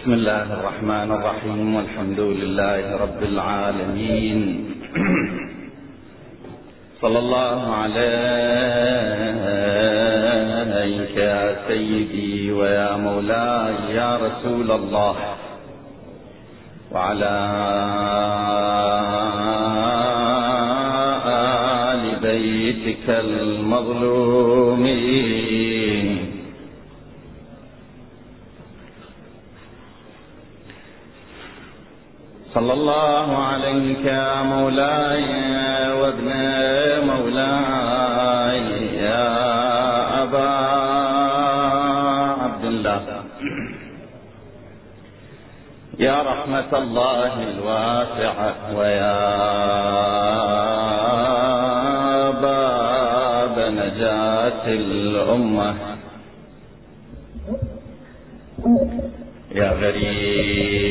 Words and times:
بسم 0.00 0.12
الله 0.12 0.42
الرحمن 0.42 1.12
الرحيم 1.12 1.74
والحمد 1.74 2.20
لله 2.20 2.96
رب 2.96 3.22
العالمين. 3.22 4.64
صلى 7.02 7.18
الله 7.18 7.74
عليك 7.74 7.96
يا 11.16 11.56
سيدي 11.68 12.52
ويا 12.52 12.96
مولاي 12.96 13.74
يا 13.94 14.16
رسول 14.16 14.70
الله. 14.70 15.16
وعلى 16.92 17.36
آل 21.92 22.02
بيتك 22.22 23.06
المظلومين. 23.08 24.20
صلى 32.54 32.72
الله 32.72 33.36
عليك 33.36 34.04
يا 34.04 34.42
مولاي 34.42 35.22
وابن 36.00 36.30
مولاي 37.10 38.66
يا 38.96 39.28
أبا 40.22 40.50
عبد 42.42 42.64
الله. 42.64 43.02
يا 45.98 46.22
رحمة 46.22 46.78
الله 46.78 47.32
الواسعة 47.42 48.54
ويا 48.78 49.20
باب 52.30 53.56
نجاة 53.58 54.64
الأمة. 54.66 55.74
يا 59.54 59.70
غريب. 59.82 60.89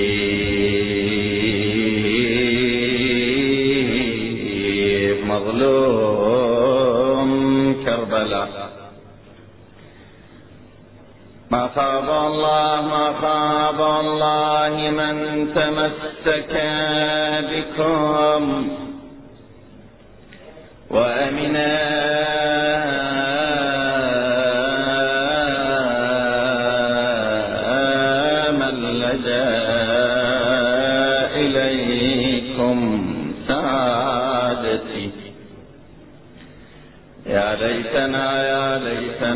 مظلوم 5.70 7.32
كربلاء. 7.86 8.70
ما 11.52 11.70
خاب 11.76 12.10
الله 12.10 12.82
ما 12.82 13.14
خاب 13.22 13.82
الله 13.82 14.90
من 14.90 15.16
تمسك 15.56 16.54
بكم. 17.52 18.44
وأمنا 20.90 22.09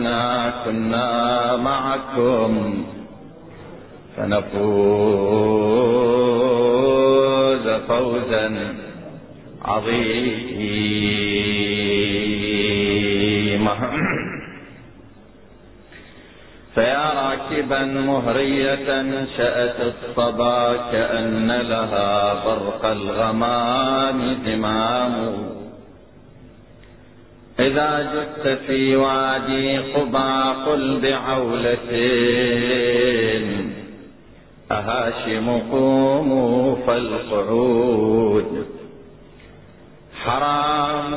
ليتنا 0.04 0.54
كنا 0.66 1.56
معكم 1.56 2.84
فنفوز 4.18 4.86
فوزا 7.88 8.76
عظيما. 9.66 10.14
فيا 16.76 17.14
راكبا 17.14 17.84
مهرية 17.84 18.90
شأت 19.38 19.80
الصبا 19.82 20.78
كأن 20.92 21.48
لها 21.48 22.34
برق 22.46 22.86
الغمام 22.86 24.38
زمام 24.46 25.14
إذا 27.74 28.14
جدت 28.14 28.60
في 28.68 28.96
وادي 28.96 29.78
قبى 29.78 30.54
قل 30.66 31.00
بعولة 31.02 31.92
أهاشم 34.72 35.60
قوموا 35.72 36.76
فالقعود. 36.88 38.66
حرام. 40.24 41.14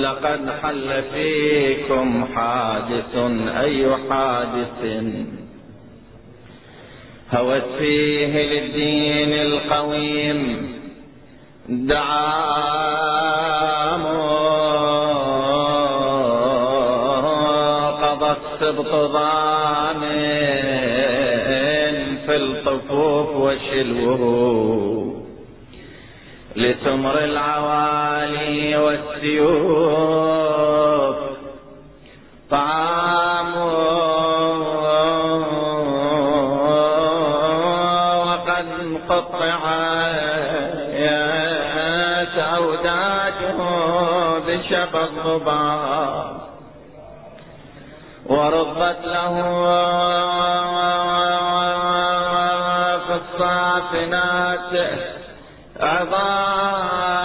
لقد 0.00 0.50
حل 0.62 1.02
فيكم 1.02 2.24
حادث 2.34 3.16
أي 3.56 3.96
حادث؟ 4.10 5.29
هوت 7.34 7.62
فيه 7.78 8.26
للدين 8.26 9.32
القويم. 9.32 10.70
دعام 11.68 12.40
قضى 18.02 18.30
السبط 18.30 18.94
ضامن 18.94 20.00
في 22.26 22.36
الطفوف 22.36 23.28
وشلوه. 23.36 25.24
لتمر 26.56 27.24
العوالي 27.24 28.76
والسيوف 28.76 30.49
بشبى 44.70 45.00
الضباب 45.00 46.40
وربت 48.26 48.98
له 49.04 49.34
في 53.06 53.14
الصافنات 53.14 54.72
عظام. 55.80 57.19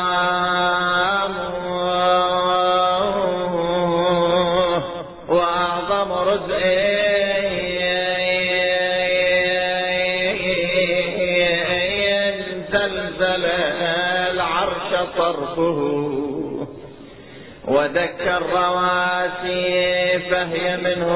ودك 17.96 18.28
الرواسي 18.28 20.20
فهي 20.20 20.78
منه. 20.78 21.16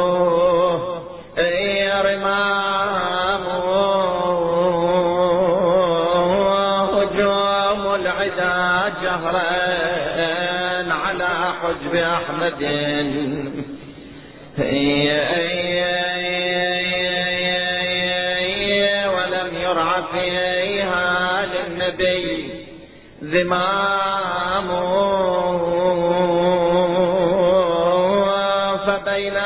رمام 2.01 3.45
هجوم 6.94 7.95
العدا 7.95 8.94
جهرا 9.03 9.50
على 10.94 11.31
حجب 11.62 11.95
أحمد. 11.95 12.62
ولم 19.16 19.50
يرع 19.62 20.01
فيها 20.13 21.45
للنبي 21.45 22.50
ذمام. 23.23 24.69
فبين 29.19 29.39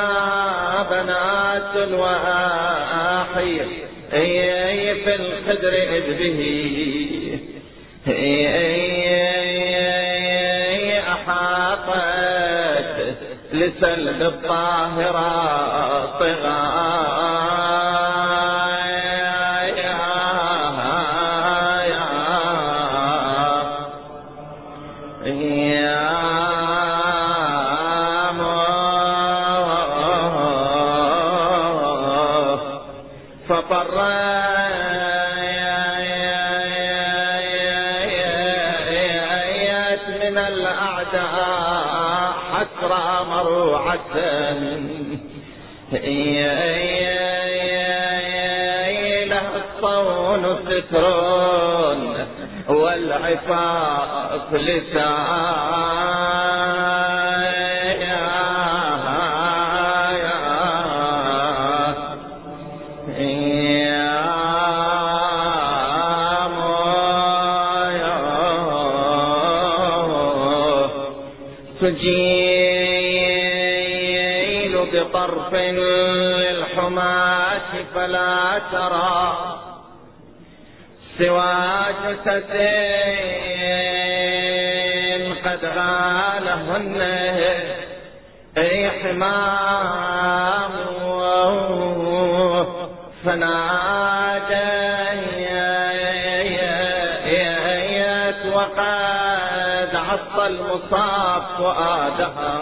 بنات 0.90 1.75
الواحي 1.75 3.60
في 5.04 5.16
الخدر 5.16 5.74
إذ 5.74 6.18
به. 6.18 6.40
أحاطت 11.14 12.54
لسلب 13.54 14.22
الطاهرة 14.22 15.31
فطرت 16.20 17.03
ستر 50.94 51.98
والعفاف 52.68 54.54
لسان 54.54 55.94
تجيل 71.81 73.13
بطرف 74.94 75.54
للحماة 76.44 77.69
فلا 77.96 78.62
ترى. 78.72 79.53
سوى 81.18 81.86
جثتين 82.04 82.83
قد 85.45 85.62
غالهن 85.65 87.01
اي 88.57 88.89
حمام 88.89 90.74
فناديت 93.25 93.62
وقد 98.54 99.92
عص 99.95 100.36
المصاب 100.39 101.44
فؤادها 101.57 102.56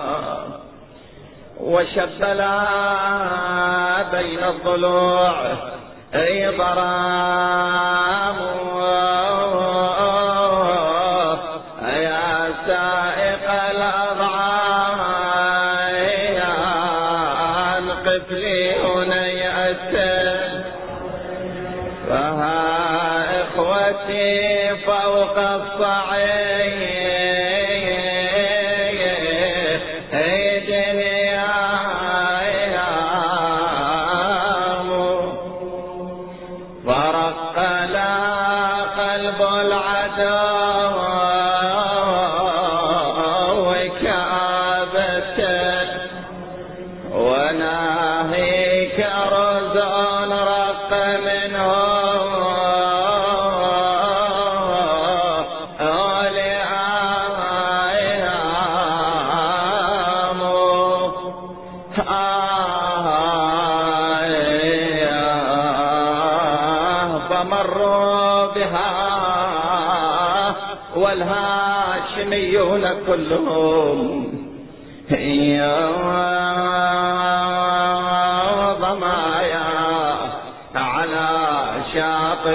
وشبلا 1.59 2.59
بين 4.11 4.43
الضلوع۔ 4.43 5.70
اي 6.15 6.57
ضرام 6.57 8.37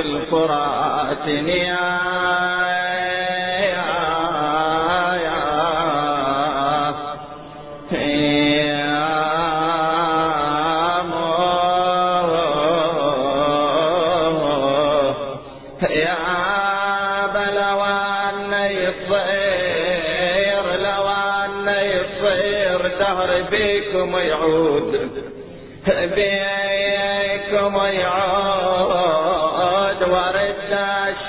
الفرات 0.07 1.27
نيا 1.29 2.16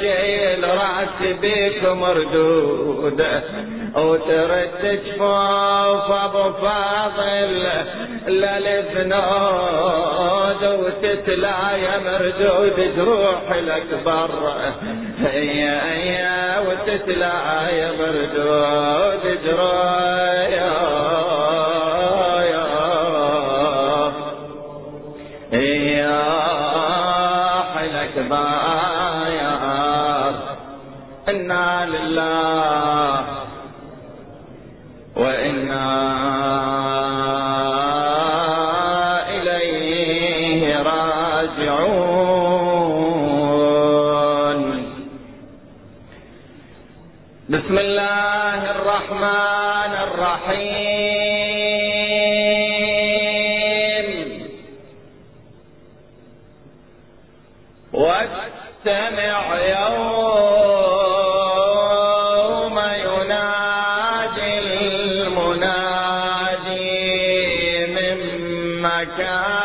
الشيل 0.01 0.63
راسي 0.63 1.33
بيكم 1.33 1.99
مردود. 1.99 3.25
وترد 3.95 5.01
جفوف 5.05 6.11
أبو 6.11 6.43
فاضل 6.53 7.67
للفنود 8.27 9.53
وتتلايا 10.63 11.95
مردود 12.05 12.77
جروح 12.97 13.51
الأكبر. 13.51 14.29
هيا 15.19 15.75
هيا 15.93 16.59
وتتلايا 16.59 17.91
مردود 17.99 19.23
جروح 19.45 20.06
إنا 31.37 31.76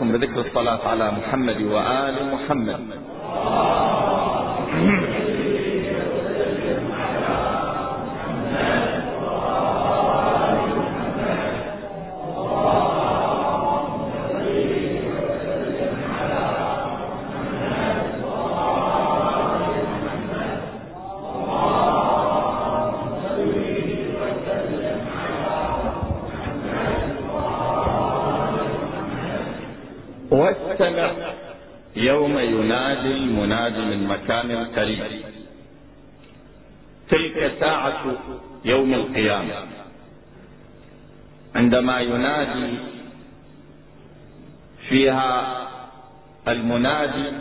مجالسكم 0.00 0.12
بذكر 0.12 0.40
الصلاة 0.40 0.88
على 0.88 1.10
محمد 1.10 1.62
وآل 1.62 2.16
محمد. 2.32 2.80
ينادي 32.70 33.12
المنادي 33.12 33.80
من 33.80 34.06
مكان 34.08 34.66
قريب. 34.76 35.02
تلك 37.10 37.52
ساعة 37.60 38.16
يوم 38.64 38.94
القيامة. 38.94 39.54
عندما 41.54 42.00
ينادي 42.00 42.78
فيها 44.88 45.30
المنادي 46.48 47.32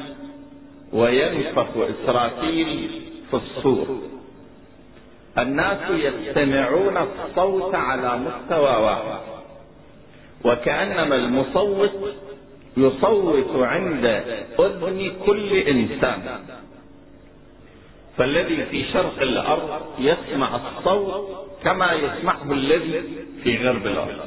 وينفخ 0.94 1.68
إسرافيل 1.78 3.02
في 3.30 3.34
الصور. 3.34 4.02
الناس 5.38 5.92
يستمعون 5.92 6.98
الصوت 6.98 7.76
على 7.76 8.18
مستوى 8.18 8.76
واحد 8.76 9.20
وكأنما 10.46 11.16
المصوت 11.16 11.92
يصوت 12.78 13.56
عند 13.56 14.24
أذن 14.66 15.12
كل 15.26 15.54
إنسان. 15.54 16.40
فالذي 18.18 18.66
في 18.66 18.84
شرق 18.94 19.22
الأرض 19.22 19.82
يسمع 20.00 20.56
الصوت 20.56 21.48
كما 21.64 21.94
يسمعه 21.94 22.52
الذي 22.52 23.04
في 23.44 23.68
غرب 23.68 23.88
الأرض. 23.88 24.20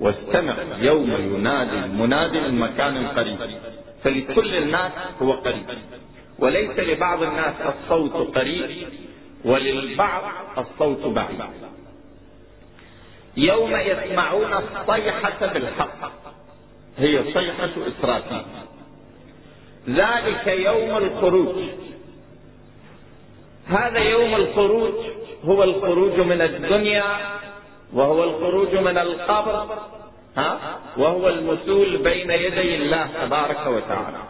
واستمع 0.00 0.54
يوم 0.78 1.10
ينادي 1.10 1.78
المنادي 1.78 2.40
من 2.40 2.58
مكان 2.58 3.06
قريب. 3.06 3.38
فلكل 4.04 4.54
الناس 4.54 4.92
هو 5.22 5.32
قريب. 5.32 5.66
وليس 6.38 6.78
لبعض 6.78 7.22
الناس 7.22 7.54
الصوت 7.60 8.36
قريب 8.36 8.88
وللبعض 9.44 10.22
الصوت 10.58 11.06
بعيد. 11.06 11.40
يوم 13.36 13.76
يسمعون 13.76 14.52
الصيحة 14.52 15.46
بالحق 15.52 16.12
هي 16.98 17.24
صيحة 17.32 17.70
إسرافيل 17.88 18.42
ذلك 19.88 20.46
يوم 20.46 20.96
الخروج. 20.96 21.64
هذا 23.68 23.98
يوم 23.98 24.34
الخروج 24.34 24.94
هو 25.44 25.64
الخروج 25.64 26.20
من 26.20 26.42
الدنيا 26.42 27.38
وهو 27.92 28.24
الخروج 28.24 28.74
من 28.74 28.98
القبر 28.98 29.78
ها؟ 30.36 30.78
وهو 30.96 31.28
المثول 31.28 31.96
بين 31.96 32.30
يدي 32.30 32.74
الله 32.74 33.08
تبارك 33.24 33.66
وتعالى. 33.66 34.22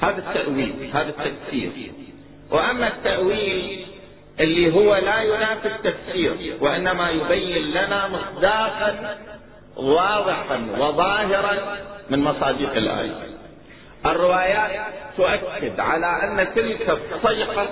هذا 0.00 0.18
التأويل 0.18 0.90
هذا 0.94 1.08
التفسير. 1.08 1.70
وأما 2.50 2.88
التأويل 2.88 3.86
اللي 4.40 4.74
هو 4.74 4.96
لا 4.96 5.22
ينافي 5.22 5.68
التفسير 5.68 6.56
وإنما 6.60 7.10
يبين 7.10 7.70
لنا 7.70 8.08
مصداقا 8.08 9.18
واضحا 9.76 10.66
وظاهرا 10.78 11.76
من 12.10 12.18
مصادق 12.18 12.72
الآية. 12.76 13.33
الروايات 14.06 14.70
تؤكد 15.16 15.80
على 15.80 16.06
أن 16.06 16.54
تلك 16.54 16.98
الصيحة 17.12 17.66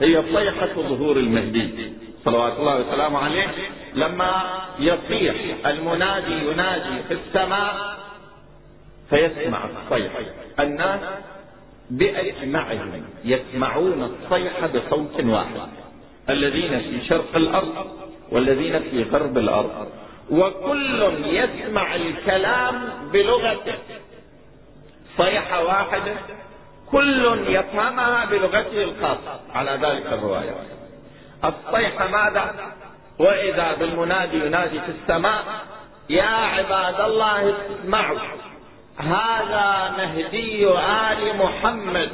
هي 0.00 0.22
صيحة 0.34 0.74
ظهور 0.74 1.16
المهدي 1.16 1.92
صلوات 2.24 2.52
الله 2.58 2.80
وسلامه 2.80 3.18
عليه 3.18 3.48
لما 3.94 4.60
يصيح 4.78 5.34
المنادي 5.66 6.50
ينادي 6.50 7.02
في 7.08 7.14
السماء 7.14 7.96
فيسمع 9.10 9.64
الصيحة 9.64 10.20
الناس 10.60 11.00
بأجمعهم 11.90 13.04
يسمعون 13.24 14.02
الصيحة 14.02 14.66
بصوت 14.66 15.24
واحد. 15.24 15.68
الذين 16.30 16.80
في 16.80 17.06
شرق 17.08 17.36
الأرض 17.36 17.86
والذين 18.30 18.80
في 18.80 19.02
غرب 19.02 19.38
الأرض. 19.38 19.88
وكل 20.30 21.12
يسمع 21.24 21.94
الكلام 21.94 22.88
بلغته. 23.12 23.74
صيحة 25.16 25.64
واحدة 25.64 26.14
كل 26.90 27.44
يفهمها 27.46 28.24
بلغته 28.24 28.84
الخاصة 28.84 29.40
على 29.54 29.70
ذلك 29.70 30.06
الرواية. 30.06 30.54
الصيحة 31.44 32.06
ماذا؟ 32.06 32.54
وإذا 33.18 33.72
بالمنادي 33.72 34.46
ينادي 34.46 34.80
في 34.80 34.88
السماء 34.88 35.44
يا 36.08 36.24
عباد 36.24 37.00
الله 37.00 37.54
اسمعوا. 37.82 38.18
هذا 38.98 39.94
مهدي 39.98 40.68
آل 40.68 41.36
محمد. 41.36 42.10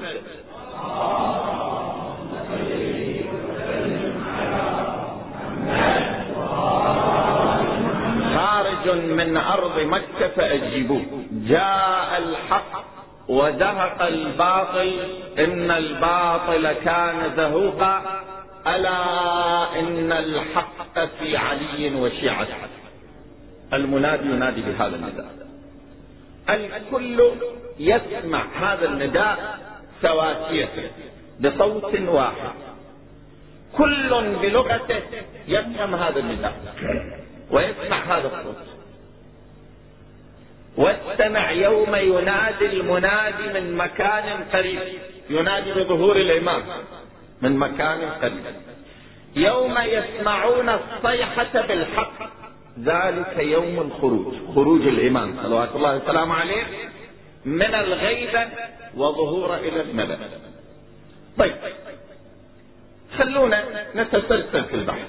من 8.94 9.36
أرض 9.36 9.80
مكة 9.80 10.28
فأجيبوه. 10.36 11.02
جاء 11.32 12.18
الحق 12.18 12.84
وزهق 13.28 14.02
الباطل 14.02 14.92
إن 15.38 15.70
الباطل 15.70 16.72
كان 16.72 17.32
زهوقا. 17.36 18.22
ألا 18.66 18.98
إن 19.80 20.12
الحق 20.12 20.98
في 21.18 21.36
علي 21.36 21.94
وشيعته. 21.94 22.54
المنادي 23.72 24.28
ينادي 24.28 24.60
بهذا 24.60 24.96
النداء. 24.96 25.34
الكل 26.50 27.30
يسمع 27.78 28.44
هذا 28.60 28.84
النداء 28.84 29.58
سواسية 30.02 30.90
بصوت 31.40 32.00
واحد. 32.00 32.54
كل 33.78 34.36
بلغته 34.42 35.02
يفهم 35.48 35.94
هذا 35.94 36.18
النداء 36.20 36.54
ويسمع 37.50 37.96
هذا 37.96 38.26
الصوت. 38.26 38.75
واستمع 40.76 41.50
يوم 41.50 41.94
ينادي 41.94 42.66
المنادي 42.66 43.60
من 43.60 43.76
مكان 43.76 44.44
قريب. 44.52 44.80
ينادي 45.30 45.72
بظهور 45.72 46.16
الإمام 46.16 46.62
من 47.42 47.56
مكان 47.56 48.10
قريب. 48.10 48.44
يوم 49.36 49.78
يسمعون 49.78 50.68
الصيحة 50.68 51.66
بالحق 51.68 52.22
ذلك 52.80 53.38
يوم 53.38 53.80
الخروج 53.80 54.34
خروج 54.54 54.86
الإمام. 54.86 55.36
صلوات 55.42 55.76
الله 55.76 55.96
وسلامه 55.96 56.34
عليه 56.34 56.64
من 57.44 57.74
الغيبة 57.74 58.48
وظهور 58.96 59.56
إلى 59.56 59.80
الملأ 59.80 60.18
طيب 61.38 61.56
خلونا 63.18 63.64
نتسلسل 63.96 64.64
في 64.64 64.74
البحث. 64.74 65.08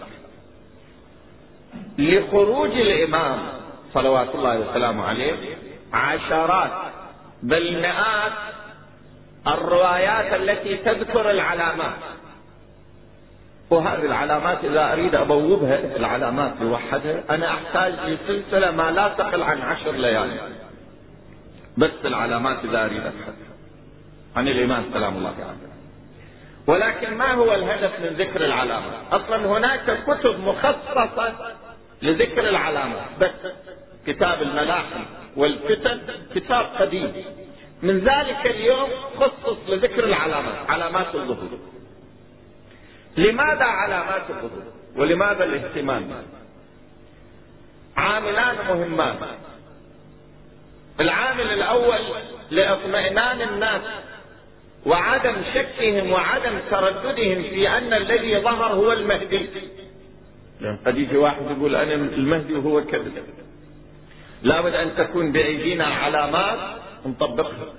لخروج 1.98 2.72
الإمام 2.72 3.57
صلوات 3.94 4.36
الله 4.36 4.60
وسلامه 4.60 5.04
عليه 5.04 5.34
عشرات 5.94 6.72
بل 7.44 7.82
مئات 7.82 8.32
الروايات 9.48 10.34
التي 10.34 10.78
تذكر 10.78 11.32
العلامات. 11.32 11.98
وهذه 13.70 14.06
العلامات 14.06 14.58
إذا 14.64 14.94
أريد 14.94 15.16
أبوبها 15.16 15.80
العلامات 15.96 16.54
لوحدها 16.62 17.24
أنا 17.30 17.50
أحتاج 17.50 17.94
لسلسلة 17.94 18.72
ما 18.72 18.92
لا 18.92 19.08
تقل 19.08 19.44
عن 19.44 19.62
عشر 19.62 19.92
ليالي 19.92 20.40
بس 21.78 21.92
العلامات 22.06 22.58
إذا 22.64 22.86
أريد 22.86 23.02
أبحث 23.02 23.34
عن 24.36 24.48
الامام 24.48 24.86
سلام 24.94 25.18
الله 25.18 25.30
عليه. 25.30 25.68
ولكن 26.68 27.14
ما 27.14 27.34
هو 27.34 27.56
الهدف 27.56 28.00
من 28.00 28.08
ذكر 28.08 28.46
العلامات 28.46 28.94
أصلا 29.12 29.46
هناك 29.46 30.04
كتب 30.08 30.40
مخصصة 30.40 31.34
لذكر 32.02 32.50
العلامات 32.50 33.06
بس 33.22 33.52
كتاب 34.08 34.42
الملاحم 34.42 35.04
والفتن 35.36 36.00
كتاب 36.36 36.66
قديم. 36.80 37.14
من 37.82 38.00
ذلك 38.00 38.46
اليوم 38.46 38.90
خصص 39.20 39.58
لذكر 39.70 40.04
العلامات 40.04 40.70
علامات 40.70 41.16
الظهور. 41.16 41.60
لماذا 43.18 43.64
علامات 43.64 44.30
الظهور؟ 44.30 44.64
ولماذا 44.96 45.44
الاهتمام؟ 45.44 46.10
عاملان 47.98 48.56
مهمان. 48.68 49.16
العامل 51.00 51.54
الأول 51.54 52.00
لإطمئنان 52.52 53.42
الناس 53.42 53.82
وعدم 54.86 55.36
شكهم 55.54 56.12
وعدم 56.12 56.60
ترددهم 56.72 57.44
في 57.44 57.70
أن 57.70 57.94
الذي 57.94 58.42
ظهر 58.42 58.74
هو 58.74 58.94
المهدي. 58.94 59.50
قد 60.86 60.98
يجي 60.98 61.18
واحد 61.18 61.42
يقول 61.52 61.76
أنا 61.76 61.94
المهدي 61.94 62.54
وهو 62.54 62.84
كذب. 62.86 63.24
لابد 64.44 64.76
أن 64.76 64.96
تكون 64.98 65.32
بايدينا 65.32 65.86
علامات 65.86 66.60
نطبقها 67.06 67.74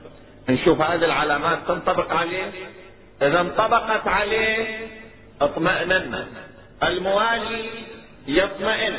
نشوف 0.49 0.81
هذه 0.81 1.05
العلامات 1.05 1.59
تنطبق 1.69 2.13
عليه؟ 2.13 2.51
إذا 3.23 3.41
انطبقت 3.41 4.09
عليه 4.09 4.89
اطمأنن 5.41 6.27
الموالي 6.83 7.71
يطمئن 8.27 8.95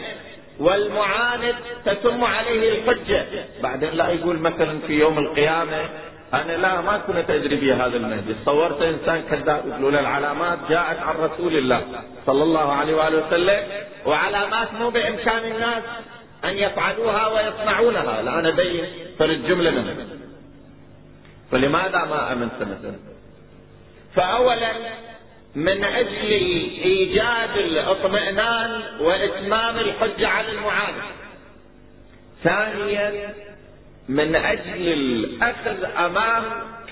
والمعاند 0.60 1.56
تتم 1.86 2.24
عليه 2.24 2.80
الحجة. 2.80 3.25
بعدين 3.63 3.89
لا 3.89 4.10
يقول 4.10 4.39
مثلا 4.39 4.80
في 4.88 4.94
يوم 4.94 5.20
القيامة 5.20 5.89
أنا 6.34 6.51
لا 6.51 6.82
ما 6.82 6.98
كنت 6.98 7.30
أدري 7.30 7.56
بهذا 7.56 7.98
المهدي 7.98 8.36
صورت 8.46 8.82
إنسان 8.82 9.22
كذاب 9.22 9.68
يقولوا 9.68 9.92
له 9.92 10.00
العلامات 10.00 10.60
جاءت 10.70 11.00
عن 11.00 11.16
رسول 11.16 11.58
الله 11.58 11.82
صلى 12.25 12.44
الله 12.44 12.74
عليه 12.74 12.96
وآله 12.96 13.28
وسلم 13.28 13.63
وعلامات 14.06 14.74
مو 14.74 14.89
بإمكان 14.89 15.51
الناس. 15.51 15.84
أن 16.46 16.58
يفعلوها 16.58 17.27
ويصنعونها. 17.27 18.19
الآن 18.19 18.46
أبين 18.46 18.86
فرد 19.19 19.48
جملة 19.48 19.72
منها. 19.72 19.96
فلماذا 21.51 22.05
ما 22.05 22.34
أمنت 22.34 22.62
مثلا؟ 22.62 22.96
فأولا 24.15 24.72
من 25.55 25.84
أجل 25.84 26.31
إيجاد 26.84 27.58
الاطمئنان 27.58 28.81
وإتمام 29.00 29.79
الحجة 29.79 30.27
على 30.27 30.51
المعارض 30.51 31.03
ثانيا 32.43 33.34
من 34.10 34.36
أجل 34.36 34.88
الأخذ 34.88 35.84
أمام 35.98 36.43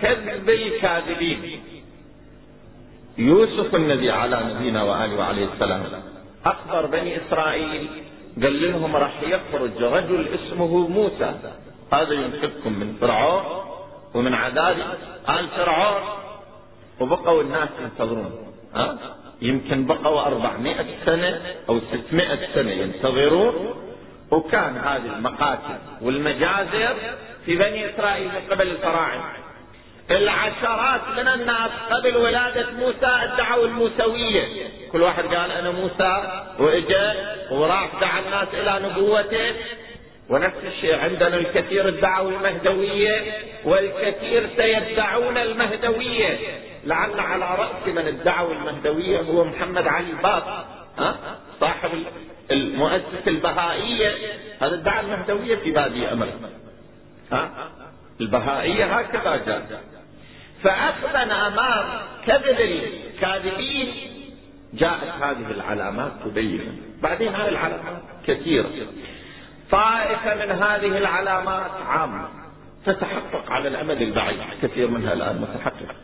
كذب 0.01 0.49
الكاذبين. 0.49 1.63
يوسف 3.17 3.75
النبي 3.75 4.11
على 4.11 4.43
نبينا 4.43 4.83
وآله 4.83 5.15
وعليه 5.15 5.47
السلام. 5.53 5.83
أخبر 6.45 6.85
بني 6.85 7.17
إسرائيل 7.17 7.87
قال 8.43 8.71
لهم 8.71 8.95
راح 8.95 9.21
يخرج 9.23 9.83
رجل 9.83 10.27
اسمه 10.27 10.87
موسى. 10.87 11.35
هذا 11.93 12.13
ينقذكم 12.13 12.73
من 12.73 12.97
فرعون 13.01 13.43
ومن 14.13 14.33
عذاب 14.33 14.77
آل 15.29 15.47
فرعون. 15.47 16.01
وبقوا 16.99 17.41
الناس 17.41 17.69
ينتظرون. 17.81 18.31
ها؟ 18.75 18.97
يمكن 19.41 19.85
بقوا 19.85 20.21
400 20.21 20.85
سنة 21.05 21.41
أو 21.69 21.79
600 21.79 22.53
سنة 22.55 22.71
ينتظرون. 22.71 23.55
وكان 24.31 24.77
هذه 24.77 25.15
المقاتل 25.15 25.79
والمجازر 26.01 26.95
في 27.45 27.55
بني 27.55 27.89
إسرائيل 27.89 28.27
من 28.27 28.51
قبل 28.51 28.67
الفراعنة. 28.67 29.23
العشرات 30.11 31.01
من 31.17 31.27
الناس 31.27 31.71
قبل 31.91 32.17
ولادة 32.17 32.71
موسى 32.71 33.05
ادعوا 33.05 33.65
الموسوية. 33.65 34.67
كل 34.91 35.01
واحد 35.01 35.23
قال 35.23 35.51
أنا 35.51 35.71
موسى 35.71 36.43
وإجا 36.59 37.35
وراح 37.51 37.89
دعا 38.01 38.19
الناس 38.19 38.47
إلى 38.53 38.87
نبوته. 38.87 39.55
ونفس 40.29 40.57
الشيء 40.65 40.95
عندنا 40.95 41.35
الكثير 41.35 41.87
ادعوا 41.87 42.31
المهدوية 42.31 43.21
والكثير 43.65 44.49
سيدعون 44.57 45.37
المهدوية. 45.37 46.39
لعل 46.85 47.19
على 47.19 47.45
رأس 47.57 47.87
من 47.87 48.07
ادعوا 48.07 48.53
المهدوية 48.53 49.21
هو 49.21 49.43
محمد 49.43 49.87
علي 49.87 50.11
باب 50.23 50.43
ها؟ 50.97 51.15
صاحب 51.59 51.89
المؤسس 52.51 53.27
البهائية. 53.27 54.15
هذا 54.61 54.75
ادعى 54.75 54.99
المهدوية 54.99 55.55
في 55.55 55.71
بادية 55.71 56.13
أمر. 56.13 56.27
ها؟ 57.31 57.49
البهائية 58.21 58.85
هكذا 58.85 59.35
جاء 59.45 59.81
فأخذا 60.63 61.23
أمام 61.23 61.85
كذب 62.25 62.59
الكاذبين. 62.59 63.93
جاءت 64.73 65.21
هذه 65.21 65.51
العلامات 65.51 66.11
تبين. 66.25 66.81
بعدين 67.01 67.35
هذه 67.35 67.47
العلامات 67.47 68.01
كثيرة. 68.27 68.69
طائفة 69.71 70.35
من 70.35 70.51
هذه 70.51 70.97
العلامات 70.97 71.71
عامة 71.87 72.29
تتحقق 72.85 73.51
على 73.51 73.67
الأمد 73.67 74.01
البعيد. 74.01 74.39
كثير 74.61 74.87
منها 74.87 75.13
الآن 75.13 75.41
متحقق. 75.41 75.95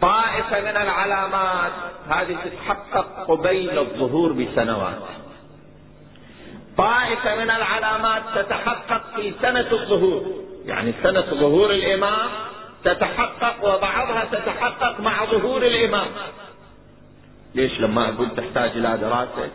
طائفة 0.00 0.60
من 0.60 0.76
العلامات 0.76 1.72
هذه 2.08 2.36
تتحقق 2.44 3.24
قبيل 3.28 3.78
الظهور 3.78 4.32
بسنوات. 4.32 5.02
طائفة 6.76 7.36
من 7.36 7.50
العلامات 7.50 8.22
تتحقق 8.34 9.02
في 9.16 9.34
سنة 9.42 9.72
الظهور. 9.72 10.44
يعني 10.66 10.92
سنة 11.02 11.20
ظهور 11.20 11.70
الإمام 11.70 12.47
تتحقق 12.84 13.64
وبعضها 13.64 14.24
تتحقق 14.24 15.00
مع 15.00 15.24
ظهور 15.24 15.62
الإمام. 15.62 16.06
ليش 17.54 17.80
لما 17.80 18.08
أقول 18.08 18.28
تحتاج 18.36 18.70
إلى 18.70 18.98
دراسة؟ 18.98 19.50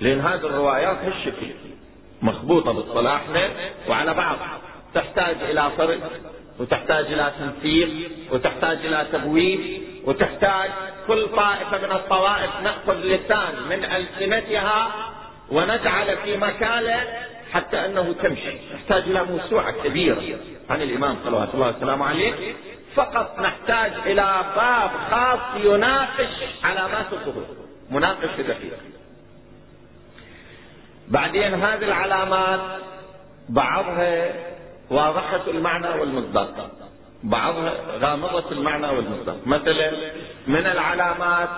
لأن 0.00 0.20
هذه 0.20 0.46
الروايات 0.46 0.96
هالشكل. 0.96 1.46
مخبوطة 2.22 2.72
باصطلاحنا 2.72 3.50
وعلى 3.88 4.14
بعض. 4.14 4.36
تحتاج 4.94 5.36
إلى 5.50 5.70
فرق 5.78 5.98
وتحتاج 6.58 7.06
إلى 7.06 7.32
تنسيق 7.38 8.10
وتحتاج 8.32 8.86
إلى 8.86 9.06
تبويب 9.12 9.82
وتحتاج 10.04 10.70
كل 11.06 11.26
طائفة 11.26 11.78
من 11.86 11.92
الطوائف 11.92 12.50
نأخذ 12.62 12.94
لسان 12.94 13.54
من 13.68 13.84
ألسنتها 13.84 14.90
ونجعل 15.50 16.16
في 16.16 16.36
مكانه 16.36 17.04
حتى 17.52 17.86
أنه 17.86 18.14
تمشي. 18.22 18.58
تحتاج 18.72 19.02
إلى 19.02 19.24
موسوعة 19.24 19.70
كبيرة. 19.84 20.22
عن 20.70 20.82
الإمام 20.82 21.16
صلوات 21.24 21.54
الله 21.54 21.76
وسلامه 21.76 22.04
عليه 22.04 22.54
فقط 22.94 23.40
نحتاج 23.40 23.92
إلى 24.06 24.44
باب 24.56 24.90
خاص 25.10 25.64
يناقش 25.64 26.34
علامات 26.64 27.12
الظهور. 27.12 27.44
مناقشة 27.90 28.42
دقيقة. 28.42 28.76
بعدين 31.08 31.54
هذه 31.54 31.84
العلامات 31.84 32.60
بعضها 33.48 34.32
واضحة 34.90 35.50
المعنى 35.50 35.88
والمصداق. 36.00 36.70
بعضها 37.22 37.72
غامضة 37.98 38.52
المعنى 38.52 38.86
والمصداق. 38.86 39.36
مثلا 39.46 39.90
من 40.46 40.66
العلامات 40.66 41.48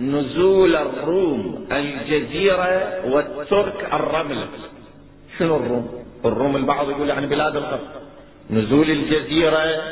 نزول 0.00 0.76
الروم 0.76 1.68
الجزيرة 1.72 3.00
والترك 3.06 3.88
الرمل 3.92 4.46
شنو 5.38 5.56
الروم؟ 5.56 6.04
الروم 6.24 6.56
البعض 6.56 6.90
يقول 6.90 7.08
يعني 7.08 7.26
بلاد 7.26 7.56
الغرب. 7.56 8.04
نزول 8.50 8.90
الجزيرة 8.90 9.82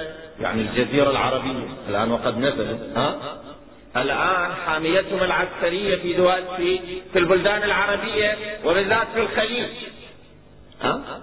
يعني 0.41 0.63
الجزيرة 0.63 1.11
العربية. 1.11 1.69
الآن 1.89 2.11
وقد 2.13 2.39
نزلت 2.39 2.97
ها؟ 2.97 3.17
الآن 3.97 4.53
حاميتهم 4.67 5.23
العسكرية 5.23 5.97
في 5.97 6.13
دول 6.13 6.43
في 6.57 6.79
في 7.13 7.19
البلدان 7.19 7.63
العربية 7.63 8.37
وبالذات 8.65 9.07
في 9.15 9.21
الخليج. 9.21 9.69
ها؟ 10.83 11.21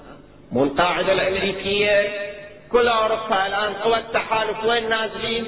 مو 0.51 0.63
القاعدة 0.63 1.13
الأمريكية. 1.13 2.29
كل 2.71 2.87
أوروبا 2.87 3.47
الآن 3.47 3.73
قوى 3.73 3.97
التحالف. 3.97 4.63
وين 4.65 4.89
نازلين؟ 4.89 5.45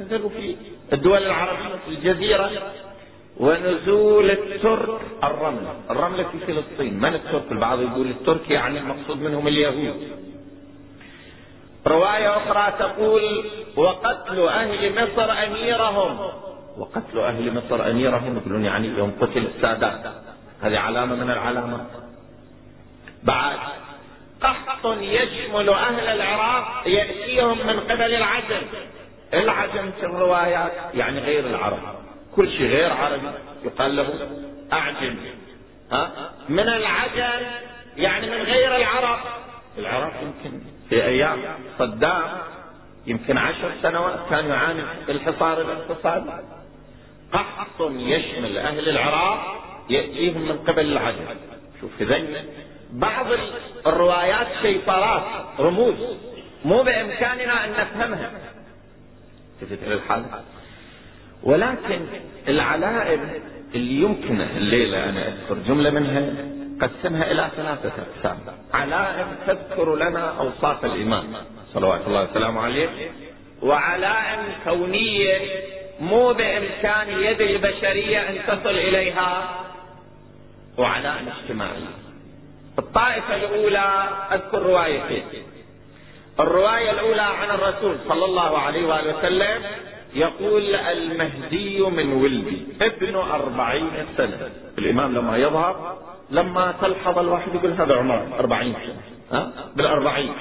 نزلوا 0.00 0.30
في 0.30 0.56
الدول 0.92 1.22
العربية 1.22 1.76
في 1.86 1.94
الجزيرة. 1.94 2.50
ونزول 3.36 4.30
الترك 4.30 5.00
الرمل. 5.24 5.66
الرملة 5.90 6.22
في 6.22 6.52
فلسطين. 6.52 7.00
من 7.00 7.14
الترك؟ 7.14 7.52
البعض 7.52 7.80
يقول 7.80 8.06
الترك 8.06 8.50
يعني 8.50 8.78
المقصود 8.78 9.22
منهم 9.22 9.48
اليهود. 9.48 10.20
رواية 11.86 12.36
أخرى 12.36 12.72
تقول 12.78 13.44
وقتل 13.76 14.40
أهل 14.40 15.02
مصر 15.02 15.32
أميرهم. 15.44 16.30
وقتل 16.78 17.18
أهل 17.18 17.54
مصر 17.54 17.90
أميرهم 17.90 18.36
يقولون 18.36 18.64
يعني 18.64 18.88
يوم 18.88 19.16
قتل 19.20 19.46
السادات 19.56 20.00
هذه 20.62 20.78
علامة 20.78 21.14
من 21.14 21.30
العلامات 21.30 21.86
بعد 23.22 23.58
قحط 24.42 24.86
يشمل 25.00 25.68
أهل 25.68 26.00
العراق 26.00 26.82
يأتيهم 26.86 27.66
من 27.66 27.80
قبل 27.80 28.14
العجم. 28.14 28.62
العجم 29.34 29.90
في 30.00 30.06
الروايات 30.06 30.72
يعني 30.94 31.20
غير 31.20 31.46
العرب. 31.46 31.78
كل 32.36 32.50
شيء 32.50 32.66
غير 32.66 32.92
عربي. 32.92 33.30
يقال 33.64 33.96
له 33.96 34.08
أعجم. 34.72 35.16
ها؟ 35.92 36.10
من 36.48 36.68
العجم 36.68 37.46
يعني 37.96 38.30
من 38.30 38.42
غير 38.42 38.76
العرب. 38.76 39.18
العراق 39.78 40.12
يمكن 40.22 40.60
في 40.90 41.04
أيام 41.04 41.38
صدام 41.78 42.22
يمكن 43.06 43.38
عشر 43.38 43.70
سنوات 43.82 44.18
كان 44.30 44.46
يعاني 44.46 44.82
الحصار 45.08 45.60
الاقتصادي. 45.60 46.30
قحط 47.32 47.80
يشمل 47.90 48.58
أهل 48.58 48.88
العراق 48.88 49.64
يأتيهم 49.90 50.42
من 50.42 50.58
قبل 50.58 50.92
العجم 50.92 51.24
شوف 51.80 51.90
إذا 52.00 52.20
بعض 52.92 53.26
الروايات 53.86 54.46
شيطرات 54.62 55.22
رموز 55.58 55.94
مو 56.64 56.82
بإمكاننا 56.82 57.64
أن 57.64 57.70
نفهمها. 57.70 58.30
تفت 59.60 59.78
الحال؟ 59.86 60.24
ولكن 61.42 62.00
العلائم 62.48 63.20
اللي 63.74 64.02
يمكن 64.02 64.40
الليلة 64.40 65.08
أنا 65.08 65.28
أذكر 65.28 65.54
جملة 65.68 65.90
منها 65.90 66.32
قسمها 66.80 67.30
إلى 67.30 67.48
ثلاثة 67.56 67.92
أقسام. 68.02 68.38
علائم 68.74 69.26
تذكر 69.46 69.96
لنا 69.96 70.38
أوصاف 70.38 70.84
الإمام. 70.84 71.24
صلوات 71.74 72.00
الله 72.06 72.22
وسلامه 72.30 72.60
عليه. 72.60 72.88
وعلائم 73.62 74.40
كونية 74.64 75.38
مو 76.00 76.32
بإمكان 76.32 77.08
يد 77.08 77.40
البشرية 77.40 78.28
أن 78.28 78.38
تصل 78.46 78.68
إليها. 78.68 79.48
وعلائم 80.78 81.28
اجتماعية. 81.28 81.94
الطائفة 82.78 83.34
الأولى 83.36 84.08
أذكر 84.32 84.62
روايتين. 84.62 85.24
الرواية 86.40 86.90
الأولى 86.90 87.22
عن 87.22 87.50
الرسول 87.50 87.96
صلى 88.08 88.24
الله 88.24 88.58
عليه 88.58 88.86
وآله 88.86 89.18
وسلم 89.18 89.62
يقول 90.14 90.74
المهدي 90.74 91.80
من 91.80 92.12
ولدي 92.12 92.66
ابن 92.80 93.16
أربعين 93.16 94.06
سنة. 94.16 94.50
الإمام 94.78 95.14
لما 95.14 95.36
يظهر 95.36 95.98
لما 96.30 96.74
تلحظ 96.82 97.18
الواحد 97.18 97.54
يقول 97.54 97.72
هذا 97.72 97.96
عمر 97.96 98.26
أربعين 98.38 98.74
سنة. 98.74 99.02
ها؟ 99.32 99.52
بالأربعين. 99.76 100.32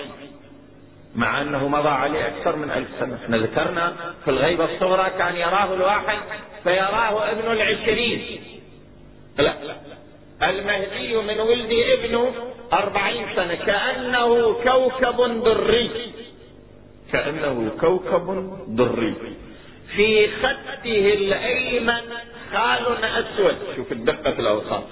مع 1.15 1.41
أنه 1.41 1.67
مضى 1.67 1.89
عليه 1.89 2.28
أكثر 2.28 2.56
من 2.56 2.71
ألف 2.71 2.88
سنة. 2.99 3.19
إحنا 3.23 3.38
ذكرنا 3.38 3.93
في 4.25 4.32
الغيبة 4.32 4.65
الصغرى 4.65 5.10
كان 5.17 5.36
يراه 5.36 5.73
الواحد 5.73 6.17
فيراه 6.63 7.32
ابن 7.32 7.52
العشرين. 7.52 8.41
لا. 9.38 9.54
المهدي 10.43 11.15
من 11.15 11.39
ولد 11.39 11.71
ابنه 11.71 12.34
أربعين 12.73 13.25
سنة. 13.36 13.56
كأنه 13.56 14.54
كوكب 14.54 15.43
دري. 15.43 15.91
كأنه 17.12 17.71
كوكب 17.82 18.58
دري. 18.67 19.13
في 19.95 20.28
خده 20.28 21.13
الأيمن 21.13 22.02
خال 22.54 23.04
أسود. 23.04 23.58
شوف 23.75 23.91
الدقة 23.91 24.39
الأوصاف. 24.39 24.84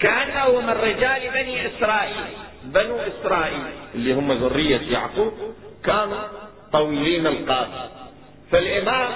كأنه 0.00 0.60
من 0.60 0.70
رجال 0.70 1.30
بني 1.30 1.66
إسرائيل 1.66 2.24
بنو 2.64 2.96
إسرائيل. 2.96 3.62
اللي 3.94 4.12
هم 4.12 4.32
ذرية 4.32 4.92
يعقوب 4.92 5.32
كانوا 5.84 6.18
طويلين 6.72 7.26
القامة. 7.26 7.88
فالإمام 8.52 9.08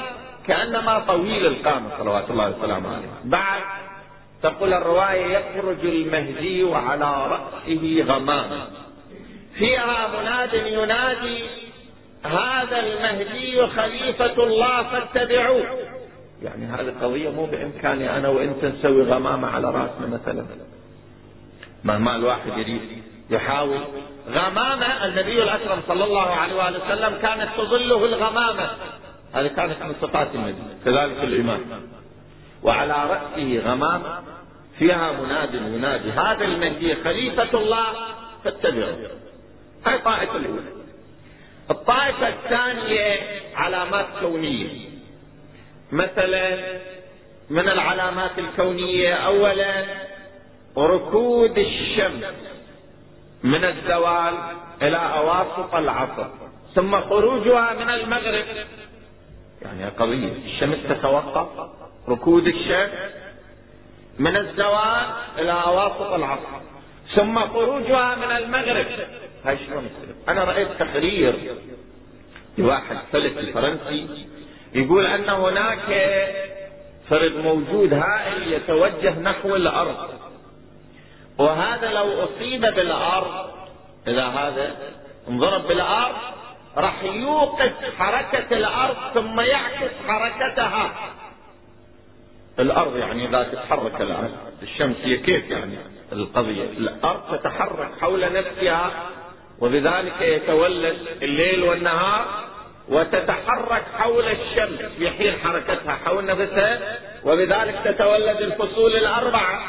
كأنما 0.46 0.98
طويل 0.98 1.46
القامة 1.46 1.90
صلوات 1.98 2.30
الله 2.30 2.50
وسلامه 2.50 2.96
عليه. 2.96 3.08
بعد 3.24 3.62
تقول 4.42 4.74
الرواية 4.74 5.38
يخرج 5.38 5.84
المهدي 5.84 6.64
وعلى 6.64 7.26
رأسه 7.26 8.04
غمام. 8.06 8.50
فيها 9.58 10.08
مناد 10.20 10.54
ينادي 10.54 11.44
هذا 12.24 12.78
المهدي 12.80 13.66
خليفة 13.66 14.42
الله 14.44 14.82
فاتبعوه. 14.82 15.78
يعني 16.42 16.66
هذه 16.66 16.94
قضية 17.02 17.30
مو 17.30 17.46
بإمكاني 17.46 18.16
أنا 18.16 18.28
وأنت 18.28 18.64
نسوي 18.64 19.02
غمامة 19.02 19.48
على 19.48 19.70
رأسنا 19.70 20.06
مثلا. 20.06 20.46
مهما 21.84 22.16
الواحد 22.16 22.58
يريد 22.58 23.02
يحاول. 23.30 23.80
غمامة 24.28 25.06
النبي 25.06 25.42
الأكرم 25.42 25.80
صلى 25.88 26.04
الله 26.04 26.30
عليه 26.30 26.54
وآله 26.54 26.84
وسلم 26.84 27.18
كانت 27.22 27.48
تظله 27.56 28.04
الغمامة. 28.04 28.70
هذه 29.32 29.46
كانت 29.46 29.82
من 29.82 29.94
صفات 30.02 30.28
النبي 30.34 30.62
كذلك 30.84 31.24
الإمام. 31.24 31.60
وعلى 32.62 32.92
رأسه 32.92 33.58
غمامة 33.58 34.22
فيها 34.78 35.12
مناد 35.12 35.54
ينادي 35.54 36.10
هذا 36.10 36.44
المهدي 36.44 36.94
خليفة 36.94 37.58
الله 37.58 37.86
فاتبعوا 38.44 38.96
هاي 39.86 39.94
الطائفة 39.94 40.36
الأولى. 40.36 40.74
الطائفة 41.70 42.28
الثانية 42.28 43.20
علامات 43.54 44.06
كونية. 44.20 44.93
مثلا 45.94 46.78
من 47.50 47.68
العلامات 47.68 48.38
الكونية 48.38 49.14
أولا 49.14 49.84
ركود 50.78 51.58
الشمس 51.58 52.24
من 53.42 53.64
الزوال 53.64 54.34
إلى 54.82 54.96
أواسط 54.96 55.74
العصر 55.74 56.26
ثم 56.74 57.00
خروجها 57.00 57.72
من 57.74 57.90
المغرب. 57.90 58.44
يعني 59.62 59.84
قضية 59.84 60.32
الشمس 60.46 60.78
تتوقف 60.88 61.70
ركود 62.08 62.46
الشمس 62.46 62.92
من 64.18 64.36
الزوال 64.36 65.06
إلى 65.38 65.52
أواسط 65.52 66.12
العصر 66.12 66.60
ثم 67.14 67.38
خروجها 67.38 68.14
من 68.14 68.36
المغرب. 68.36 68.86
هاي 69.44 69.58
شلون 69.66 69.90
أنا 70.28 70.44
رأيت 70.44 70.68
تقرير 70.78 71.34
لواحد 72.58 72.96
فلكي 73.12 73.52
فرنسي 73.52 74.26
يقول 74.74 75.06
أن 75.06 75.28
هناك 75.28 75.88
فرد 77.10 77.36
موجود 77.36 77.94
هائل 77.94 78.52
يتوجه 78.52 79.18
نحو 79.18 79.56
الأرض. 79.56 80.08
وهذا 81.38 81.90
لو 81.90 82.24
أصيب 82.24 82.60
بالأرض 82.60 83.50
إذا 84.06 84.26
هذا 84.26 84.76
انضرب 85.28 85.66
بالأرض 85.66 86.16
راح 86.76 87.02
يوقف 87.02 87.72
حركة 87.98 88.56
الأرض 88.56 88.96
ثم 89.14 89.40
يعكس 89.40 89.90
حركتها. 90.08 90.94
الأرض 92.58 92.96
يعني 92.96 93.28
إذا 93.28 93.42
تتحرك 93.42 94.00
الآن 94.00 94.30
الشمس 94.62 94.96
هي 95.02 95.16
كيف 95.16 95.50
يعني 95.50 95.78
القضية؟ 96.12 96.64
الأرض 96.64 97.38
تتحرك 97.38 97.90
حول 98.00 98.32
نفسها 98.32 98.90
وبذلك 99.60 100.20
يتولد 100.20 100.96
الليل 101.22 101.62
والنهار 101.62 102.53
وتتحرك 102.88 103.84
حول 103.98 104.24
الشمس. 104.24 104.80
في 104.98 105.10
حين 105.10 105.34
حركتها 105.44 105.98
حول 106.04 106.24
نفسها 106.24 106.98
وبذلك 107.24 107.74
تتولد 107.84 108.40
الفصول 108.40 108.96
الأربعة. 108.96 109.60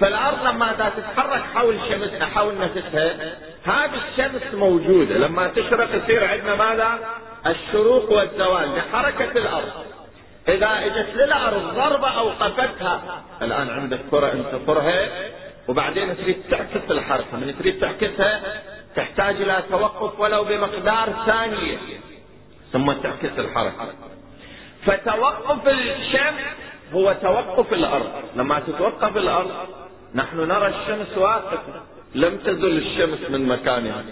فالأرض 0.00 0.46
لما 0.46 0.72
تتحرك 0.96 1.42
حول 1.54 1.78
شمسها 1.88 2.26
حول 2.26 2.54
نفسها 2.58 3.16
هذه 3.64 4.00
الشمس 4.08 4.54
موجودة. 4.54 5.14
لما 5.14 5.48
تشرق 5.48 5.88
يصير 5.94 6.24
عندنا 6.24 6.54
ماذا؟ 6.54 6.98
الشروق 7.46 8.12
والزوال 8.12 8.68
لحركة 8.76 9.38
الأرض. 9.38 9.72
إذا 10.48 10.68
إجت 10.84 11.14
للأرض 11.14 11.74
ضربه 11.74 12.08
اوقفتها 12.08 13.24
الآن 13.42 13.70
عندك 13.70 13.98
كرة 14.10 14.32
أنت 14.32 14.66
كرها 14.66 15.08
وبعدين 15.68 16.16
تريد 16.16 16.42
تعكس 16.50 16.90
الحركة. 16.90 17.36
من 17.36 17.54
تريد 17.58 17.80
تعكسها 17.80 18.40
تحتاج 18.96 19.36
إلى 19.36 19.62
توقف 19.70 20.20
ولو 20.20 20.44
بمقدار 20.44 21.08
ثانية. 21.26 21.78
ثم 22.72 22.92
تعكس 22.92 23.38
الحركة. 23.38 23.94
فتوقف 24.86 25.68
الشمس 25.68 26.40
هو 26.92 27.12
توقف 27.22 27.72
الأرض. 27.72 28.10
لما 28.36 28.60
تتوقف 28.60 29.16
الأرض 29.16 29.50
نحن 30.14 30.36
نرى 30.36 30.68
الشمس 30.68 31.18
واقفة. 31.18 31.62
لم 32.14 32.36
تزل 32.36 32.78
الشمس 32.78 33.30
من 33.30 33.48
مكانها. 33.48 34.04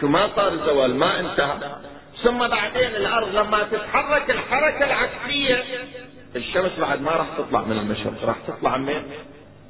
شو 0.00 0.08
ما 0.08 0.28
صار 0.36 0.56
زوال 0.56 0.96
ما 0.96 1.20
انتهى. 1.20 1.76
ثم 2.22 2.48
بعدين 2.48 2.96
الأرض 2.96 3.28
لما 3.34 3.62
تتحرك 3.62 4.30
الحركة 4.30 4.84
العكسية 4.84 5.64
الشمس 6.36 6.78
بعد 6.78 7.00
ما 7.00 7.10
راح 7.10 7.26
تطلع 7.38 7.60
من 7.60 7.78
المشرق. 7.78 8.24
راح 8.24 8.36
تطلع 8.46 8.76
من؟ 8.76 9.02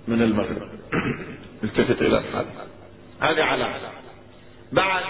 من 0.09 0.23
المغرب. 0.23 0.69
التفت 1.65 2.03
إلى 2.03 2.19
الحال. 2.19 2.47
هذه 3.21 3.43
علامة. 3.43 3.79
بعد 4.73 5.05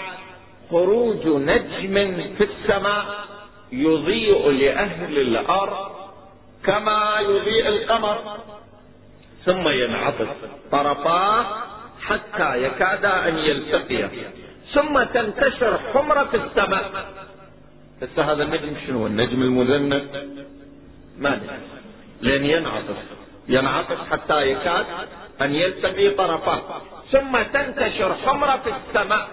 خروج 0.71 1.27
نجم 1.27 1.95
في 2.37 2.43
السماء 2.43 3.05
يضيء 3.71 4.49
لأهل 4.49 5.17
الأرض 5.17 5.91
كما 6.63 7.19
يضيء 7.19 7.67
القمر. 7.67 8.37
ثم 9.45 9.67
ينعطف 9.67 10.27
طرفاه 10.71 11.45
حتى 12.01 12.63
يكاد 12.63 13.05
أن 13.05 13.37
يلتقيا 13.37 14.09
ثم 14.73 15.03
تنتشر 15.03 15.79
حمرة 15.93 16.23
في 16.23 16.37
السماء. 16.37 17.05
هسه 18.01 18.31
هذا 18.31 18.43
النجم 18.43 18.73
شنو؟ 18.87 19.07
النجم 19.07 19.41
المذنب؟ 19.41 20.07
ما 21.19 21.41
لين 22.21 22.45
ينعطف. 22.45 22.97
ينعطف 23.47 24.11
حتى 24.11 24.51
يكاد 24.51 24.85
أن 25.41 25.55
يلتقي 25.55 26.09
طرفاه 26.09 26.61
ثم 27.11 27.41
تنتشر 27.41 28.15
حمرة 28.25 28.61
في 28.63 28.69
السماء. 28.69 29.29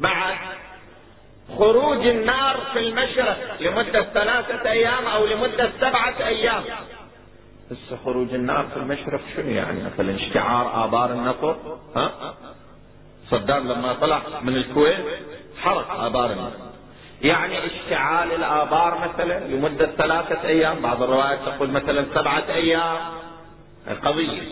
بعد 0.00 0.36
خروج 1.58 2.06
النار 2.06 2.60
في 2.72 2.78
المشرق 2.78 3.56
لمدة 3.60 4.02
ثلاثة 4.02 4.70
أيام 4.70 5.06
أو 5.06 5.26
لمدة 5.26 5.70
سبعة 5.80 6.14
أيام. 6.26 6.64
هسه 7.70 7.96
خروج 8.04 8.34
النار 8.34 8.66
في 8.66 8.76
المشرق 8.76 9.20
شنو 9.36 9.50
يعني؟ 9.50 9.82
مثلا 9.84 10.14
اشتعار 10.16 10.84
آبار 10.84 11.12
النفط 11.12 11.56
ها؟ 11.96 12.34
صدام 13.30 13.68
لما 13.68 13.92
طلع 13.92 14.22
من 14.42 14.56
الكويت 14.56 15.04
حرق 15.62 16.00
آبار 16.00 16.32
النفط 16.32 16.66
يعني 17.22 17.66
اشتعال 17.66 18.32
الآبار 18.32 18.98
مثلا 19.08 19.38
لمدة 19.46 19.86
ثلاثة 19.86 20.48
أيام 20.48 20.80
بعض 20.80 21.02
الروايات 21.02 21.38
تقول 21.38 21.70
مثلا 21.70 22.06
سبعة 22.14 22.44
أيام. 22.48 22.98
القضية 23.90 24.42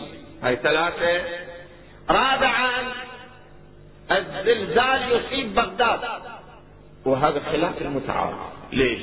هاي 0.43 0.55
ثلاثة. 0.55 1.23
رابعا 2.09 2.71
الزلزال 4.11 5.11
يصيب 5.11 5.55
بغداد. 5.55 5.99
وهذا 7.05 7.39
خلاف 7.51 7.81
المتعارف. 7.81 8.37
ليش؟ 8.73 9.01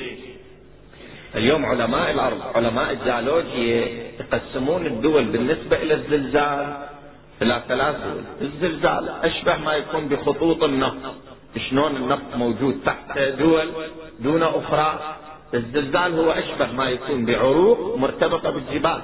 اليوم 1.34 1.66
علماء 1.66 2.10
الأرض 2.10 2.42
علماء 2.54 2.92
الجيولوجيا 2.92 3.86
يقسمون 4.20 4.86
الدول 4.86 5.24
بالنسبة 5.24 5.76
إلى 5.76 5.94
الزلزال 5.94 6.86
إلى 7.42 7.62
ثلاث 7.68 7.96
دول. 7.96 8.24
الزلزال 8.40 9.08
أشبه 9.08 9.56
ما 9.56 9.74
يكون 9.74 10.08
بخطوط 10.08 10.62
النفط. 10.62 11.14
شلون 11.70 11.96
النفط 11.96 12.36
موجود 12.36 12.80
تحت 12.86 13.18
دول 13.18 13.72
دون 14.20 14.42
أخرى؟ 14.42 15.16
الزلزال 15.54 16.18
هو 16.18 16.30
أشبه 16.32 16.72
ما 16.72 16.90
يكون 16.90 17.24
بعروق 17.26 17.96
مرتبطة 17.96 18.50
بالجبال. 18.50 19.00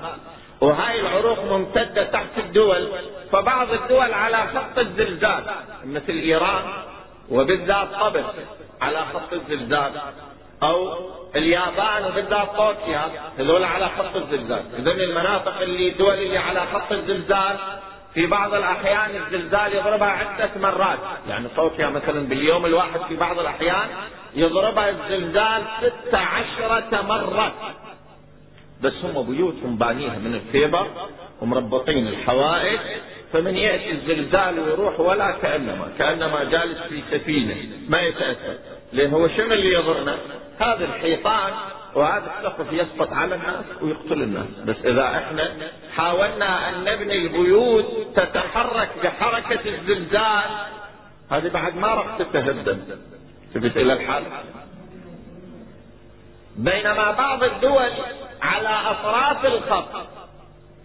وهاي 0.60 1.00
العروق 1.00 1.44
ممتدة 1.44 2.04
تحت 2.04 2.38
الدول 2.38 2.88
فبعض 3.32 3.72
الدول 3.72 4.12
على 4.12 4.36
خط 4.36 4.78
الزلزال 4.78 5.44
مثل 5.84 6.12
إيران 6.12 6.62
وبالذات 7.30 7.88
طبس 8.00 8.24
على 8.80 8.98
خط 8.98 9.32
الزلزال 9.32 9.92
أو 10.62 10.98
اليابان 11.36 12.04
وبالذات 12.04 12.48
طوكيا 12.56 13.10
هذول 13.38 13.64
على 13.64 13.88
خط 13.88 14.16
الزلزال. 14.16 14.62
اذا 14.78 14.90
المناطق 14.90 15.60
اللي 15.60 15.88
الدول 15.88 16.14
اللي 16.14 16.38
على 16.38 16.60
خط 16.60 16.92
الزلزال 16.92 17.56
في 18.14 18.26
بعض 18.26 18.54
الأحيان 18.54 19.10
الزلزال 19.16 19.74
يضربها 19.74 20.08
عدة 20.08 20.50
مرات. 20.56 20.98
يعني 21.28 21.48
طوكيا 21.56 21.86
مثلا 21.86 22.28
باليوم 22.28 22.66
الواحد 22.66 23.00
في 23.08 23.16
بعض 23.16 23.38
الأحيان 23.38 23.88
يضربها 24.34 24.90
الزلزال 24.90 25.62
ست 25.80 26.14
عشرة 26.14 27.02
مرة 27.02 27.52
بس 28.82 28.92
هم 29.04 29.22
بيوتهم 29.22 29.76
بانيها 29.76 30.18
من 30.18 30.34
الفيبر 30.34 30.86
ومربطين 31.40 32.08
الحوائج 32.08 32.78
فمن 33.32 33.56
يأتي 33.56 33.90
الزلزال 33.90 34.58
ويروح 34.58 35.00
ولا 35.00 35.30
كأنما 35.30 35.88
كأنما 35.98 36.44
جالس 36.44 36.78
في 36.78 37.02
سفينة 37.10 37.56
ما 37.88 38.00
يتأثر. 38.00 38.54
لأن 38.92 39.10
هو 39.10 39.28
شنو 39.28 39.52
اللي 39.52 39.72
يضرنا؟ 39.72 40.16
هذا 40.58 40.84
الحيطان 40.84 41.52
وهذا 41.94 42.32
السقف 42.38 42.72
يسقط 42.72 43.12
على 43.12 43.34
الناس 43.34 43.64
ويقتل 43.82 44.22
الناس. 44.22 44.46
بس 44.66 44.76
إذا 44.84 45.02
إحنا 45.02 45.52
حاولنا 45.96 46.68
أن 46.68 46.84
نبني 46.84 47.18
البيوت 47.18 47.84
تتحرك 48.16 48.90
بحركة 49.02 49.60
الزلزال 49.66 50.50
هذه 51.30 51.48
بعد 51.48 51.76
ما 51.76 51.88
راح 51.88 52.18
تتهدم. 52.18 52.78
ثبت 53.54 53.76
إلى 53.76 53.92
الحال؟ 53.92 54.22
بينما 56.58 57.10
بعض 57.10 57.42
الدول 57.42 57.90
على 58.42 58.68
أطراف 58.68 59.46
الخط. 59.46 60.06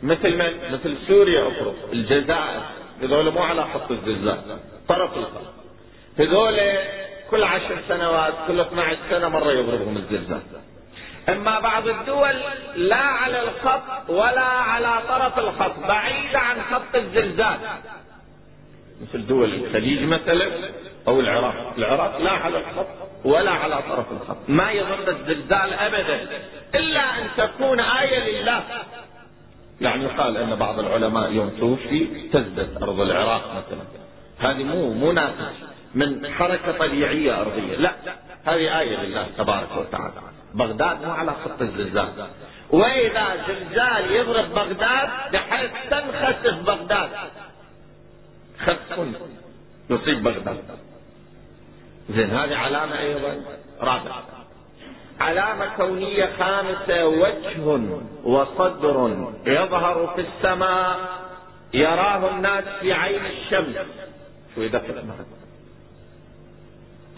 مثل 0.04 0.38
من؟ 0.38 0.74
مثل 0.74 0.98
سوريا 1.08 1.48
أفرض 1.48 1.76
الجزائر. 1.94 2.62
هذول 3.02 3.34
مو 3.34 3.40
على 3.40 3.64
خط 3.64 3.92
الزلزال. 3.92 4.60
طرف 4.88 5.18
الخط. 5.18 5.54
هذول 6.20 6.60
كل 7.32 7.44
عشر 7.44 7.78
سنوات 7.88 8.34
كل 8.48 8.60
12 8.60 8.98
سنة 9.10 9.30
مرة 9.30 9.52
يضربهم 9.52 9.98
الزلزال. 9.98 10.42
أما 11.30 11.60
بعض 11.60 11.88
الدول 11.88 12.36
لا 12.76 12.96
على 12.96 13.42
الخط 13.42 14.10
ولا 14.10 14.42
على 14.42 15.02
طرف 15.08 15.40
الخط 15.40 15.80
بعيدة 15.80 16.40
عن 16.40 16.62
خط 16.72 16.96
الزلزال. 16.96 17.58
مثل 19.02 19.28
دول 19.28 19.54
الخليج 19.54 20.04
مثلا. 20.04 20.50
أو 21.08 21.20
العراق. 21.20 21.74
العراق 21.78 22.22
لا 22.22 22.32
على 22.32 22.58
الخط 22.58 22.88
ولا 23.26 23.52
على 23.52 23.76
طرف 23.90 24.06
الخط. 24.12 24.38
ما 24.48 24.72
يضر 24.72 25.10
الزلزال 25.10 25.74
ابدا 25.74 26.28
إلا 26.76 27.00
أن 27.00 27.28
تكون 27.38 27.80
آية 27.80 28.42
لله. 28.42 28.64
يعني 29.82 30.04
يقال 30.04 30.38
إن 30.38 30.56
بعض 30.56 30.80
العلماء 30.80 31.32
يوم 31.32 31.50
توفي 31.50 32.30
تزدد 32.34 32.84
أرض 32.84 33.00
العراق 33.00 33.44
مثلا. 33.52 33.84
هذه 34.40 34.64
مو 34.64 34.94
مو 34.94 35.12
ناتج 35.12 35.56
من 35.96 36.34
حركة 36.34 36.72
طبيعية 36.72 37.42
أرضية. 37.42 37.76
لا 37.76 37.92
هذه 38.46 38.80
آية 38.80 38.98
لله 38.98 39.28
تبارك 39.38 39.78
وتعالى. 39.78 40.14
بغداد 40.54 41.06
مو 41.06 41.12
على 41.12 41.32
خط 41.32 41.62
الزلزال. 41.62 42.28
وإذا 42.70 43.46
زلزال 43.48 44.12
يضرب 44.12 44.54
بغداد 44.54 45.10
بحيث 45.34 45.72
تنخسف 45.90 46.56
بغداد. 46.66 47.10
خسف 48.60 49.08
يصيب 49.90 50.24
بغداد. 50.24 50.64
زين 52.10 52.30
هذه 52.30 52.56
علامة 52.56 53.00
أيضا 53.00 53.42
رابعة. 53.82 54.24
علامة 55.20 55.76
كونية 55.78 56.30
خامسة 56.40 57.08
وجه 57.08 57.80
وصدر 58.24 59.28
يظهر 59.46 60.14
في 60.16 60.22
السماء 60.22 61.00
يراه 61.74 62.30
الناس 62.30 62.64
في 62.82 62.94
عين 62.94 63.26
الشمس. 63.26 63.76
شو 64.56 64.62
إذا 64.62 64.82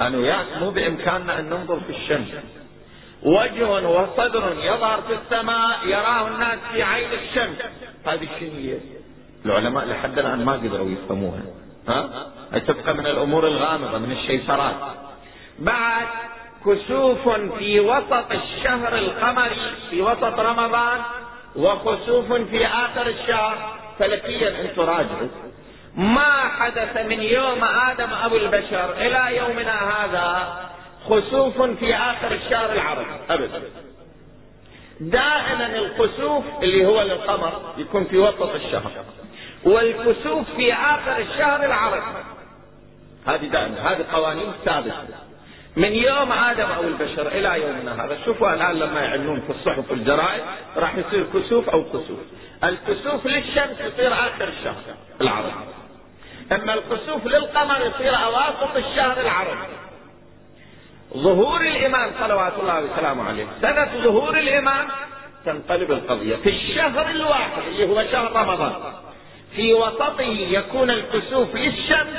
أنا 0.01 0.17
وياك 0.17 0.45
مو 0.61 0.71
بإمكاننا 0.71 1.39
أن 1.39 1.49
ننظر 1.49 1.79
في 1.79 1.89
الشمس. 1.89 2.27
وجه 3.23 3.87
وصدر 3.87 4.55
يظهر 4.59 5.01
في 5.01 5.13
السماء 5.13 5.87
يراه 5.87 6.27
الناس 6.27 6.59
في 6.71 6.83
عين 6.83 7.09
الشمس. 7.11 7.57
هذه 8.05 8.27
شنو 8.39 8.77
العلماء 9.45 9.85
لحد 9.85 10.19
الآن 10.19 10.45
ما 10.45 10.53
قدروا 10.53 10.89
يفهموها. 10.89 11.41
ها؟ 11.87 12.27
تبقى 12.67 12.93
من 12.93 13.07
الأمور 13.07 13.47
الغامضة 13.47 13.97
من 13.97 14.11
الشيطرات. 14.11 14.75
بعد 15.59 16.07
كسوف 16.65 17.29
في 17.29 17.79
وسط 17.79 18.31
الشهر 18.31 18.97
القمري 18.97 19.75
في 19.89 20.01
وسط 20.01 20.39
رمضان 20.39 21.01
وخسوف 21.55 22.33
في 22.33 22.65
آخر 22.65 23.07
الشهر 23.07 23.77
فلكيا 23.99 24.61
أن 24.61 24.75
تراجعوا. 24.75 25.27
ما 25.95 26.49
حدث 26.59 26.97
من 26.97 27.21
يوم 27.21 27.63
آدم 27.63 28.13
أبو 28.13 28.35
البشر 28.35 28.93
إلى 28.93 29.37
يومنا 29.37 29.75
هذا 29.91 30.57
خسوف 31.05 31.61
في 31.61 31.95
آخر 31.95 32.31
الشهر 32.31 32.71
العربي؟ 32.71 33.05
أبدا. 33.29 33.61
دائما 34.99 35.75
الخسوف 35.75 36.43
اللي 36.63 36.85
هو 36.85 37.01
للقمر 37.01 37.61
يكون 37.77 38.05
في 38.05 38.17
وسط 38.17 38.55
الشهر. 38.55 38.91
والكسوف 39.65 40.45
في 40.55 40.73
آخر 40.73 41.17
الشهر 41.17 41.65
العربي. 41.65 42.01
هذه 43.27 43.45
دائما 43.45 43.91
هذه 43.91 44.05
قوانين 44.11 44.51
ثابتة 44.65 45.25
من 45.75 45.93
يوم 45.93 46.31
آدم 46.31 46.65
أو 46.65 46.83
البشر 46.83 47.27
إلى 47.27 47.61
يومنا 47.61 48.05
هذا 48.05 48.17
شوفوا 48.25 48.53
الآن 48.53 48.75
لما 48.75 49.01
يعلنون 49.01 49.41
في 49.41 49.49
الصحف 49.49 49.91
والجرائد 49.91 50.41
راح 50.77 50.95
يصير 50.95 51.25
كسوف 51.33 51.69
أو 51.69 51.83
كسوف. 51.83 52.19
الكسوف 52.63 53.25
للشمس 53.25 53.79
يصير 53.79 54.13
آخر 54.13 54.47
الشهر 54.47 54.81
العربي. 55.21 55.51
أما 56.51 56.73
الكسوف 56.73 57.25
للقمر 57.25 57.75
يصير 57.81 58.15
أواسط 58.15 58.75
الشهر 58.75 59.21
العربي. 59.21 59.67
ظهور 61.13 61.61
الإمام 61.61 62.11
صلوات 62.19 62.53
الله 62.61 62.83
وسلامه 62.83 63.23
عليه 63.23 63.47
سنة 63.61 63.89
ظهور 64.03 64.37
الإمام 64.39 64.87
تنقلب 65.45 65.91
القضية 65.91 66.35
في 66.35 66.49
الشهر 66.49 67.09
الواحد 67.09 67.61
اللي 67.67 67.89
هو 67.89 68.03
شهر 68.11 68.31
رمضان. 68.35 68.73
في 69.55 69.73
وسطه 69.73 70.21
يكون 70.21 70.89
الكسوف 70.89 71.55
للشمس 71.55 72.17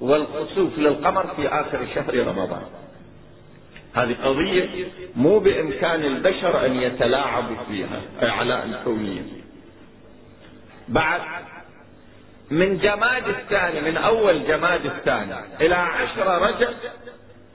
والخسوف 0.00 0.78
للقمر 0.78 1.26
في 1.26 1.48
آخر 1.48 1.86
شهر 1.94 2.26
رمضان. 2.26 2.62
هذه 3.94 4.16
قضية 4.24 4.86
مو 5.16 5.38
بإمكان 5.38 6.04
البشر 6.04 6.66
أن 6.66 6.82
يتلاعبوا 6.82 7.56
فيها 7.68 8.02
أعلاء 8.22 8.64
الكونية. 8.64 9.22
بعد 10.88 11.20
من 12.50 12.78
جماد 12.78 13.28
الثاني 13.28 13.80
من 13.80 13.96
أول 13.96 14.46
جماد 14.46 14.86
الثاني 14.86 15.34
إلى 15.60 15.74
عشر 15.74 16.26
رجب 16.26 16.74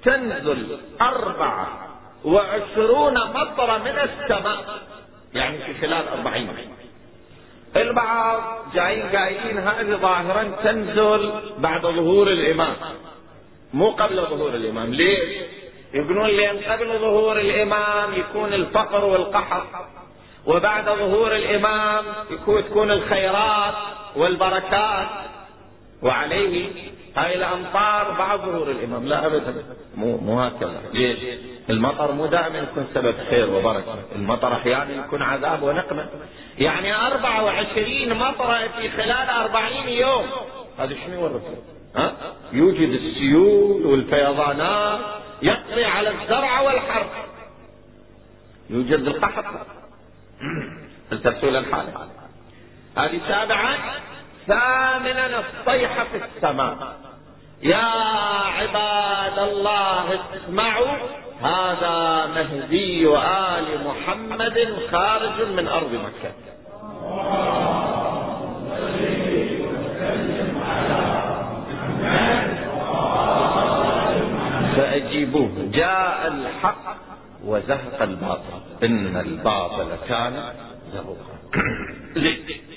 تنزل 0.03 0.77
أربعة 1.01 1.67
وعشرون 2.25 3.13
مطر 3.13 3.79
من 3.79 3.99
السماء 3.99 4.79
يعني 5.33 5.57
في 5.57 5.73
خلال 5.73 6.07
أربعين 6.07 6.49
البعض 7.75 8.41
جايين 8.73 9.09
قايلين 9.15 9.57
هذه 9.57 9.95
ظاهرا 9.95 10.43
تنزل 10.63 11.31
بعد 11.57 11.81
ظهور 11.81 12.27
الإمام. 12.27 12.75
مو 13.73 13.89
قبل 13.89 14.15
ظهور 14.15 14.55
الإمام. 14.55 14.93
ليش؟ 14.93 15.19
يقولون 15.93 16.27
لأن 16.27 16.57
قبل 16.57 16.99
ظهور 16.99 17.39
الإمام 17.39 18.13
يكون 18.13 18.53
الفقر 18.53 19.05
والقحط 19.05 19.67
وبعد 20.45 20.85
ظهور 20.85 21.35
الإمام 21.35 22.05
يكون 22.31 22.63
تكون 22.63 22.91
الخيرات 22.91 23.75
والبركات. 24.15 25.07
وعليه 26.01 26.71
هاي 27.15 27.35
الأمطار 27.35 28.11
بعد 28.17 28.39
ظهور 28.39 28.71
الإمام 28.71 29.05
لا 29.05 29.25
ابدا 29.25 29.63
مو 29.95 30.17
مو 30.17 30.41
هكذا 30.41 30.81
ليش؟ 30.93 31.19
المطر 31.69 32.11
مو 32.11 32.25
دائما 32.25 32.57
يكون 32.57 32.87
سبب 32.93 33.15
خير 33.29 33.49
وبركة، 33.49 33.97
المطر 34.15 34.53
أحيانا 34.53 35.05
يكون 35.05 35.21
عذاب 35.21 35.63
ونقمة. 35.63 36.05
يعني 36.57 36.95
24 36.95 38.13
مطره 38.13 38.67
في 38.67 38.89
خلال 38.89 39.29
40 39.29 39.87
يوم 39.87 40.25
هذا 40.79 40.95
شنو 41.05 41.13
يورث؟ 41.13 41.41
ها؟ 41.95 42.13
يوجد 42.51 42.89
السيول 42.89 43.85
والفيضانات 43.85 44.99
يقضي 45.41 45.85
على 45.85 46.09
الزرع 46.09 46.61
والحرث. 46.61 47.11
يوجد 48.69 48.93
القحط. 48.93 49.45
الترسول 51.11 51.55
الحالة 51.55 52.07
هذه 52.97 53.19
سابعا 53.27 53.77
ثامنا 54.47 55.39
الصيحة 55.39 56.03
في 56.03 56.21
السماء. 56.25 56.95
يا 57.63 57.91
عباد 58.59 59.39
الله 59.39 60.19
اسمعوا. 60.35 60.97
هذا 61.41 62.25
مهدي 62.25 63.07
آل 63.17 63.87
محمد 63.87 64.77
خارج 64.91 65.47
من 65.47 65.67
أرض 65.67 65.93
مكة. 65.93 66.31
فأجيبوه. 74.77 75.51
جاء 75.73 76.27
الحق 76.27 76.95
وزهق 77.45 78.01
الباطل. 78.01 78.61
إن 78.83 79.17
الباطل 79.17 79.87
كان 80.07 80.43
زهوقا. 80.93 81.33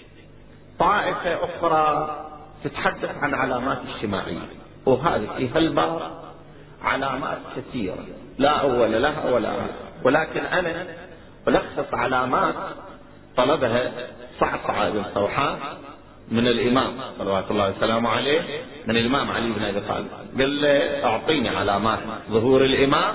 طائفة 0.79 1.45
أخرى 1.45 2.17
تتحدث 2.65 3.11
عن 3.23 3.35
علامات 3.35 3.79
اجتماعية. 3.95 4.49
وهذه 4.87 5.29
في 5.37 5.49
هالباب 5.49 6.01
علامات 6.85 7.39
كثيرة. 7.57 8.05
لا 8.39 8.51
أول 8.51 9.03
لها 9.03 9.31
ولا 9.31 9.49
آخر 9.49 9.87
ولكن 10.05 10.41
أنا 10.41 10.87
ألخص 11.49 11.95
علامات 11.95 12.55
طلبها 13.37 13.93
صعصعة 14.41 14.91
بن 14.91 15.05
صوحان 15.15 15.59
من 16.31 16.47
الإمام 16.47 16.93
صلوات 17.19 17.51
الله 17.51 17.71
وسلامه 17.71 18.11
عليه 18.11 18.41
من 18.87 18.97
الإمام 18.97 19.31
علي 19.31 19.53
بن 19.53 19.63
أبي 19.63 19.81
طالب. 19.81 20.09
قال 20.39 20.63
له 20.63 21.05
أعطيني 21.05 21.49
علامات 21.49 21.99
ظهور 22.31 22.65
الإمام 22.65 23.15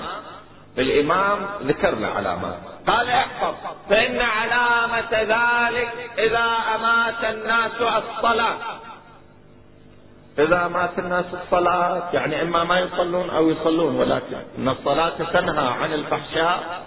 الإمام 0.78 1.38
ذكر 1.62 1.94
له 1.94 2.08
علامات. 2.08 2.58
قال 2.86 3.08
احفظ 3.08 3.54
فإن 3.90 4.20
علامة 4.20 5.12
ذلك 5.12 6.10
إذا 6.18 6.56
أمات 6.74 7.24
الناس 7.34 7.72
الصلاة. 7.80 8.56
إذا 10.38 10.68
مات 10.68 10.98
الناس 10.98 11.24
الصلاة 11.42 12.02
يعني 12.12 12.42
إما 12.42 12.64
ما 12.64 12.78
يصلون 12.78 13.30
أو 13.30 13.50
يصلون 13.50 13.96
ولكن 13.96 14.36
إن 14.58 14.68
الصلاة 14.68 15.32
تنهى 15.32 15.68
عن 15.68 15.92
الفحشاء 15.92 16.82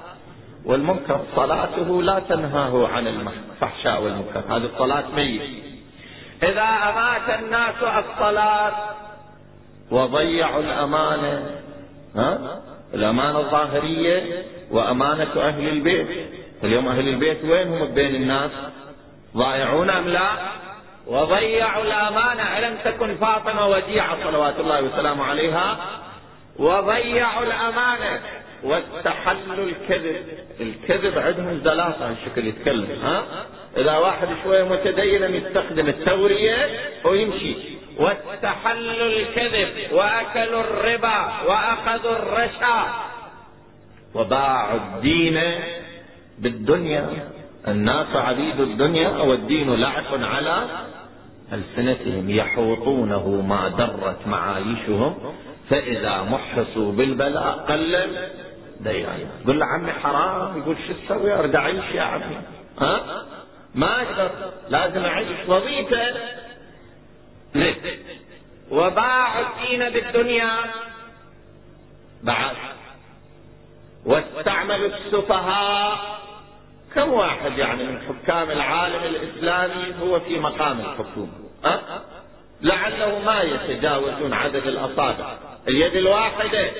والمنكر 0.65 1.19
صلاته 1.35 2.03
لا 2.03 2.19
تنهاه 2.19 2.87
عن 2.87 3.07
الفحشاء 3.07 4.01
والمنكر. 4.01 4.39
هذه 4.49 4.65
الصلاة 4.73 5.03
ميت. 5.15 5.41
إذا 6.43 6.61
أمات 6.61 7.39
الناس 7.39 7.75
الصلاة 7.83 8.73
وضيعوا 9.91 10.61
الأمانة 10.61 11.61
ها؟ 12.15 12.61
الأمانة 12.95 13.39
الظاهرية 13.39 14.43
وأمانة 14.71 15.31
أهل 15.37 15.67
البيت. 15.69 16.07
اليوم 16.63 16.87
أهل 16.87 17.07
البيت 17.07 17.43
وين 17.43 17.67
هم؟ 17.67 17.93
بين 17.93 18.15
الناس. 18.15 18.51
ضائعون 19.37 19.89
أم 19.89 20.07
لا؟ 20.07 20.29
وضيعوا 21.07 21.83
الأمانة 21.83 22.57
ألم 22.57 22.77
تكن 22.85 23.15
فاطمة 23.15 23.67
وديعة 23.67 24.17
صلوات 24.23 24.59
الله 24.59 24.81
وسلامه 24.81 25.23
عليها. 25.23 25.77
وضيعوا 26.59 27.45
الأمانة 27.45 28.19
واستحلوا 28.63 29.65
الكذب. 29.65 30.25
الكذب 30.59 31.17
عندهم 31.17 31.61
زلافة 31.63 32.09
هالشكل 32.09 32.47
يتكلم 32.47 32.99
ها؟ 33.03 33.23
إذا 33.77 33.97
واحد 33.97 34.27
شوية 34.43 34.63
متدين 34.63 35.35
يستخدم 35.35 35.87
التورية 35.87 36.79
ويمشي. 37.03 37.55
واستحلوا 37.99 39.07
الكذب 39.07 39.93
وأكلوا 39.93 40.61
الربا 40.61 41.25
وأخذوا 41.47 42.15
الرشا. 42.17 42.85
وباعوا 44.13 44.79
الدين 44.79 45.41
بالدنيا. 46.39 47.29
الناس 47.67 48.15
عبيد 48.15 48.59
الدنيا 48.59 49.09
والدين 49.09 49.75
لعب 49.75 50.03
على 50.13 50.67
ألسنتهم. 51.53 52.29
يحوطونه 52.29 53.29
ما 53.29 53.67
درت 53.67 54.27
معايشهم. 54.27 55.35
فإذا 55.69 56.21
محصوا 56.21 56.91
بالبلاء 56.91 57.65
قلل 57.69 58.29
ديان. 58.79 59.27
قل 59.47 59.59
له 59.59 59.65
عمي 59.65 59.91
حرام. 59.91 60.57
يقول 60.57 60.75
شو 60.87 60.93
تسوي؟ 60.93 61.33
أرجع 61.33 61.59
أعيش 61.59 61.91
يا 61.93 62.01
عمي. 62.01 62.37
ها؟ 62.79 63.25
ما 63.75 64.01
أقدر. 64.01 64.29
لازم 64.69 65.05
أعيش 65.05 65.27
وظيفة. 65.47 66.13
وباعوا 68.71 69.45
الدين 69.47 69.89
بالدنيا 69.89 70.57
بعد 72.23 72.55
واستعملوا 74.05 74.87
السفهاء. 74.87 76.15
كم 76.95 77.13
واحد 77.13 77.57
يعني 77.57 77.83
من 77.83 78.01
حكام 78.01 78.51
العالم 78.51 79.03
الإسلامي 79.03 79.95
هو 80.01 80.19
في 80.19 80.39
مقام 80.39 80.79
الحكومة؟ 80.79 81.31
أه؟ 81.65 81.79
لعله 82.61 83.19
ما 83.19 83.41
يتجاوزون 83.41 84.33
عدد 84.33 84.67
الأصابع. 84.67 85.37
اليد 85.67 85.95
الواحدة. 85.95 86.71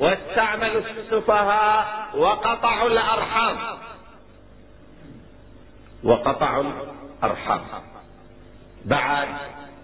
واستعملوا 0.00 0.82
السفهاء 0.98 2.10
وقطعوا 2.16 2.88
الأرحام. 2.88 3.56
وقطعوا 6.04 6.64
الأرحام. 7.22 7.60
بعد 8.84 9.28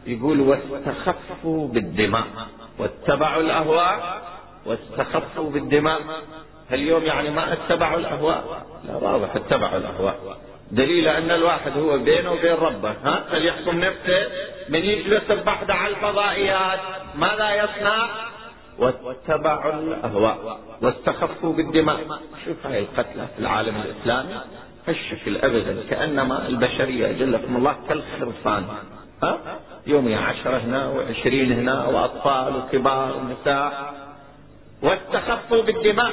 يقول 0.06 0.40
واستخفوا 0.40 1.68
بالدماء. 1.68 2.24
واتبعوا 2.78 3.42
الأهواء. 3.42 4.22
واستخفوا 4.66 5.50
بالدماء. 5.50 6.00
اليوم 6.72 7.02
يعني 7.02 7.30
ما 7.30 7.52
اتبعوا 7.52 7.98
الأهواء. 7.98 8.66
لا 8.84 8.96
واضح 8.96 9.36
اتبعوا 9.36 9.78
الأهواء. 9.78 10.38
دليل 10.70 11.08
أن 11.08 11.30
الواحد 11.30 11.72
هو 11.78 11.98
بينه 11.98 12.32
وبين 12.32 12.54
ربه 12.54 12.90
ها؟ 12.90 13.24
فليحكم 13.30 13.80
نفسه؟ 13.80 14.26
من 14.68 14.78
يجلس 14.78 15.32
بحث 15.32 15.70
على 15.70 15.94
الفضائيات. 15.94 16.80
ماذا 17.14 17.54
يصنع؟ 17.54 18.08
واتبعوا 18.78 19.72
الأهواء. 19.72 20.60
واستخفوا 20.82 21.52
بالدماء. 21.52 22.20
شوف 22.44 22.66
هاي 22.66 22.78
القتلى 22.78 23.26
في 23.34 23.38
العالم 23.38 23.76
الإسلامي. 23.76 24.40
هالشكل 24.88 25.36
ابدا 25.36 25.82
كأنما 25.90 26.46
البشرية 26.48 27.12
جلكم 27.12 27.56
الله 27.56 27.76
كالخرفان. 27.88 28.64
ها؟ 29.22 29.38
يومي 29.86 30.14
عشرة 30.14 30.58
هنا 30.58 30.88
وعشرين 30.88 31.52
هنا 31.52 31.84
وأطفال 31.86 32.56
وكبار 32.56 33.16
ونساء 33.16 33.94
واستخفوا 34.82 35.62
بالدماء 35.62 36.12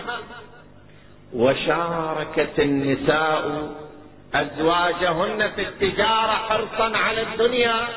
وشاركت 1.33 2.59
النساء 2.59 3.69
أزواجهن 4.35 5.51
في 5.55 5.61
التجارة 5.61 6.31
حرصا 6.31 6.97
على 6.97 7.21
الدنيا. 7.21 7.87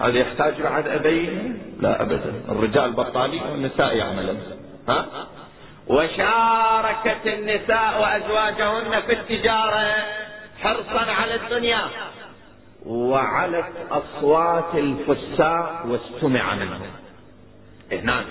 هذا 0.00 0.18
يحتاج 0.18 0.62
بعد 0.62 0.88
أبين؟ 0.88 1.62
لا 1.80 2.02
أبدا. 2.02 2.42
الرجال 2.48 2.92
بطالين 2.92 3.42
والنساء 3.42 3.96
يعملن. 3.96 4.40
ها؟ 4.88 5.06
وشاركت 5.86 7.26
النساء 7.26 8.00
وأزواجهن 8.02 9.00
في 9.00 9.12
التجارة 9.12 9.94
حرصا 10.62 11.10
على 11.10 11.34
الدنيا. 11.34 11.80
وعلت 12.86 13.72
أصوات 13.90 14.74
الفساق 14.74 15.82
واستمع 15.86 16.54
منهم. 16.54 16.90
هناك 17.92 18.24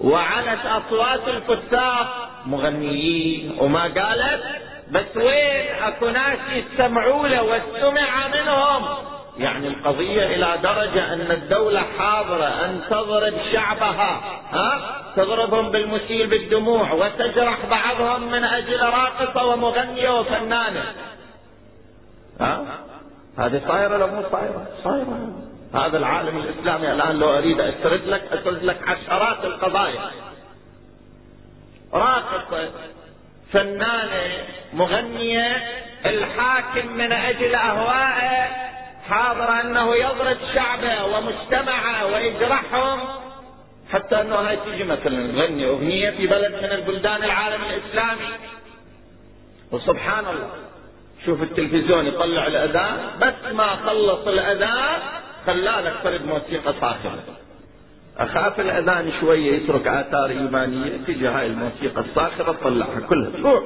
وعلت 0.00 0.66
أصوات 0.66 1.28
الفساق 1.28 2.30
مغنيين. 2.46 3.56
وما 3.60 3.82
قالت؟ 3.82 4.42
بس 4.90 5.16
وين 5.16 5.66
أكو 5.82 6.08
ناس 6.08 6.38
يستمعوا 6.52 7.28
له 7.28 7.42
واستمع 7.42 8.28
منهم؟ 8.28 8.88
يعني 9.38 9.68
القضية 9.68 10.26
إلى 10.26 10.58
درجة 10.62 11.14
أن 11.14 11.30
الدولة 11.30 11.82
حاضرة 11.98 12.44
أن 12.44 12.80
تضرب 12.90 13.34
شعبها 13.52 14.20
ها؟ 14.52 14.80
تضربهم 15.16 15.70
بالمسيل 15.70 16.26
بالدموع 16.26 16.92
وتجرح 16.92 17.58
بعضهم 17.70 18.30
من 18.30 18.44
أجل 18.44 18.80
راقصة 18.80 19.46
ومغنية 19.46 20.20
وفنانة. 20.20 20.84
ها؟ 22.40 22.78
هذه 23.38 23.62
صايرة 23.68 23.96
لو 23.96 24.06
مو 24.06 24.22
صايرة؟ 24.32 24.66
صايرة. 24.84 25.32
هذا 25.74 25.98
العالم 25.98 26.36
الإسلامي 26.36 26.92
الآن 26.92 27.18
لو 27.18 27.38
أريد 27.38 27.60
أسرد 27.60 28.06
لك 28.06 28.22
أسرد 28.32 28.62
لك 28.62 28.88
عشرات 28.88 29.44
القضايا. 29.44 30.10
راقصة 31.92 32.70
فنانة 33.52 34.44
مغنية 34.72 35.56
الحاكم 36.06 36.92
من 36.92 37.12
أجل 37.12 37.54
أهوائه 37.54 38.48
حاضر 39.08 39.60
أنه 39.60 39.96
يضرب 39.96 40.36
شعبه 40.54 41.04
ومجتمعه 41.04 42.06
ويجرحهم 42.06 43.00
حتى 43.92 44.20
أنه 44.20 44.34
هاي 44.34 44.56
تيجي 44.56 44.84
مثلا 44.84 45.32
تغني 45.32 45.66
أغنية 45.66 46.10
في 46.10 46.26
بلد 46.26 46.52
من 46.52 46.64
البلدان 46.64 47.24
العالم 47.24 47.60
الإسلامي. 47.64 48.28
وسبحان 49.72 50.26
الله. 50.26 50.69
شوف 51.26 51.42
التلفزيون 51.42 52.06
يطلع 52.06 52.46
الأذان 52.46 52.98
بس 53.20 53.52
ما 53.52 53.76
خلص 53.76 54.26
الأذان 54.26 55.00
خلالك 55.46 55.92
فرد 55.92 56.26
موسيقى 56.26 56.74
صاخبة. 56.80 57.22
أخاف 58.18 58.60
الأذان 58.60 59.12
شوية 59.20 59.52
يترك 59.52 59.86
آثار 59.86 60.30
ايمانيه 60.30 61.04
تيجي 61.06 61.28
هاي 61.28 61.46
الموسيقى 61.46 62.00
الصاخبة 62.00 62.52
تطلعها 62.52 63.00
كلها. 63.00 63.30
روح 63.42 63.62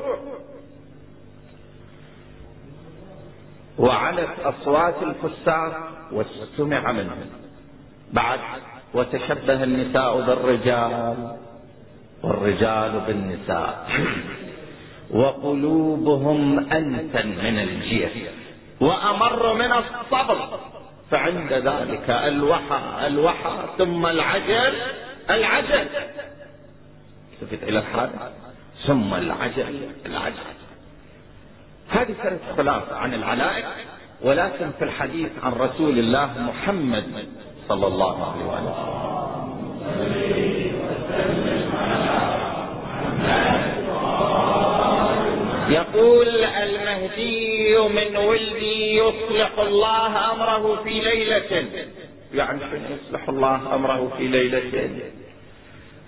وعلت 3.78 4.30
أصوات 4.44 4.94
الفساق 5.02 5.90
واستمع 6.12 6.92
منهم. 6.92 7.30
بعد 8.12 8.40
وتشبه 8.94 9.64
النساء 9.64 10.20
بالرجال 10.20 11.36
والرجال 12.22 13.00
بالنساء. 13.06 13.88
وقلوبهم 15.14 16.58
انتن 16.72 17.28
من 17.28 17.58
الجير 17.58 18.10
وأمر 18.80 19.54
من 19.54 19.72
الصبر 19.72 20.58
فعند 21.10 21.52
ذلك 21.52 22.10
الوحى 22.10 23.06
الوحى 23.06 23.56
ثم 23.78 24.06
العجل 24.06 24.74
العجل. 25.30 25.88
التفت 27.32 27.62
إلى 27.62 27.78
الحادث 27.78 28.22
ثم 28.86 29.14
العجل 29.14 29.88
العجل. 30.06 30.34
هذه 31.88 32.14
كانت 32.22 32.40
خلاصة 32.56 32.96
عن 32.96 33.14
العلائق 33.14 33.66
ولكن 34.22 34.70
في 34.78 34.84
الحديث 34.84 35.30
عن 35.42 35.52
رسول 35.52 35.98
الله 35.98 36.30
محمد 36.38 37.28
صلى 37.68 37.86
الله 37.86 38.32
عليه 38.32 38.44
وسلم. 38.44 39.04
يقول 45.68 46.28
المهدي 46.44 47.78
من 47.78 48.16
ولدي 48.16 48.96
يصلح 48.96 49.58
الله 49.58 50.32
أمره 50.32 50.82
في 50.84 50.90
ليلة. 50.90 51.66
يعني 52.34 52.60
يصلح 52.90 53.28
الله 53.28 53.74
أمره 53.74 54.12
في 54.18 54.28
ليلة؟ 54.28 54.90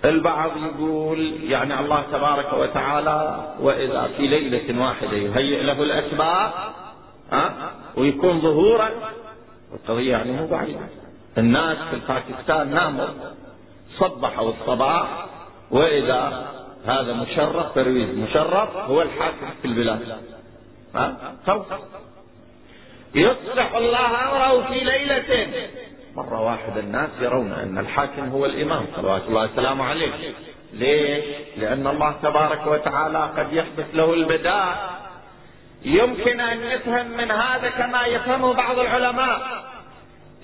البعض 0.05 0.51
يقول 0.57 1.33
يعني 1.43 1.79
الله 1.79 2.03
تبارك 2.11 2.53
وتعالى 2.53 3.47
وإذا 3.59 4.09
في 4.17 4.27
ليلة 4.27 4.81
واحدة 4.85 5.17
يهيئ 5.17 5.63
له 5.63 5.83
الأسباب 5.83 6.51
ها؟ 7.31 7.71
ويكون 7.95 8.41
ظهورا. 8.41 8.89
القضية 9.73 10.11
يعني 10.11 10.31
مو 10.31 10.47
بعيدة. 10.47 10.87
الناس 11.37 11.77
في 11.77 11.99
باكستان 12.07 12.73
ناموا 12.73 13.07
صبحوا 13.99 14.49
الصباح 14.49 15.25
وإذا 15.71 16.47
هذا 16.87 17.13
مشرف 17.13 17.75
ترويز 17.75 18.17
مشرف 18.17 18.75
هو 18.75 19.01
الحاكم 19.01 19.49
في 19.61 19.67
البلاد. 19.67 20.17
ها؟ 20.95 21.35
يصلح 23.15 23.75
الله 23.75 24.07
أمره 24.07 24.67
في 24.67 24.79
ليلة. 24.79 25.47
مرة 26.15 26.41
واحدة 26.41 26.79
الناس 26.79 27.09
يرون 27.21 27.51
أن 27.51 27.77
الحاكم 27.77 28.29
هو 28.29 28.45
الإمام. 28.45 28.85
صلوات 28.95 29.21
الله 29.27 29.43
وسلامه 29.53 29.85
عليه. 29.85 30.33
ليش؟ 30.73 31.25
لأن 31.57 31.87
الله 31.87 32.11
تبارك 32.23 32.67
وتعالى 32.67 33.31
قد 33.37 33.53
يحدث 33.53 33.85
له 33.93 34.13
البداء. 34.13 34.97
يمكن 35.85 36.39
أن 36.39 36.63
يفهم 36.63 37.07
من 37.17 37.31
هذا 37.31 37.69
كما 37.69 38.05
يفهمه 38.05 38.53
بعض 38.53 38.79
العلماء. 38.79 39.41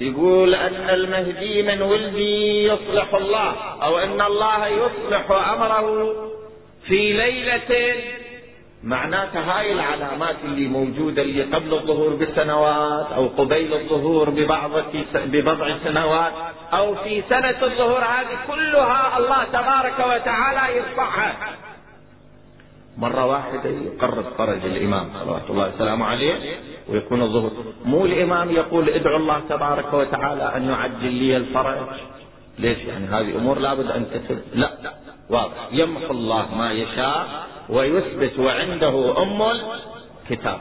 يقول 0.01 0.55
أن 0.55 0.89
المهدي 0.89 1.61
من 1.61 1.81
ولدي 1.81 2.63
يصلح 2.63 3.13
الله 3.13 3.53
أو 3.83 3.97
أن 3.99 4.21
الله 4.21 4.67
يصلح 4.67 5.31
أمره 5.31 6.13
في 6.87 7.13
ليلة. 7.13 7.95
معناتها 8.83 9.59
هاي 9.59 9.71
العلامات 9.71 10.35
اللي 10.43 10.67
موجودة 10.67 11.21
اللي 11.21 11.43
قبل 11.43 11.73
الظهور 11.73 12.15
بسنوات 12.15 13.11
أو 13.11 13.27
قبيل 13.27 13.73
الظهور 13.73 14.29
ببعض 14.29 14.71
ببضع 15.15 15.77
سنوات 15.83 16.33
أو 16.73 16.95
في 16.95 17.23
سنة 17.29 17.63
الظهور 17.63 17.99
هذه 17.99 18.37
كلها 18.47 19.17
الله 19.17 19.43
تبارك 19.43 19.99
وتعالى 19.99 20.77
يرفعها 20.77 21.35
مرة 22.97 23.25
واحدة 23.25 23.69
يقرب 23.69 24.25
فرج 24.37 24.65
الإمام 24.65 25.09
صلوات 25.19 25.49
الله 25.49 25.75
وسلامه 25.75 26.05
عليه 26.05 26.35
ويكون 26.89 27.21
الظهور 27.21 27.51
مو 27.85 28.05
الإمام 28.05 28.51
يقول 28.51 28.89
ادعو 28.89 29.15
الله 29.15 29.41
تبارك 29.49 29.93
وتعالى 29.93 30.55
أن 30.55 30.69
يعجل 30.69 31.13
لي 31.13 31.37
الفرج. 31.37 31.77
ليش؟ 32.59 32.77
يعني 32.77 33.05
هذه 33.05 33.37
أمور 33.37 33.59
لابد 33.59 33.91
أن 33.91 34.05
تتم 34.13 34.39
لا. 34.53 34.69
واضح. 35.29 35.69
يمحو 35.71 36.11
الله 36.11 36.55
ما 36.55 36.71
يشاء 36.71 37.27
ويثبت 37.69 38.39
وعنده 38.39 39.21
أم 39.21 39.41
الكتاب. 39.41 40.59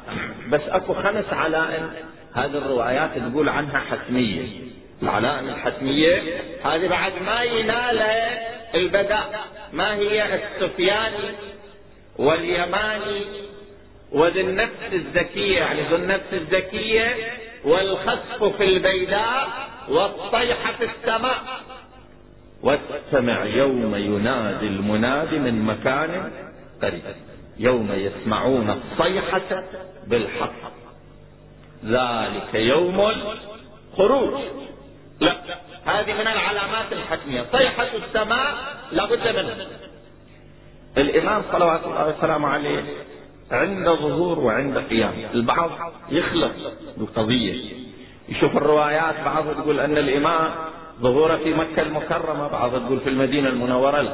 بس 0.51 0.61
أكو 0.69 0.95
خمس 0.95 1.33
علائم 1.33 1.91
هذه 2.35 2.59
الروايات 2.59 3.11
تقول 3.19 3.49
عنها 3.49 3.79
حتمية. 3.79 4.43
العلائم 5.03 5.49
الحتمية 5.49 6.23
هذه 6.65 6.89
بعد 6.89 7.13
ما 7.27 7.43
ينال 7.43 8.03
البداء. 8.75 9.41
ما 9.73 9.95
هي 9.95 10.35
السفياني 10.35 11.52
واليماني 12.19 13.25
وذي 14.13 14.41
النفس 14.41 14.93
الزكية 14.93 15.59
يعني 15.59 15.83
ذو 15.83 15.97
النفس 15.97 16.33
الزكية 16.33 17.17
والخسف 17.65 18.45
في 18.45 18.65
البيداء 18.65 19.49
والصيحة 19.89 20.73
في 20.73 20.85
السماء. 20.85 21.39
واستمع 22.63 23.45
يوم 23.45 23.95
ينادي 23.95 24.67
المنادي 24.67 25.39
من 25.39 25.65
مكان 25.65 26.33
قريب. 26.83 27.03
يوم 27.59 27.93
يسمعون 27.93 28.71
الصيحة 28.71 29.65
بالحق. 30.07 30.73
ذلك 31.85 32.55
يوم 32.55 33.01
الخروج. 33.01 34.43
لا 35.21 35.37
هذه 35.85 36.13
من 36.13 36.27
العلامات 36.27 36.93
الحتمية 36.93 37.47
صيحة 37.53 37.89
السماء 38.07 38.55
لابد 38.93 39.29
منها. 39.29 39.67
الإمام 40.99 41.43
صلوات 41.53 41.85
الله 41.85 42.15
وسلامه 42.19 42.49
عليه 42.49 42.85
عند 43.51 43.89
ظهور 43.89 44.39
وعند 44.39 44.79
قيام. 44.79 45.13
البعض 45.35 45.71
يخلط 46.11 46.53
بالقضية. 46.97 47.73
يشوف 48.29 48.57
الروايات 48.57 49.15
بعض 49.25 49.45
تقول 49.55 49.81
أن 49.81 49.99
الإمام 49.99 50.51
ظهوره 51.01 51.37
في 51.37 51.55
مكة 51.55 51.83
المكرمة 51.83 52.49
بعض 52.49 52.71
تقول 52.71 53.01
في 53.01 53.09
المدينة 53.09 53.49
المنورة 53.49 54.01
لا. 54.01 54.13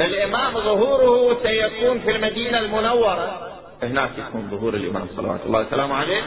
الإمام 0.00 0.54
ظهوره 0.54 1.38
سيكون 1.42 1.98
في 1.98 2.10
المدينة 2.10 2.58
المنورة. 2.58 3.50
هناك 3.82 4.10
يكون 4.18 4.48
ظهور 4.50 4.74
الإمام 4.74 5.06
صلوات 5.16 5.40
الله 5.46 5.60
وسلامه 5.60 5.94
عليه 5.94 6.22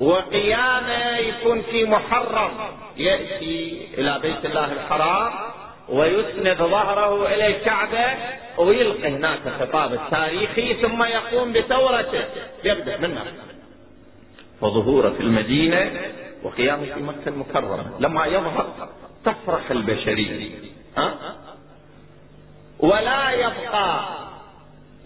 وقيامه 0.00 1.16
يكون 1.16 1.62
في 1.62 1.84
محرم. 1.84 2.50
يأتي 2.96 3.88
إلى 3.98 4.18
بيت 4.22 4.44
الله 4.44 4.72
الحرام 4.72 5.32
ويسند 5.90 6.56
ظهره 6.56 7.34
إلى 7.34 7.46
الكعبة 7.46 8.14
ويلقي 8.58 9.08
هناك 9.08 9.40
خطاب 9.60 9.92
التاريخي 9.92 10.74
ثم 10.74 11.02
يقوم 11.02 11.52
بثورته. 11.52 12.24
يبدأ 12.64 12.96
منها 12.96 13.24
وظهوره 14.60 15.10
في 15.10 15.20
المدينة 15.20 15.90
وقيامه 16.42 16.84
في 16.84 17.00
مكة 17.00 17.28
المكرمة. 17.28 17.90
لما 18.00 18.26
يظهر 18.26 18.88
تفرح 19.24 19.70
البشرية. 19.70 20.50
ها؟ 20.96 21.14
ولا 22.78 23.30
يبقى 23.30 24.00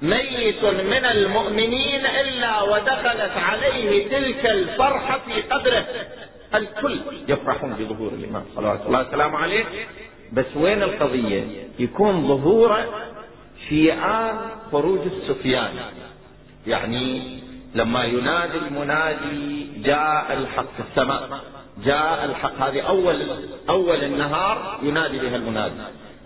ميت 0.03 0.64
من 0.64 1.05
المؤمنين 1.05 2.07
إلا 2.07 2.62
ودخلت 2.62 3.32
عليه 3.37 4.09
تلك 4.09 4.47
الفرحة 4.47 5.18
في 5.18 5.43
قدره. 5.43 5.87
الكل 6.55 7.01
يفرحون 7.28 7.74
بظهور 7.74 8.12
الإمام 8.12 8.45
صلوات 8.57 8.80
الله 8.87 9.09
وسلامه 9.09 9.39
عليه. 9.39 9.64
بس 10.35 10.57
وين 10.57 10.82
القضية؟ 10.82 11.45
يكون 11.78 12.28
ظهوره 12.28 12.85
في 13.68 13.93
آن 13.93 14.37
خروج 14.72 15.01
السفيان. 15.01 15.70
يعني 16.66 17.22
لما 17.74 18.05
ينادي 18.05 18.59
المنادي 18.59 19.66
جاء 19.76 20.39
الحق 20.39 20.66
في 20.76 20.82
السماء. 20.91 21.41
جاء 21.85 22.24
الحق. 22.24 22.62
هذه 22.62 22.80
أول 22.80 23.26
أول 23.68 24.05
النهار 24.05 24.78
ينادي 24.82 25.18
بها 25.18 25.37
المنادي. 25.37 25.74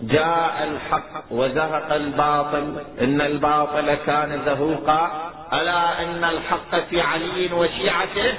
جاء 0.03 0.69
الحق 0.73 1.25
وزهق 1.31 1.93
الباطل. 1.93 2.77
إن 3.01 3.21
الباطل 3.21 3.95
كان 3.95 4.43
زهوقا. 4.47 5.31
ألا 5.53 6.03
إن 6.03 6.25
الحق 6.25 6.89
في 6.91 7.01
علي 7.01 7.53
وشيعته؟ 7.53 8.35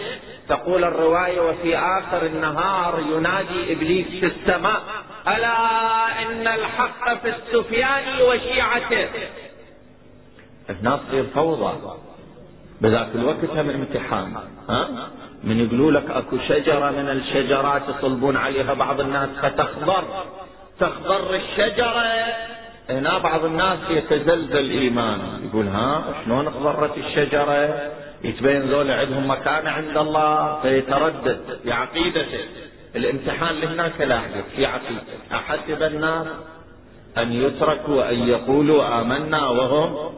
تقول 0.49 0.84
الرواية 0.84 1.41
وفي 1.41 1.78
آخر 1.78 2.26
النهار 2.26 3.03
ينادي 3.15 3.74
إبليس 3.74 4.07
في 4.07 4.26
السماء. 4.26 4.82
ألا 5.36 6.22
إن 6.22 6.48
الحق 6.48 7.22
في 7.22 7.30
السفيان 7.30 8.22
وشيعته. 8.22 9.10
الناس 10.70 11.00
تصير 11.08 11.24
فوضى. 11.24 11.74
بذاك 12.82 13.10
الوقت 13.16 13.46
هم 13.46 13.70
امتحان 13.70 14.36
ها؟ 14.70 15.10
من 15.44 15.60
يقولوا 15.60 15.92
لك 15.92 16.12
أكو 16.12 16.38
شجرة 16.48 16.92
من 16.92 17.10
الشجرات 17.10 17.82
يصلبون 17.90 18.38
عليها 18.38 18.74
بعض 18.74 19.00
الناس 19.00 19.30
فتخضر. 19.42 20.04
تخضر 20.80 21.36
الشجرة. 21.36 22.26
هنا 22.90 23.18
بعض 23.18 23.46
الناس 23.46 23.80
يتزلزل 23.90 24.70
ايمانه 24.70 25.40
يقول 25.46 25.68
ها؟ 25.68 26.04
شلون 26.26 26.48
اخضرت 26.48 26.98
الشجرة؟ 26.98 27.92
يتبين 28.24 28.62
ذول 28.62 28.92
عندهم 28.92 29.30
مكانة 29.30 29.70
عند 29.70 29.98
الله 29.98 30.62
فيتردد 30.62 31.60
في 31.64 31.72
عقيدته 31.72 32.40
الامتحان 32.96 33.50
اللي 33.56 33.68
هناك 33.68 34.02
لا 34.02 34.22
في 34.56 34.66
عقيدة 34.66 35.02
أحسب 35.32 35.84
الناس 35.84 36.28
أن 37.18 37.34
يتركوا 37.34 38.10
أن 38.10 38.28
يقولوا 38.28 39.02
آمنا 39.02 39.48
وهم 39.48 40.14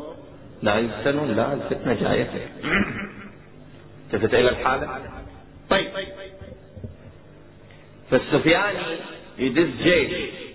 لا 0.62 0.80
يفتنون. 0.80 1.36
لا 1.36 1.54
الفتنة 1.54 1.94
جاية. 1.94 2.50
التفت 4.06 4.34
إلى 4.34 4.50
الحالة؟ 4.50 5.00
طيب. 5.70 5.88
فالسفياني 8.12 8.80
يدز 9.38 9.82
جيش 9.84 10.12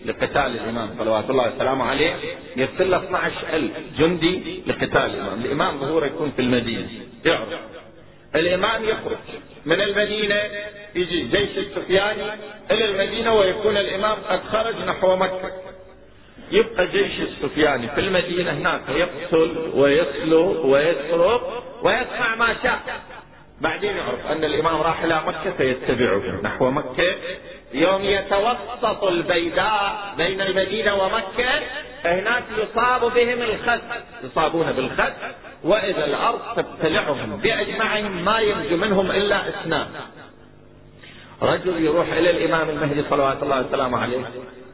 لقتال 0.07 0.37
الإمام 0.37 0.91
صلوات 0.99 1.31
الله 1.31 1.55
وسلامه 1.57 1.85
عليه 1.85 2.17
يرسل 2.57 2.91
له 2.91 2.97
12000 2.97 3.71
جندي 3.99 4.62
لقتال 4.67 4.97
الإمام. 4.97 5.41
الإمام 5.41 5.79
ظهوره 5.79 6.07
يكون 6.07 6.31
في 6.37 6.43
المدينة. 6.43 6.89
يعرف. 7.25 7.49
الإمام 8.37 8.84
يخرج 8.84 9.16
من 9.66 9.80
المدينة 9.80 10.43
يجي 10.95 11.20
جيش 11.22 11.59
السفياني 11.59 12.22
إلى 12.70 12.84
المدينة 12.84 13.34
ويكون 13.34 13.76
الإمام 13.76 14.18
قد 14.28 14.41
خرج 14.53 14.74
نحو 14.76 15.16
مكة. 15.16 15.51
يبقى 16.51 16.87
جيش 16.87 17.20
السفياني 17.20 17.89
في 17.89 18.01
المدينة 18.01 18.51
هناك 18.51 18.80
يقتل 18.89 19.70
ويسلو 19.74 20.70
ويسرق 20.72 21.64
ويصنع 21.82 22.34
ما 22.34 22.57
شاء. 22.62 22.80
بعدين 23.61 23.97
يعرف 23.97 24.26
أن 24.26 24.45
الإمام 24.45 24.80
راح 24.80 25.03
إلى 25.05 25.22
مكة 25.26 25.51
فيتبعه. 25.59 26.41
نحو 26.43 26.70
مكة 26.70 27.14
يوم 27.74 28.03
يتوسط 28.05 29.05
البيداء 29.05 30.14
بين 30.16 30.41
المدينة 30.41 30.95
ومكة 30.95 31.61
هناك 32.05 32.45
يصاب 32.59 33.01
بهم 33.14 33.43
الخس 33.43 33.80
يصابون 34.24 34.72
بالخس 34.72 35.12
وإذا 35.65 36.05
الأرض 36.05 36.41
تبتلعهم 36.57 37.37
بأجمعهم 37.37 38.25
ما 38.25 38.39
ينجو 38.39 38.77
منهم 38.77 39.11
إلا 39.11 39.49
إثنان. 39.49 39.87
رجل 41.43 41.85
يروح 41.85 42.13
إلى 42.13 42.31
الإمام 42.31 42.71
المهدي 42.71 43.03
صلوات 43.11 43.43
الله 43.43 43.61
وسلامه 43.61 43.99
عليه 43.99 44.25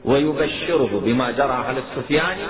ويبشره 0.05 1.01
بما 1.05 1.31
جرى 1.31 1.53
على 1.53 1.81
السفياني 1.81 2.47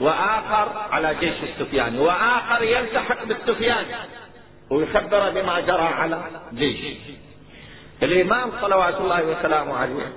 وآخر 0.00 0.68
على 0.90 1.14
جيش 1.20 1.34
السفياني 1.42 1.98
وآخر 1.98 2.62
يلتحق 2.62 3.24
بالسفياني 3.24 3.94
ويخبر 4.70 5.30
بما 5.30 5.60
جرى 5.60 5.82
على 5.82 6.20
جيش. 6.54 6.80
الإمام 8.02 8.50
صلوات 8.62 9.00
الله 9.00 9.22
وسلامه 9.24 9.76
عليه 9.76 10.12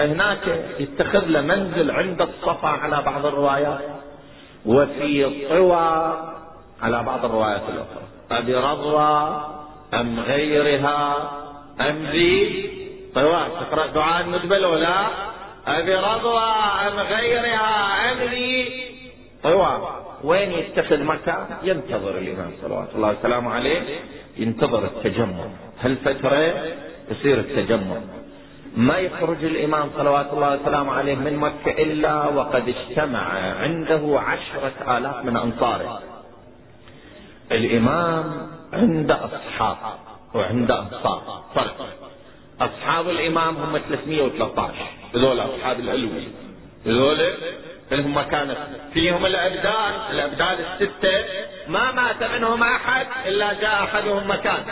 هناك 0.00 0.64
يتخذ 0.78 1.24
له 1.26 1.40
منزل 1.40 1.90
عند 1.90 2.22
الصفا 2.22 2.68
على 2.68 3.02
بعض 3.02 3.26
الروايات 3.26 3.80
وفي 4.66 5.46
طوى 5.48 6.33
على 6.82 7.02
بعض 7.02 7.24
الروايات 7.24 7.62
الأخرى. 7.68 8.02
أبي 8.30 8.54
رضوى 8.54 9.44
أم 9.94 10.20
غيرها 10.20 11.30
أم 11.80 12.06
ذي 12.12 12.70
طوى 13.14 13.46
تقرأ 13.60 13.86
دعاء 13.86 14.24
المدبل 14.24 14.64
ولا 14.64 15.06
أبي 15.66 15.94
رضوى 15.94 16.50
أم 16.88 16.98
غيرها 16.98 18.12
أم 18.12 18.18
ذي 18.30 18.68
طوى 19.42 19.88
وين 20.24 20.52
يتخذ 20.52 21.02
مكان 21.04 21.46
ينتظر 21.62 22.18
الإمام 22.18 22.50
صلوات 22.62 22.88
الله 22.94 23.14
وسلامه 23.18 23.50
عليه. 23.54 23.80
ينتظر 24.36 24.84
التجمع. 24.84 25.44
هالفترة 25.80 26.54
يصير 27.10 27.38
التجمع؟ 27.38 27.96
ما 28.76 28.98
يخرج 28.98 29.44
الإمام 29.44 29.90
صلوات 29.96 30.32
الله 30.32 30.60
وسلامه 30.60 30.92
عليه 30.92 31.14
من 31.14 31.36
مكة 31.36 31.82
إلا 31.82 32.28
وقد 32.28 32.68
اجتمع 32.68 33.24
عنده 33.62 34.20
عشرة 34.20 34.98
آلاف 34.98 35.24
من 35.24 35.36
أنصاره. 35.36 36.00
الإمام 37.52 38.48
عند 38.72 39.10
أصحاب 39.10 39.76
وعند 40.34 40.70
أنصار. 40.70 41.44
فرق. 41.54 41.88
أصحاب 42.60 43.08
الإمام 43.08 43.56
هم 43.56 43.78
313 43.78 44.74
هذول 45.14 45.40
أصحاب 45.40 45.80
الألوي 45.80 46.28
هذول 46.86 47.34
هم 47.92 48.22
كانت 48.22 48.56
فيهم 48.94 49.26
الأبدال 49.26 49.92
الأبدال 50.10 50.64
الستة. 50.64 51.24
ما 51.68 51.92
مات 51.92 52.22
منهم 52.22 52.62
أحد 52.62 53.06
إلا 53.26 53.52
جاء 53.52 53.84
أحدهم 53.84 54.30
مكان. 54.30 54.64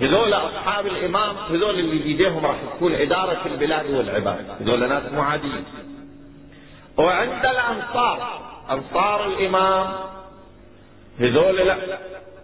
هذول 0.00 0.34
أصحاب 0.34 0.86
الإمام 0.86 1.36
هذول 1.36 1.78
اللي 1.78 1.98
بيديهم 1.98 2.46
راح 2.46 2.56
تكون 2.76 2.94
إدارة 2.94 3.46
البلاد 3.46 3.90
والعباد. 3.90 4.50
هذول 4.60 4.88
ناس 4.88 5.12
مو 5.12 5.22
عاديين 5.22 5.64
وعند 6.96 7.46
الأنصار 7.46 8.40
أنصار 8.70 9.26
الإمام 9.26 9.86
هذول 11.20 11.56
لا. 11.56 11.76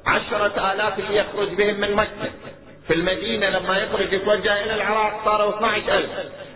عشرة 0.07 0.73
آلاف 0.73 0.99
اللي 0.99 1.17
يخرج 1.17 1.55
بهم 1.55 1.81
من 1.81 1.95
مكة. 1.95 2.31
في 2.87 2.95
المدينة 2.95 3.51
لما 3.51 3.79
يخرج 3.79 4.13
يتوجه 4.13 4.65
إلى 4.65 4.75
العراق 4.75 5.25
صاروا 5.25 5.57
12 5.57 5.99
ألف. 5.99 6.11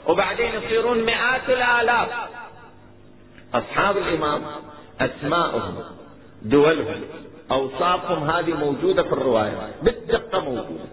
وبعدين 0.07 0.55
يصيرون 0.55 1.05
مئات 1.05 1.49
الآلاف. 1.49 2.09
أصحاب 3.55 3.97
الإمام 3.97 4.43
أسماؤهم 5.01 5.85
دولهم 6.43 7.05
أوصافهم 7.51 8.31
هذه 8.31 8.55
موجودة 8.55 9.03
في 9.03 9.13
الرواية. 9.13 9.73
بالدقة 9.83 10.41
موجودة. 10.41 10.85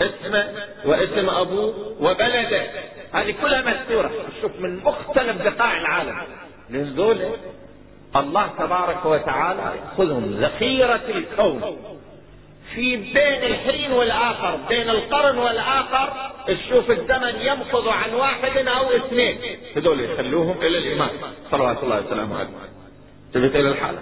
اسمه 0.00 0.52
واسم 0.84 1.30
أبوه 1.30 1.96
وبلده. 2.00 2.66
هذه 3.12 3.34
كلها 3.42 3.62
مذكورة. 3.62 4.10
شوف 4.42 4.52
من 4.60 4.84
مختلف 4.84 5.42
بقاع 5.42 5.80
العالم. 5.80 6.22
من 6.70 6.82
ذولا 6.82 7.30
الله 8.16 8.50
تبارك 8.58 9.04
وتعالى 9.04 9.72
يأخذهم 9.76 10.24
ذخيرة 10.40 11.00
الكون 11.08 11.76
في 12.74 12.96
بين 12.96 13.42
الحين 13.42 13.92
والآخر 13.92 14.58
بين 14.68 14.90
القرن 14.90 15.38
والآخر 15.38 16.12
تشوف 16.46 16.90
الزمن 16.90 17.34
يمخض 17.40 17.88
عن 17.88 18.14
واحد 18.14 18.68
أو 18.68 18.96
اثنين. 18.96 19.38
هذول 19.76 20.00
يخلوهم 20.00 20.56
إلى 20.62 20.78
الإمام 20.78 21.10
صلوات 21.50 21.82
الله 21.82 22.06
وسلامه 22.06 22.38
عليه. 22.38 22.48
تبت 23.34 23.56
إلى 23.56 23.68
الحالة 23.68 24.00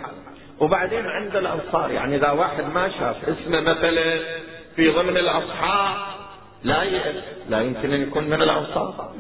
وبعدين 0.61 1.07
عند 1.07 1.36
الأنصار 1.36 1.90
يعني 1.90 2.16
إذا 2.16 2.30
واحد 2.30 2.64
ما 2.74 2.88
شاف 2.88 3.16
اسمه 3.28 3.61
مثلا 3.61 4.18
في 4.76 4.88
ضمن 4.88 5.16
الأصحاب 5.16 5.96
لا 6.64 6.84
لا 7.48 7.61
يمكن 7.61 7.92
أن 7.92 8.02
يكون 8.02 8.24
من 8.24 8.42
الأنصار. 8.42 9.12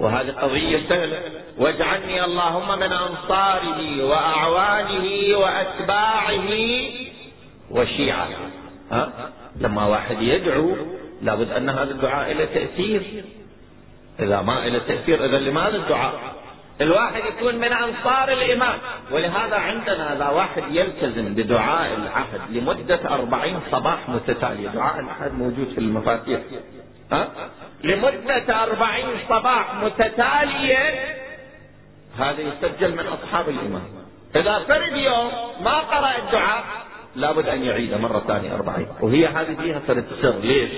وهذه 0.00 0.30
قضية 0.30 0.88
سهلة. 0.88 1.22
واجعلني 1.58 2.24
اللهم 2.24 2.78
من 2.78 2.92
أنصاره 2.92 4.04
وأعوانه 4.04 5.38
وأتباعه 5.38 6.50
وشيعته 7.70 8.36
ها؟ 8.92 9.30
لما 9.60 9.86
واحد 9.86 10.22
يدعو 10.22 10.76
لابد 11.22 11.50
أن 11.52 11.68
هذا 11.68 11.90
الدعاء 11.90 12.32
له 12.32 12.44
تأثير. 12.44 13.24
إذا 14.20 14.42
ما 14.42 14.68
له 14.68 14.78
تأثير 14.78 15.24
إذا 15.24 15.38
لماذا 15.38 15.76
الدعاء؟ 15.76 16.14
الواحد 16.80 17.22
يكون 17.24 17.54
من 17.54 17.72
أنصار 17.72 18.32
الإمام. 18.32 18.78
ولهذا 19.10 19.56
عندنا 19.56 20.12
إذا 20.16 20.28
واحد 20.28 20.62
يلتزم 20.70 21.34
بدعاء 21.34 21.94
العهد 21.94 22.40
لمدة 22.50 23.00
أربعين 23.14 23.60
صباح 23.72 24.08
متتالية. 24.08 24.68
دعاء 24.68 25.00
العهد 25.00 25.34
موجود 25.34 25.68
في 25.74 25.78
المفاتيح؟ 25.78 26.40
لمدة 27.84 28.62
أربعين 28.62 29.06
صباح 29.28 29.74
متتالية. 29.74 31.16
هذا 32.18 32.40
يسجل 32.40 32.92
من 32.92 33.06
أصحاب 33.06 33.48
الإمام 33.48 33.82
إذا 34.36 34.58
فرد 34.58 34.96
يوم 34.96 35.30
ما 35.64 35.78
قرأ 35.78 36.16
الدعاء 36.18 36.64
لابد 37.16 37.48
أن 37.48 37.64
يعيده 37.64 37.98
مرة 37.98 38.24
ثانية 38.28 38.54
أربعين. 38.54 38.88
وهي 39.00 39.26
هذه 39.26 39.56
فيها 39.62 39.82
سر 40.22 40.34
ليش؟ 40.38 40.70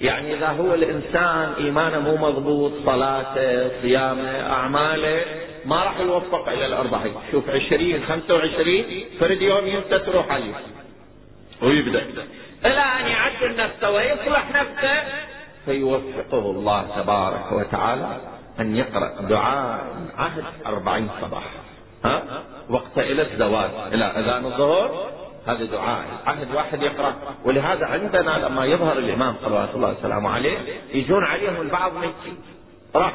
يعني 0.00 0.34
إذا 0.34 0.48
هو 0.48 0.74
الإنسان 0.74 1.52
إيمانه 1.58 2.00
مو 2.00 2.16
مضبوط 2.16 2.72
صلاته 2.84 3.82
صيامه 3.82 4.52
أعماله 4.52 5.24
ما 5.64 5.84
راح 5.84 6.00
يوفق 6.00 6.48
إلى 6.48 6.66
الأربعين. 6.66 7.14
شوف 7.32 7.50
عشرين 7.50 8.04
خمسة 8.08 8.34
وعشرين 8.34 9.06
فرد 9.20 9.42
يوم 9.42 9.66
ينسى 9.66 9.98
تروح 9.98 10.30
عليه 10.30 10.54
ويبدأ. 11.62 12.06
إلى 12.64 12.80
أن 13.00 13.06
يعدل 13.06 13.56
نفسه 13.56 13.90
ويصلح 13.90 14.44
نفسه 14.50 15.02
فيوفقه 15.64 16.50
الله 16.50 16.86
تبارك 16.96 17.52
وتعالى 17.52 18.16
أن 18.60 18.76
يقرأ 18.76 19.20
دعاء 19.20 19.84
عهد 20.18 20.44
أربعين 20.66 21.08
صباح. 21.20 21.44
ها؟ 22.04 22.22
وقت 22.70 22.98
إلى 22.98 23.32
الزواج 23.32 23.70
إلى 23.92 24.04
أذان 24.04 24.44
الظهر 24.44 25.10
هذا 25.46 25.64
دعاء 25.64 26.04
عهد 26.26 26.54
واحد 26.54 26.82
يقرأ. 26.82 27.14
ولهذا 27.44 27.86
عندنا 27.86 28.48
لما 28.48 28.64
يظهر 28.64 28.98
الإمام 28.98 29.34
صلوات 29.44 29.74
الله 29.74 29.94
وسلامه 29.98 30.30
عليه 30.30 30.58
يجون 30.94 31.24
عليهم 31.24 31.60
البعض 31.60 31.92
من 31.94 32.12
راح 32.94 33.12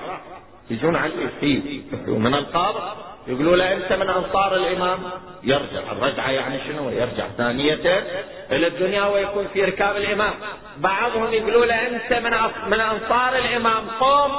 يجون 0.69 0.95
عليه 0.95 1.27
في 1.39 1.81
من 2.07 2.33
القبر 2.33 3.06
يقولوا 3.27 3.55
له 3.55 3.73
انت 3.73 3.93
من 3.93 4.09
انصار 4.09 4.55
الامام. 4.55 4.99
يرجع. 5.43 5.91
الرجعة 5.91 6.29
يعني 6.29 6.59
شنو؟ 6.67 6.89
يرجع 6.89 7.27
ثانية 7.37 8.03
إلى 8.51 8.67
الدنيا 8.67 9.05
ويكون 9.05 9.47
في 9.53 9.63
ركاب 9.63 9.95
الإمام. 9.95 10.33
بعضهم 10.77 11.33
يقولوا 11.33 11.65
له 11.65 11.87
انت 11.87 12.13
من 12.13 12.31
من 12.71 12.79
انصار 12.79 13.37
الإمام. 13.37 13.83
قوم. 13.99 14.31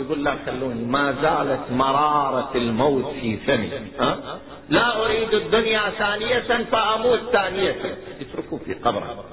يقول 0.00 0.24
لا 0.24 0.34
خلوني. 0.46 0.84
ما 0.84 1.12
زالت 1.22 1.60
مرارة 1.70 2.50
الموت 2.54 3.14
في 3.14 3.36
فمي. 3.36 3.70
ها؟ 4.00 4.38
لا 4.68 5.04
أريد 5.04 5.34
الدنيا 5.34 5.90
ثانية 5.98 6.64
فأموت 6.64 7.20
ثانية. 7.32 7.76
اتركوا 8.20 8.58
في 8.58 8.74
قبره. 8.74 9.24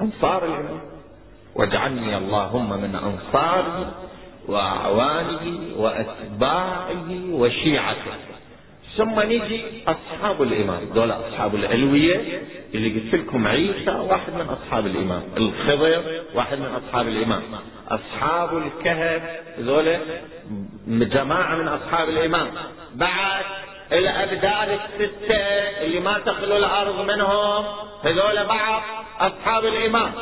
أنصار 0.00 0.44
الإمام. 0.44 0.80
واجعلني 1.54 2.16
اللهم 2.16 2.80
من 2.80 2.94
أنصاره 2.94 3.94
وأعوانه 4.48 5.60
وأتباعه 5.76 7.06
وشيعته. 7.30 8.12
ثم 8.96 9.20
نجي 9.20 9.64
أصحاب 9.88 10.42
الإمام 10.42 10.84
دول 10.94 11.10
أصحاب 11.10 11.54
الألوية 11.54 12.42
اللي 12.74 13.00
قلت 13.00 13.14
لكم 13.14 13.46
عيسى 13.46 13.90
واحد 13.90 14.32
من 14.34 14.46
أصحاب 14.48 14.86
الإمام 14.86 15.22
الخضر 15.36 16.02
واحد 16.34 16.58
من 16.58 16.66
أصحاب 16.66 17.08
الإمام 17.08 17.42
أصحاب 17.88 18.58
الكهف 18.58 19.22
ذول 19.60 19.96
جماعة 20.88 21.56
من 21.56 21.68
أصحاب 21.68 22.08
الإمام 22.08 22.48
بعد 22.94 23.44
الأبدال 23.92 24.78
الستة 24.80 25.36
اللي 25.84 26.00
ما 26.00 26.18
تخلو 26.18 26.56
الأرض 26.56 27.00
منهم 27.00 27.64
هذول 28.04 28.44
بعض 28.46 28.82
أصحاب 29.20 29.64
الإمام 29.64 30.12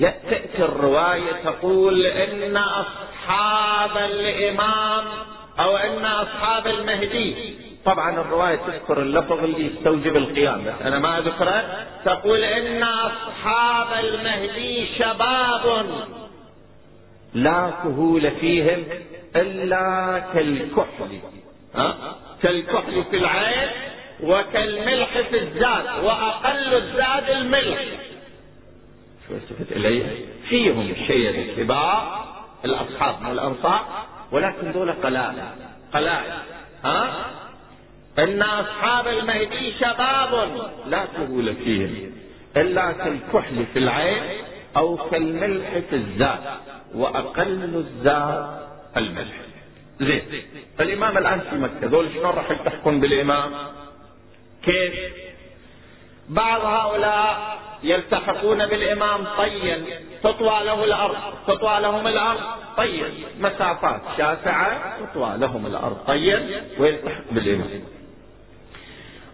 تأتي 0.00 0.58
الرواية 0.58 1.32
تقول 1.44 2.06
إن 2.06 2.56
أصحاب 2.56 3.96
الإمام 3.96 5.04
أو 5.58 5.76
إن 5.76 6.04
أصحاب 6.04 6.66
المهدي. 6.66 7.56
طبعا 7.84 8.20
الرواية 8.20 8.56
تذكر 8.56 9.02
اللفظ 9.02 9.44
اللي 9.44 9.66
يستوجب 9.66 10.16
القيام. 10.16 10.64
بس 10.64 10.86
أنا 10.86 10.98
ما 10.98 11.18
أذكره. 11.18 11.86
تقول 12.04 12.44
إن 12.44 12.82
أصحاب 12.82 14.04
المهدي 14.04 14.86
شباب. 14.98 15.86
لا 17.34 17.70
كهول 17.82 18.30
فيهم 18.30 18.84
إلا 19.36 20.22
كالكحل. 20.34 21.20
ها؟ 21.74 21.94
كالكحل 22.42 23.04
في 23.10 23.16
العين 23.16 23.68
وكالملح 24.22 25.20
في 25.30 25.38
الزاد 25.38 26.04
وأقل 26.04 26.74
الزاد 26.74 27.30
الملح. 27.30 27.78
شو 29.28 29.34
التفت 29.34 29.72
إليه 29.72 30.26
فيهم 30.48 30.94
شيء 31.06 31.30
الكبار 31.30 32.26
الأصحاب 32.64 33.22
من 33.22 33.30
الأنصار 33.30 34.06
ولكن 34.32 34.72
دول 34.72 34.92
قلائل. 34.92 35.42
قلائل. 35.94 36.32
ها؟ 36.84 37.26
إن 38.18 38.42
أصحاب 38.42 39.08
المهدي 39.08 39.72
شباب 39.80 40.50
لا 40.86 41.06
سهول 41.16 41.54
فيهم 41.54 42.12
إلا 42.56 42.92
كالكحل 42.92 43.66
في 43.72 43.78
العين 43.78 44.22
أو 44.76 44.96
كالملح 44.96 45.78
في 45.90 45.96
الزاد 45.96 46.40
وأقل 46.94 47.62
الزاد 47.74 48.58
الملح. 48.96 49.36
زين. 50.00 50.22
الإمام 50.80 51.18
الآن 51.18 51.40
في 51.40 51.56
مكة 51.56 51.86
ذول 51.86 52.12
شلون 52.12 52.26
راح 52.26 52.50
يلتحقون 52.50 53.00
بالإمام؟ 53.00 53.52
كيف؟ 54.62 54.94
بعض 56.28 56.60
هؤلاء 56.60 57.58
يلتحقون 57.82 58.66
بالإمام 58.66 59.24
طيا. 59.38 59.84
تطوى 60.22 60.64
له 60.64 60.84
الأرض 60.84 61.16
تطوى 61.46 61.80
لهم 61.80 62.06
الأرض 62.06 62.40
طيا. 62.76 63.10
مسافات 63.40 64.00
شاسعة 64.18 64.98
تطوى 64.98 65.34
لهم 65.38 65.66
الأرض 65.66 65.96
طيا 66.06 66.64
ويلتحق 66.78 67.22
بالإمام. 67.30 67.82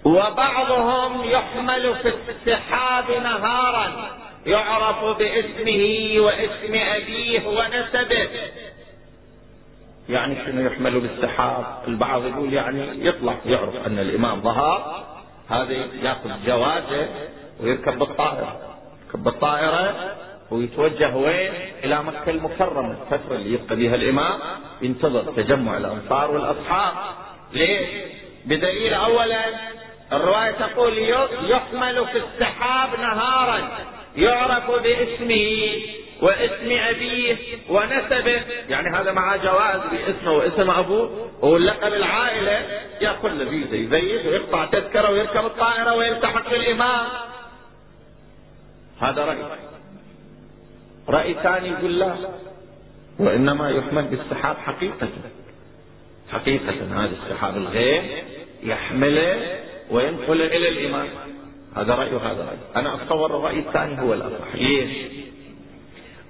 وبعضهم 0.05 1.25
يحمل 1.25 1.95
في 1.95 2.13
السحاب 2.29 3.11
نهارا 3.11 4.11
يعرف 4.47 5.05
باسمه 5.05 6.15
واسم 6.21 6.75
أبيه 6.75 7.47
ونسبه. 7.47 8.29
يعني 10.09 10.47
شنو 10.47 10.67
يحمل 10.67 11.01
بالسحاب؟ 11.01 11.65
البعض 11.89 12.27
يقول 12.27 12.53
يعني 12.53 13.07
يطلع 13.07 13.35
يعرف 13.47 13.87
أن 13.87 13.99
الإمام 13.99 14.41
ظهر 14.41 15.05
هذا 15.49 15.73
ياخذ 16.03 16.31
جوازه. 16.47 17.09
ويركب 17.63 17.99
بالطائرة 17.99 18.57
يركب 19.07 19.25
بالطائرة 19.25 20.15
ويتوجه 20.51 21.17
وين؟ 21.17 21.53
إلى 21.85 22.03
مكة 22.03 22.31
المكرمة. 22.31 22.97
الفترة 23.03 23.37
اللي 23.37 23.53
يبقى 23.53 23.77
بها 23.77 23.95
الإمام. 23.95 24.41
ينتظر 24.83 25.23
تجمع 25.23 25.77
الأنصار 25.77 26.31
والأصحاب. 26.31 26.93
ليش؟ 27.53 27.89
بدليل 28.45 28.95
أولا 28.95 29.45
الرواية 30.13 30.51
تقول 30.51 30.99
يحمل 31.49 32.07
في 32.07 32.19
السحاب 32.19 33.01
نهارا. 33.01 33.69
يعرف 34.17 34.71
باسمه 34.71 35.73
واسم 36.23 36.71
أبيه 36.71 37.37
ونسبه. 37.69 38.43
يعني 38.69 38.97
هذا 38.97 39.13
معاه 39.13 39.37
جواز 39.37 39.81
باسمه 39.93 40.33
واسم 40.33 40.71
أبوه. 40.71 41.31
واللقب 41.43 41.93
العائلة. 41.93 42.67
يأخذ 43.01 43.29
له 43.29 43.51
فيزا 43.51 43.77
يزيد 43.77 44.27
ويقطع 44.27 44.65
تذكرة 44.65 45.11
ويركب 45.11 45.47
الطائرة 45.47 45.95
ويلتحق 45.95 46.51
بالإمام. 46.51 47.07
هذا 49.01 49.25
رأي. 49.25 49.39
رأي 51.09 51.35
ثاني 51.35 51.69
يقول 51.69 51.99
لا 51.99 52.17
وإنما 53.19 53.71
يحمل 53.71 54.03
بالسحاب 54.03 54.57
حقيقة. 54.57 55.09
حقيقة 56.33 57.05
هذا 57.05 57.13
السحاب 57.23 57.57
الغير 57.57 58.25
يحمله 58.63 59.61
وينقل 59.91 60.43
إلى 60.43 60.69
الإمام 60.69 61.09
هذا 61.77 61.95
رأي 61.95 62.15
وهذا 62.15 62.45
رأي. 62.45 62.81
أنا 62.81 62.95
أتصور 62.95 63.37
الرأي 63.37 63.59
الثاني 63.59 64.01
هو 64.01 64.15
الأصح. 64.15 64.55
ليش؟ 64.55 65.13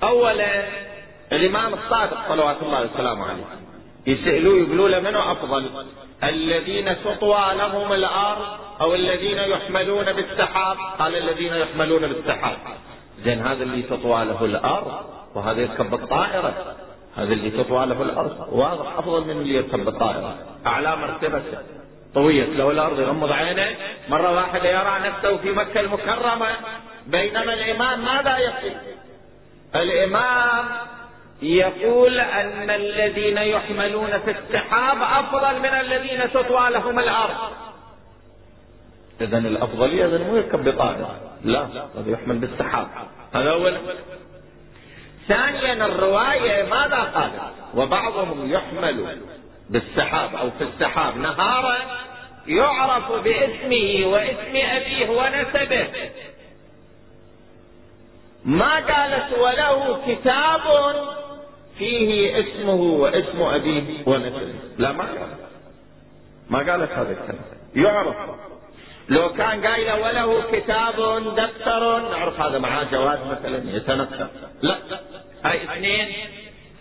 أولا 0.02 0.68
الإمام 1.32 1.74
الصادق 1.74 2.28
صلوات 2.28 2.62
الله 2.62 2.88
وسلامه 2.94 3.24
عليه 3.24 3.44
يسألوه 4.06 4.58
يقولوا 4.58 4.88
له 4.88 5.00
منو 5.00 5.20
أفضل؟ 5.32 5.70
الذين 6.24 6.96
تطوى 7.04 7.54
لهم 7.54 7.92
الأرض 7.92 8.46
أو 8.80 8.94
الذين 8.94 9.38
يحملون 9.38 10.12
بالسحاب. 10.12 10.76
قال 10.98 11.16
الذين 11.16 11.54
يحملون 11.54 12.06
بالسحاب. 12.06 12.56
زين 13.24 13.40
هذا 13.40 13.62
اللي 13.62 13.82
تطوى 13.82 14.24
له 14.24 14.44
الأرض 14.44 15.04
وهذا 15.34 15.60
يركب 15.60 15.90
بالطائرة. 15.90 16.76
هذا 17.16 17.32
اللي 17.32 17.50
تطوى 17.50 17.86
له 17.86 18.02
الأرض. 18.02 18.48
واضح 18.52 18.98
أفضل 18.98 19.24
من 19.24 19.30
اللي 19.30 19.54
يركب 19.54 19.84
بالطائرة. 19.84 20.36
أعلى 20.66 20.96
مرتبة. 20.96 21.42
طويت 22.14 22.48
له 22.48 22.70
الأرض 22.70 23.00
يغمض 23.00 23.32
عينه 23.32 23.76
مرة 24.08 24.32
واحدة 24.32 24.68
يرى 24.68 25.08
نفسه 25.08 25.36
في 25.36 25.50
مكة 25.50 25.80
المكرمة 25.80 26.46
بينما 27.06 27.54
الإمام 27.54 28.04
ماذا 28.04 28.38
يقول 28.38 28.72
الإمام 29.74 30.64
يقول 31.42 32.20
أن 32.20 32.70
الذين 32.70 33.38
يحملون 33.38 34.18
في 34.18 34.30
السحاب 34.30 35.02
أفضل 35.02 35.58
من 35.58 35.68
الذين 35.68 36.32
تطوى 36.32 36.70
لهم 36.70 36.98
الأرض. 36.98 37.36
إذا 39.20 39.38
الأفضلية 39.38 40.06
إذا 40.06 40.18
مو 40.18 40.36
يركب 40.36 40.64
بطائرة 40.64 41.20
لا 41.44 41.60
هذا 41.62 42.10
يحمل 42.10 42.38
بالسحاب. 42.38 42.88
هذا 43.34 43.50
أولا. 43.50 43.80
ثانيا 45.28 45.86
الرواية 45.86 46.62
ماذا 46.62 47.00
قالت 47.14 47.52
وبعضهم 47.74 48.52
يحمل 48.52 49.18
بالسحاب 49.70 50.34
أو 50.34 50.50
في 50.50 50.64
السحاب 50.64 51.16
نهارا 51.16 51.76
يعرف 52.46 53.12
باسمه 53.12 54.06
واسم 54.06 54.56
أبيه 54.56 55.08
ونسبه. 55.08 55.88
ما 58.44 58.74
قالت 58.74 59.38
وله 59.38 60.00
كتاب 60.06 60.60
فيه 61.82 62.40
اسمه 62.40 62.74
واسم 62.74 63.42
أبيه 63.42 63.82
ونسبه 64.06 64.54
لا 64.78 64.92
ما 64.92 65.04
قالت 65.04 65.38
ما 66.50 66.58
قالت 66.58 66.92
هذا 66.92 67.10
الكلام. 67.10 67.44
يعرف. 67.74 68.16
لو 69.08 69.32
كان 69.32 69.66
قايل 69.66 69.92
وله 69.92 70.42
كتاب 70.52 70.94
دفتر 71.36 72.10
نعرف 72.10 72.40
هذا 72.40 72.58
معاه 72.58 72.86
جواز 72.92 73.18
مثلا 73.30 73.76
يتنقل 73.76 74.26
لا. 74.62 74.78
هاي 75.44 75.64
اثنين. 75.64 76.08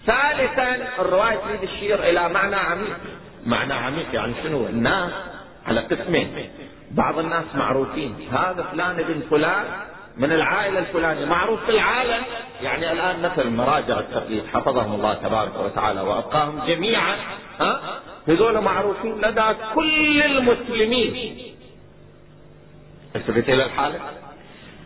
ثالثا 0.06 0.88
الرواية 1.00 1.36
تريد 1.36 1.70
تشير 1.70 2.04
إلى 2.10 2.30
معنى 2.30 2.56
عميق. 2.56 2.98
معنى 3.46 3.74
عميق 3.74 4.08
يعني 4.14 4.34
شنو؟ 4.44 4.66
الناس 4.66 5.12
على 5.68 5.80
قسمين. 5.80 6.50
بعض 6.92 7.20
الناس 7.20 7.46
معروفين. 7.56 8.16
هذا 8.32 8.64
فلان 8.72 9.00
ابن 9.00 9.22
فلان 9.30 9.66
من 10.18 10.32
العائلة 10.32 10.80
الفلانية. 10.80 11.26
معروف 11.26 11.66
في 11.66 11.72
العالم 11.72 12.24
يعني 12.62 12.92
الآن 12.92 13.22
مثل 13.22 13.50
مراجع 13.50 14.00
التقليد 14.00 14.44
حفظهم 14.54 14.94
الله 14.94 15.14
تبارك 15.14 15.60
وتعالى 15.60 16.02
وأبقاهم 16.02 16.66
جميعا 16.68 17.16
ها؟ 17.60 18.00
هذول 18.28 18.62
معروفين 18.62 19.22
لدى 19.22 19.56
كل 19.76 20.22
المسلمين. 20.22 21.38
التفت 23.16 23.50
إلى 23.50 23.66
الحالة؟ 23.66 24.00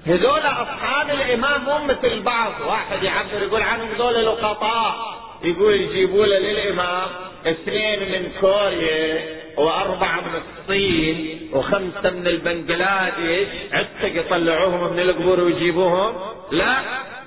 هذول 0.05 0.39
أصحاب 0.39 1.09
الإمام 1.09 1.63
مو 1.63 1.83
مثل 1.85 2.21
بعض. 2.21 2.51
واحد 2.67 3.03
يعبر 3.03 3.41
يقول 3.41 3.61
عنهم 3.61 3.87
هذول 3.87 4.25
لقطاء 4.25 4.95
يقول 5.43 5.73
يجيبوا 5.73 6.25
له 6.25 6.39
للإمام. 6.39 7.07
اثنين 7.45 7.99
من 7.99 8.31
كوريا 8.41 9.23
وأربعة 9.57 10.21
من 10.21 10.41
الصين 10.41 11.49
وخمسة 11.53 12.09
من 12.09 12.27
البنجلاديش 12.27 13.47
عتق 13.71 14.19
يطلعوهم 14.19 14.93
من 14.93 14.99
القبور 14.99 15.39
ويجيبوهم. 15.39 16.15
لا 16.51 16.75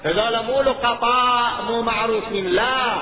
هذول 0.05 0.45
مو 0.45 0.63
لقطاء 0.63 1.63
مو 1.69 1.83
معروفين. 1.83 2.47
لا. 2.47 2.97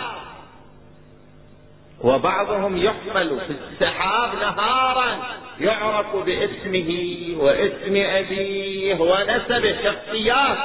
وبعضهم 2.00 2.76
يحمل 2.76 3.40
في 3.46 3.52
السحاب 3.52 4.30
نهارا 4.40 5.18
يعرف 5.60 6.16
باسمه 6.16 6.90
واسم 7.38 7.96
أبيه 7.96 9.00
ونسبه 9.00 9.76
شخصيات 9.84 10.58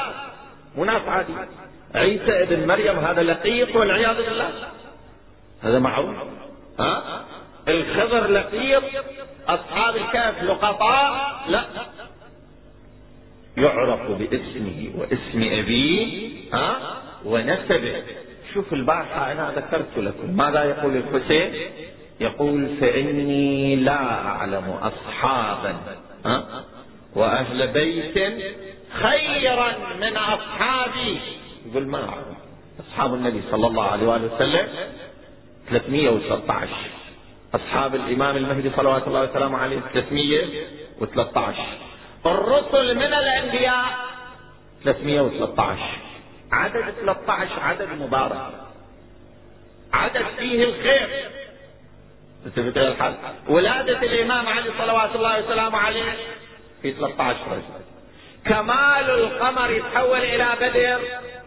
مو 0.78 0.86
ناس 0.86 1.02
عادي 1.08 1.34
عيسى 1.96 2.44
ابن 2.44 2.68
مريم 2.68 3.00
هذا 3.00 3.24
لقيط 3.24 3.76
والعياذ 3.76 4.16
بالله. 4.16 4.50
هذا 5.62 5.80
معروف. 5.80 6.16
ها؟ 6.80 7.24
الخضر 7.68 8.28
لقيط 8.28 8.84
أصحاب 9.48 9.96
الكهف 9.96 10.44
لقطاء 10.44 11.44
لا. 11.48 11.64
يعرف 13.58 14.12
باسمه 14.12 14.92
واسم 14.98 15.44
أبيه 15.60 16.30
ها؟ 16.54 16.78
ونسبه. 17.26 18.04
شوف 18.54 18.74
البارحة 18.74 19.32
أنا 19.32 19.52
ذكرت 19.56 19.98
لكم. 19.98 20.38
ماذا 20.38 20.64
يقول 20.64 20.98
الحسين؟ 20.98 21.54
يقول 22.20 22.78
فإني 22.82 23.76
لا 23.76 24.26
أعلم 24.28 24.80
أصحابا 24.82 25.76
ها؟ 26.26 26.64
وأهل 27.16 27.68
بيت 27.68 28.18
خيرا 28.94 29.74
من 30.00 30.18
أصحابي. 30.18 31.20
يقول 31.66 31.88
ما 31.88 32.10
أعلم. 32.10 32.36
أصحاب 32.80 33.14
النبي 33.14 33.42
صلى 33.52 33.68
الله 33.68 33.84
عليه 33.84 34.08
وآله 34.08 34.36
وسلم 34.36 34.68
313 35.72 36.70
أصحاب 37.56 37.96
الإمام 37.96 38.38
المهدي 38.38 38.72
صلوات 38.76 39.08
الله 39.08 39.24
وسلامه 39.24 39.58
عليه 39.58 39.80
313 39.94 41.56
الرسل 42.26 42.96
من 42.96 43.14
الأنبياء؟ 43.14 43.86
313 44.84 45.80
عدد 46.52 46.94
13 47.02 47.60
عدد 47.60 47.90
مبارك. 48.00 48.52
عدد 49.94 50.26
فيه 50.38 50.64
الخير. 50.64 51.10
الحال. 52.88 53.16
ولادة 53.50 54.00
الإمام 54.00 54.48
علي 54.48 54.70
صلوات 54.80 55.16
الله 55.16 55.40
وسلامه 55.40 55.78
عليه 55.78 56.14
في 56.82 56.92
13 56.92 57.38
رجل. 57.52 57.64
كمال 58.46 59.10
القمر 59.10 59.72
يتحول 59.72 60.20
إلى 60.20 60.48
بدر. 60.62 61.00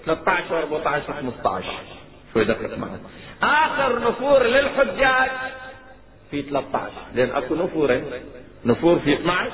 13 0.07 0.67
و14 0.71 1.11
و15 1.11 1.94
شوي 2.35 2.45
دقق 2.45 2.79
معي 2.79 2.99
آخر 3.43 4.09
نفور 4.09 4.43
للحجاج 4.43 5.31
في 6.31 6.43
13 6.43 6.93
لأن 7.15 7.31
أكو 7.31 7.55
نفورين. 7.55 8.05
نفور 8.65 8.99
في 8.99 9.15
12 9.15 9.53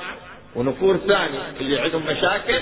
ونفور 0.55 0.97
ثاني 0.97 1.37
اللي 1.59 1.79
عندهم 1.79 2.05
مشاكل. 2.05 2.61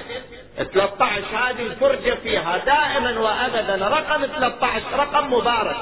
13 0.74 1.26
هذه 1.36 1.61
الفرجة 1.61 2.15
فيها 2.24 2.57
دائما 2.57 3.20
وابدا 3.20 3.88
رقم 3.88 4.26
13 4.26 4.86
رقم 4.93 5.34
مبارك. 5.34 5.78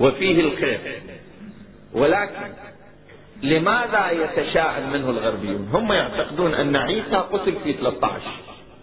وفيه 0.00 0.40
الخير. 0.40 1.02
ولكن 1.92 2.52
لماذا 3.42 4.10
يتشاءم 4.10 4.92
منه 4.92 5.10
الغربيون؟ 5.10 5.68
هم 5.72 5.92
يعتقدون 5.92 6.54
أن 6.54 6.76
عيسى 6.76 7.16
قتل 7.16 7.56
في 7.64 7.72
13 7.72 8.22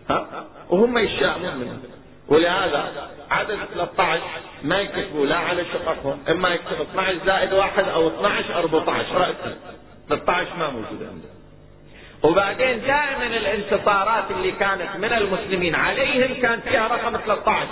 ها؟ 0.09 0.45
وهم 0.69 0.97
يشاءمون 0.97 1.55
منه. 1.57 1.94
ولهذا 2.27 3.09
عدد 3.31 3.57
13 3.73 4.21
ما 4.63 4.79
يكتبوا 4.79 5.25
لا 5.25 5.37
على 5.37 5.65
شققهم 5.65 6.19
إما 6.29 6.49
يكتب 6.49 6.81
12 6.81 7.17
زائد 7.25 7.53
واحد 7.53 7.83
أو 7.83 8.07
12 8.07 8.59
14 8.59 9.15
رأسا 9.15 9.57
13 10.09 10.49
ما 10.59 10.69
موجود 10.69 11.03
عنده 11.03 11.35
وبعدين 12.23 12.81
دائما 12.81 13.27
الانتصارات 13.27 14.31
اللي 14.31 14.51
كانت 14.51 14.95
من 14.97 15.13
المسلمين 15.13 15.75
عليهم 15.75 16.41
كان 16.41 16.59
فيها 16.59 16.87
رقم 16.87 17.17
13 17.17 17.67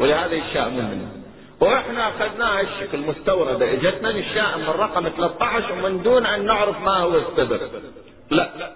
ولهذا 0.00 0.34
يشاءمون 0.34 0.84
منه 0.84 1.22
وإحنا 1.60 2.08
اخذناها 2.08 2.60
الشكل 2.60 2.98
مستورده 2.98 3.72
إجتنا 3.72 4.12
نشاءم 4.12 4.60
من 4.60 4.68
رقم 4.68 5.08
13 5.08 5.72
ومن 5.72 6.02
دون 6.02 6.26
أن 6.26 6.46
نعرف 6.46 6.80
ما 6.80 6.96
هو 6.96 7.16
السبب. 7.16 7.60
لا. 8.30 8.72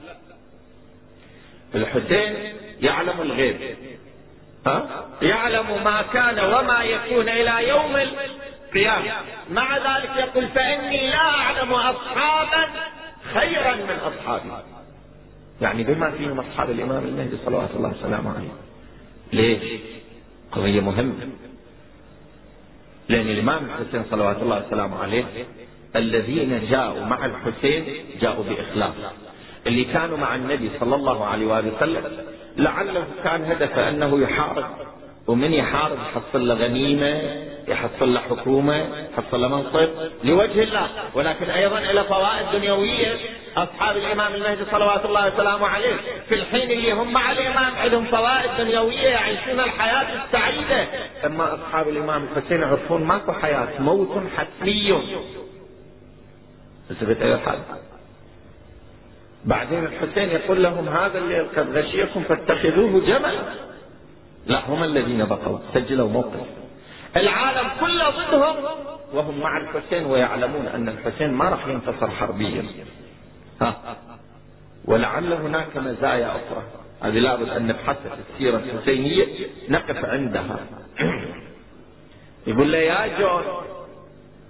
الحسين 1.74 2.56
يعلم 2.80 3.20
الغيب. 3.20 3.76
ها؟ 4.66 5.06
يعلم 5.22 5.84
ما 5.84 6.02
كان 6.02 6.38
وما 6.38 6.82
يكون 6.82 7.28
إلى 7.28 7.68
يوم 7.68 7.96
القيامة. 7.96 9.12
مع 9.50 9.76
ذلك 9.76 10.10
يقول 10.16 10.48
فإني 10.48 11.10
لا 11.10 11.28
أعلم 11.28 11.72
أصحابا 11.72 12.68
خيرا 13.34 13.74
من 13.74 13.98
أصحابي. 14.04 14.50
يعني 15.60 15.82
بما 15.82 16.10
فيهم 16.10 16.40
أصحاب 16.40 16.70
الإمام 16.70 17.04
المهدي 17.04 17.36
صلوات 17.46 17.70
الله 17.76 17.88
وسلامه 17.88 18.36
عليه. 18.36 18.48
ليش؟ 19.32 19.80
قضية 20.52 20.80
مهمة. 20.80 21.28
لأن 23.08 23.28
الإمام 23.28 23.64
الحسين 23.64 24.04
صلوات 24.10 24.36
الله 24.36 24.66
وسلامه 24.66 25.02
عليه 25.02 25.24
الذين 25.96 26.68
جاءوا 26.70 27.04
مع 27.04 27.26
الحسين 27.26 27.84
جاءوا 28.20 28.44
بإخلاص. 28.44 28.94
اللي 29.66 29.84
كانوا 29.84 30.18
مع 30.18 30.34
النبي 30.34 30.70
صلى 30.80 30.94
الله 30.94 31.24
عليه 31.24 31.46
وآله 31.46 31.76
وسلم 31.76 32.18
لعله 32.56 33.04
كان 33.24 33.44
هدفه 33.44 33.88
أنه 33.88 34.20
يحارب 34.20 34.64
ومن 35.26 35.52
يحارب 35.52 35.98
يحصل 35.98 36.48
له 36.48 36.54
غنيمة 36.54 37.46
يحصل 37.68 38.14
له 38.14 38.20
حكومة 38.20 38.86
يحصل 39.18 39.40
له 39.40 39.48
منصب 39.48 39.88
لوجه 40.24 40.62
الله. 40.62 40.88
ولكن 41.14 41.50
أيضا 41.50 41.78
إلى 41.78 42.04
فوائد 42.04 42.46
دنيوية 42.52 43.16
أصحاب 43.56 43.96
الإمام 43.96 44.34
المهدي 44.34 44.64
صلوات 44.70 45.04
الله 45.04 45.34
وسلامه 45.34 45.66
عليه. 45.66 45.96
في 46.28 46.34
الحين 46.34 46.70
اللي 46.70 46.92
هم 46.92 47.12
مع 47.12 47.32
الإمام 47.32 47.74
عندهم 47.74 48.04
فوائد 48.04 48.50
دنيوية 48.58 49.08
يعيشون 49.08 49.60
الحياة 49.60 50.24
السعيدة. 50.24 50.86
أما 51.24 51.54
أصحاب 51.54 51.88
الإمام 51.88 52.24
الحسين 52.24 52.60
يعرفون 52.60 53.04
ماكو 53.04 53.32
حياة 53.32 53.80
موت 53.80 54.22
حتمي. 54.36 55.02
ثبت 57.00 57.22
أي 57.22 57.38
حال 57.38 57.58
بعدين 59.46 59.84
الحسين 59.84 60.28
يقول 60.28 60.62
لهم 60.62 60.88
هذا 60.88 61.18
اللي 61.18 61.40
قد 61.40 61.76
غشيكم 61.76 62.22
فاتخذوه 62.22 63.06
جمل 63.06 63.38
لا 64.46 64.70
هم 64.70 64.84
الذين 64.84 65.24
بقوا 65.24 65.58
سجلوا 65.74 66.08
موقف. 66.08 66.46
العالم 67.16 67.68
كله 67.80 68.10
ضدهم 68.10 68.56
وهم 69.12 69.40
مع 69.40 69.56
الحسين 69.56 70.06
ويعلمون 70.06 70.66
أن 70.66 70.88
الحسين 70.88 71.32
ما 71.32 71.48
راح 71.48 71.66
ينتصر 71.66 72.10
حربيا. 72.10 72.64
ها. 73.60 73.96
ولعل 74.84 75.32
هناك 75.32 75.76
مزايا 75.76 76.26
أخرى. 76.26 76.62
هذه 77.02 77.18
لابد 77.18 77.48
أن 77.48 77.66
نبحثها 77.66 78.16
في 78.16 78.20
السيرة 78.32 78.56
الحسينية 78.56 79.26
نقف 79.68 80.04
عندها. 80.04 80.58
يقول 82.46 82.72
له 82.72 82.78
يا 82.78 83.18
جون 83.18 83.44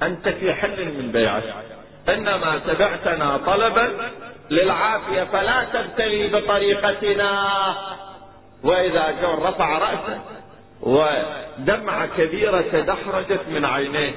أنت 0.02 0.28
في 0.28 0.54
حل 0.54 0.84
من 0.84 1.12
بيعك. 1.12 1.54
إنما 2.08 2.58
تبعتنا 2.58 3.36
طلبا 3.36 3.90
للعافية 4.50 5.22
فلا 5.22 5.64
تبتلي 5.72 6.28
بطريقتنا. 6.28 7.48
وإذا 8.64 9.14
جون 9.22 9.46
رفع 9.46 9.78
رأسه 9.78 10.20
ودمعة 10.80 12.06
كبيرة 12.18 12.60
تدحرجت 12.72 13.40
من 13.48 13.64
عينيه. 13.64 14.14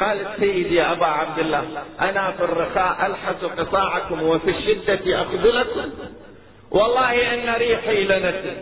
قال 0.00 0.18
سيدي 0.40 0.74
يا 0.74 0.92
أبا 0.92 1.06
عبد 1.06 1.38
الله 1.38 1.64
أنا 2.00 2.32
في 2.32 2.44
الرخاء 2.44 3.06
ألحس 3.06 3.44
قطاعكم 3.44 4.22
وفي 4.22 4.50
الشدة 4.50 5.22
أخذلكم. 5.22 5.90
والله 6.70 7.34
إن 7.34 7.54
ريحي 7.54 8.04
لنتن 8.04 8.56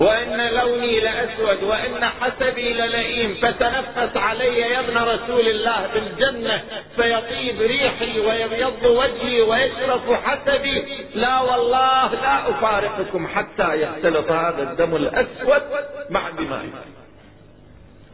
وإن 0.00 0.54
لوني 0.54 1.00
لأسود 1.00 1.62
وإن 1.62 2.04
حسبي 2.04 2.72
للئيم 2.72 3.34
فتنفس 3.42 4.16
علي 4.16 4.58
يا 4.58 4.80
ابن 4.80 4.98
رسول 4.98 5.48
الله 5.48 5.86
بالجنة 5.94 6.62
فيطيب 6.96 7.60
ريحي 7.60 8.20
ويبيض 8.20 8.84
وجهي 8.84 9.40
ويشرف 9.40 10.12
حسبي. 10.12 10.84
لا 11.14 11.40
والله 11.40 12.14
لا 12.14 12.50
أفارقكم 12.50 13.26
حتى 13.26 13.82
يختلط 13.82 14.30
هذا 14.30 14.62
الدم 14.62 14.96
الأسود 14.96 15.62
مع 16.10 16.30
دمائي. 16.30 16.70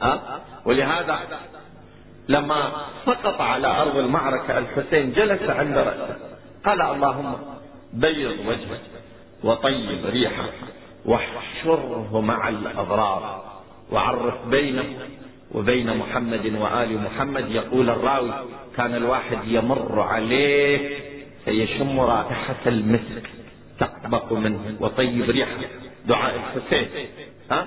أه؟ 0.02 0.20
ولهذا 0.64 1.18
لما 2.28 2.72
سقط 3.06 3.40
على 3.40 3.66
أرض 3.66 3.96
المعركة 3.96 4.58
الحسين 4.58 5.12
جلس 5.12 5.50
عند 5.50 5.78
رأسه 5.78 6.16
قال 6.64 6.82
اللهم 6.82 7.36
بيض 7.92 8.38
وجهه 8.46 8.78
وطيب 9.44 10.06
ريحه 10.06 10.44
واحشره 11.06 12.20
مع 12.20 12.48
الأضرار. 12.48 13.44
وعرف 13.92 14.46
بينه 14.46 14.84
وبين 15.52 15.96
محمد 15.96 16.46
وآل 16.60 17.02
محمد. 17.02 17.50
يقول 17.50 17.90
الراوي 17.90 18.32
كان 18.76 18.94
الواحد 18.94 19.38
يمر 19.46 20.00
عليه 20.00 20.98
فيشم 21.44 22.00
رائحة 22.00 22.62
المسك 22.66 23.30
تقبق 23.78 24.32
منه 24.32 24.76
وطيب 24.80 25.30
ريحة. 25.30 25.60
دعاء 26.06 26.34
الحسين. 26.36 26.88
ها؟ 27.50 27.66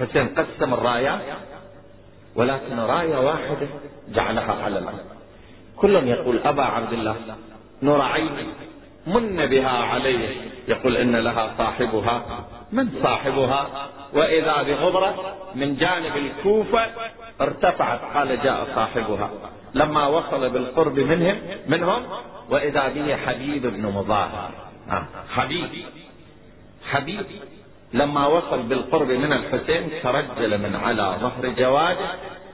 حسين 0.00 0.28
قسم 0.28 0.74
الرايات 0.74 1.20
ولكن 2.34 2.78
راية 2.78 3.18
واحدة 3.18 3.68
جعلها 4.08 4.62
على 4.64 4.78
الأرض 4.78 4.98
كل 5.76 5.94
يقول 5.94 6.38
أبا 6.38 6.62
عبد 6.62 6.92
الله 6.92 7.16
نور 7.82 8.00
عيني. 8.00 8.46
من 9.06 9.46
بها 9.46 9.78
عليه. 9.78 10.28
يقول 10.68 10.96
إن 10.96 11.16
لها 11.16 11.54
صاحبها. 11.58 12.44
من 12.72 12.88
صاحبها؟ 13.02 13.88
وإذا 14.12 14.62
بغبرة 14.62 15.36
من 15.54 15.76
جانب 15.76 16.16
الكوفة 16.16 16.86
ارتفعت 17.40 18.00
قال 18.14 18.42
جاء 18.42 18.66
صاحبها. 18.74 19.30
لما 19.74 20.06
وصل 20.06 20.50
بالقرب 20.50 20.98
منهم 20.98 21.36
منهم؟ 21.66 22.02
وإذا 22.50 22.88
به 22.88 23.16
حبيب 23.16 23.66
بن 23.66 23.86
مظاهر 23.86 24.50
آه. 24.90 25.06
حبيب. 25.34 25.70
حبيب. 26.90 27.26
لما 27.92 28.26
وصل 28.26 28.62
بالقرب 28.62 29.10
من 29.10 29.32
الحسين 29.32 29.90
ترجل 30.02 30.58
من 30.58 30.76
على 30.84 31.16
ظهر 31.20 31.48
جواده 31.58 32.10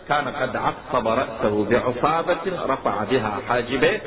كان 0.09 0.29
قد 0.29 0.57
عصب 0.57 1.09
رأسه 1.09 1.65
بعصابة 1.65 2.67
رفع 2.67 3.05
بها 3.05 3.39
حاجبيه 3.49 4.03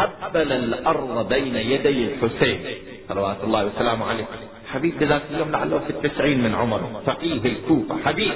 قبل 0.00 0.52
الأرض 0.52 1.28
بين 1.28 1.56
يدي 1.56 2.14
الحسين. 2.14 2.64
صلوات 3.08 3.36
الله 3.44 3.66
وسلامه 3.66 4.06
عليه. 4.06 4.24
حبيب 4.72 5.02
ذاك 5.02 5.22
اليوم 5.30 5.50
لعله 5.50 5.78
في 5.78 5.90
التسعين 5.90 6.42
من 6.42 6.54
عمره. 6.54 7.02
فقيه 7.06 7.40
الكوفة. 7.44 7.96
حبيب. 8.04 8.32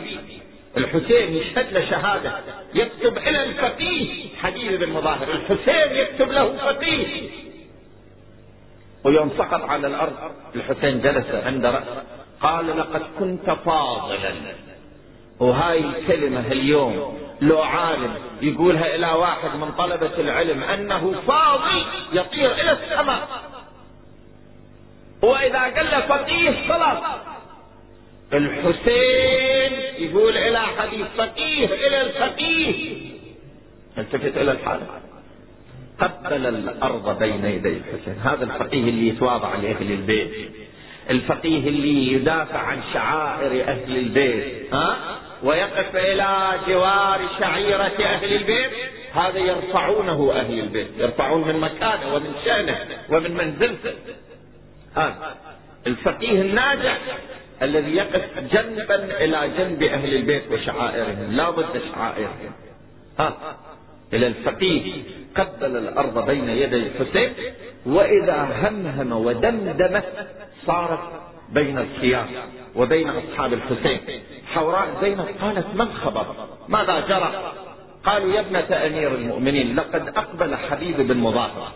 الحسين 0.76 1.36
يشهد 1.36 1.72
له 1.72 1.90
شهادة. 1.90 2.32
يكتب 2.74 3.18
إلى 3.18 3.44
الفقيه. 3.44 4.28
حبيب 4.36 4.80
بن 4.80 4.92
مظاهر 4.92 5.32
الحسين 5.32 5.96
يكتب 5.96 6.32
له 6.32 6.56
فقيه. 6.56 7.06
ويوم 9.04 9.30
سقط 9.38 9.62
على 9.62 9.86
الأرض 9.86 10.12
الحسين 10.54 11.00
جلس 11.00 11.26
عند 11.44 11.66
رأسه 11.66 12.02
قال 12.40 12.78
لقد 12.78 13.02
كنت 13.18 13.50
فاضلا. 13.50 14.32
وهاي 15.40 15.78
الكلمة 15.78 16.52
اليوم 16.52 17.18
لو 17.42 17.62
عالم 17.62 18.14
يقولها 18.42 18.94
إلى 18.94 19.06
واحد 19.06 19.56
من 19.56 19.72
طلبة 19.78 20.10
العلم 20.18 20.62
أنه 20.62 21.14
فاضي 21.26 21.84
يطير 22.12 22.52
إلى 22.52 22.72
السماء. 22.72 23.28
وإذا 25.22 25.60
قال 25.60 25.86
له 25.86 26.00
فقيه 26.00 26.68
خلاص. 26.68 26.98
الحسين 28.32 29.72
يقول 29.98 30.36
إلى 30.36 30.58
حديث 30.60 31.06
فقيه 31.18 31.66
إلى 31.66 32.00
الفقيه. 32.00 32.96
التفت 33.98 34.36
إلى 34.36 34.52
الحالة. 34.52 34.86
قبل 36.00 36.46
الأرض 36.46 37.18
بين 37.18 37.44
يدي 37.44 37.68
الحسين. 37.76 38.16
هذا 38.24 38.44
الفقيه 38.44 38.80
اللي 38.80 39.08
يتواضع 39.08 39.54
لأهل 39.54 39.92
البيت. 39.92 40.50
الفقيه 41.10 41.68
اللي 41.68 42.12
يدافع 42.12 42.58
عن 42.58 42.80
شعائر 42.92 43.68
أهل 43.68 43.96
البيت. 43.96 44.74
ها؟ 44.74 44.96
ويقف 45.42 45.96
إلى 45.96 46.52
جوار 46.68 47.20
شعيرة 47.38 48.04
أهل 48.04 48.32
البيت. 48.36 48.70
هذا 49.14 49.38
يرفعونه 49.38 50.32
أهل 50.32 50.60
البيت. 50.60 50.88
يرفعون 50.98 51.48
من 51.48 51.60
مكانه 51.60 52.14
ومن 52.14 52.32
شأنه 52.44 52.78
ومن 53.10 53.34
منزلته. 53.34 53.94
هذا. 54.96 55.36
الفقيه 55.86 56.40
الناجح 56.40 56.98
الذي 57.62 57.96
يقف 57.96 58.38
جنبا 58.52 58.94
إلى 59.24 59.50
جنب 59.58 59.82
أهل 59.82 60.14
البيت 60.14 60.42
وشعائرهم. 60.52 61.32
لا 61.32 61.50
ضد 61.50 61.82
شعائرهم. 61.94 62.52
ها. 63.18 63.56
إلى 64.12 64.26
الفقيه 64.26 65.02
قبل 65.36 65.76
الأرض 65.76 66.26
بين 66.26 66.48
يدي 66.48 66.76
الحسين 66.76 67.32
وإذا 67.86 68.48
همهم 68.62 69.12
ودمدم 69.12 70.00
صارت 70.66 71.31
بين 71.52 71.78
الخيام 71.78 72.26
وبين 72.76 73.08
أصحاب 73.08 73.52
الحسين. 73.52 74.00
حوراء 74.54 74.88
زينب 75.00 75.26
قالت 75.40 75.66
ما 75.74 75.84
الخبر 75.84 76.26
ماذا 76.68 77.00
جرى؟ 77.00 77.52
قالوا 78.04 78.32
يا 78.34 78.40
ابنة 78.40 78.86
أمير 78.86 79.14
المؤمنين 79.14 79.76
لقد 79.76 80.08
أقبل 80.08 80.56
حبيب 80.56 81.00
بن 81.00 81.16
مظاهر 81.16 81.72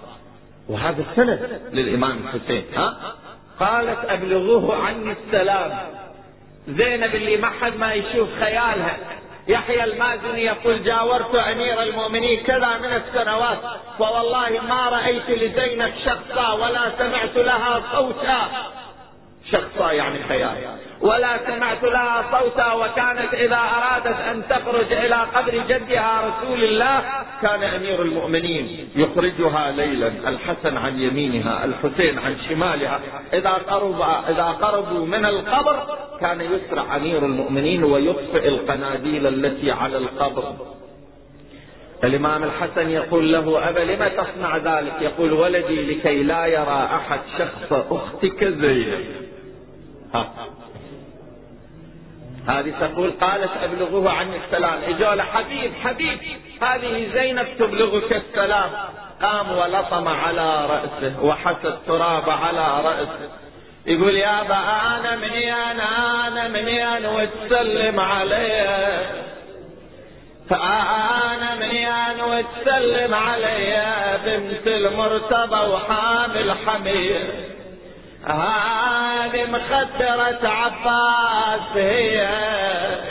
وهذا 0.68 1.04
السند 1.10 1.60
للإمام 1.72 2.18
الحسين 2.18 2.64
ها؟ 2.76 3.14
قالت 3.60 3.98
أبلغوه 4.04 4.86
عني 4.86 5.12
السلام. 5.12 5.78
زينب 6.68 7.14
اللي 7.14 7.36
ما 7.36 7.50
حد 7.60 7.76
ما 7.76 7.94
يشوف 7.94 8.28
خيالها. 8.40 8.96
يحيى 9.48 9.84
المازني 9.84 10.44
يقول 10.44 10.84
جاورت 10.84 11.34
أمير 11.34 11.82
المؤمنين 11.82 12.40
كذا 12.40 12.78
من 12.78 13.02
السنوات 13.02 13.58
فوالله 13.98 14.60
ما 14.68 14.88
رأيت 14.88 15.30
لزينب 15.30 15.92
شخصا 16.04 16.52
ولا 16.52 16.92
سمعت 16.98 17.36
لها 17.36 17.82
صوتا. 17.92 18.48
شخصا 19.52 19.92
يعني 19.92 20.18
خيال. 20.28 20.56
ولا 21.00 21.38
سمعت 21.46 21.82
لها 21.82 22.24
صوتا 22.32 22.72
وكانت 22.72 23.34
إذا 23.34 23.56
أرادت 23.56 24.20
أن 24.20 24.42
تخرج 24.48 24.92
إلى 24.92 25.16
قبر 25.34 25.52
جدها 25.68 26.20
رسول 26.28 26.64
الله 26.64 27.02
كان 27.42 27.62
أمير 27.62 28.02
المؤمنين 28.02 28.88
يخرجها 28.96 29.70
ليلا 29.70 30.08
الحسن 30.28 30.76
عن 30.76 31.00
يمينها 31.00 31.64
الحسين 31.64 32.18
عن 32.18 32.36
شمالها. 32.48 33.00
إذا 33.32 33.50
قرب 33.50 34.02
إذا 34.28 34.44
قربوا 34.44 35.06
من 35.06 35.24
القبر 35.24 35.76
كان 36.20 36.40
يسرع 36.40 36.96
أمير 36.96 37.18
المؤمنين 37.18 37.84
ويطفئ 37.84 38.48
القناديل 38.48 39.26
التي 39.26 39.70
على 39.70 39.96
القبر. 39.96 40.54
الإمام 42.04 42.44
الحسن 42.44 42.90
يقول 42.90 43.32
له 43.32 43.68
أبا 43.68 43.80
لم 43.80 44.08
تصنع 44.08 44.56
ذلك؟ 44.56 44.92
يقول 45.00 45.32
ولدي 45.32 45.94
لكي 45.94 46.22
لا 46.22 46.46
يرى 46.46 46.88
أحد 46.94 47.20
شخص 47.38 47.72
أختك 47.72 48.44
زينب. 48.44 49.26
هذه 52.48 52.72
تقول 52.80 53.10
قالت 53.20 53.50
أبلغوه 53.64 54.12
عني 54.12 54.36
السلام. 54.36 54.78
اجوا 54.88 55.22
حبيب 55.22 55.72
حبيب 55.84 56.18
هذه 56.62 57.10
زينب 57.14 57.46
تبلغك 57.58 58.12
السلام. 58.12 58.70
قام 59.22 59.52
ولطم 59.52 60.08
على 60.08 60.66
رأسه 60.66 61.24
وحس 61.24 61.64
التراب 61.64 62.30
على 62.30 62.80
رأسه. 62.84 63.30
يقول 63.86 64.14
يا 64.14 64.40
أبا 64.40 64.54
أنا 64.96 65.16
مني 65.16 65.52
أنا 65.52 66.28
أنا 66.28 66.48
مني 66.48 66.96
أنا 66.96 67.08
وتسلم 67.10 68.00
علي. 68.00 69.06
فأنا 70.50 71.54
مني 71.54 71.88
أنا 71.88 72.24
وتسلم 72.24 73.14
علي. 73.14 73.82
بنت 74.24 74.66
المرتضى 74.66 75.70
وحامل 75.70 76.54
حمير. 76.66 77.45
هذه 78.26 79.44
مخدرة 79.44 80.48
عباس 80.48 81.76
هي 81.76 82.16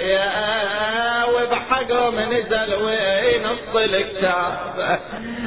يا 0.02 1.26
وبحقهم 1.26 2.20
نزل 2.20 2.74
وينص 2.74 3.76
الكتاب. 3.76 5.00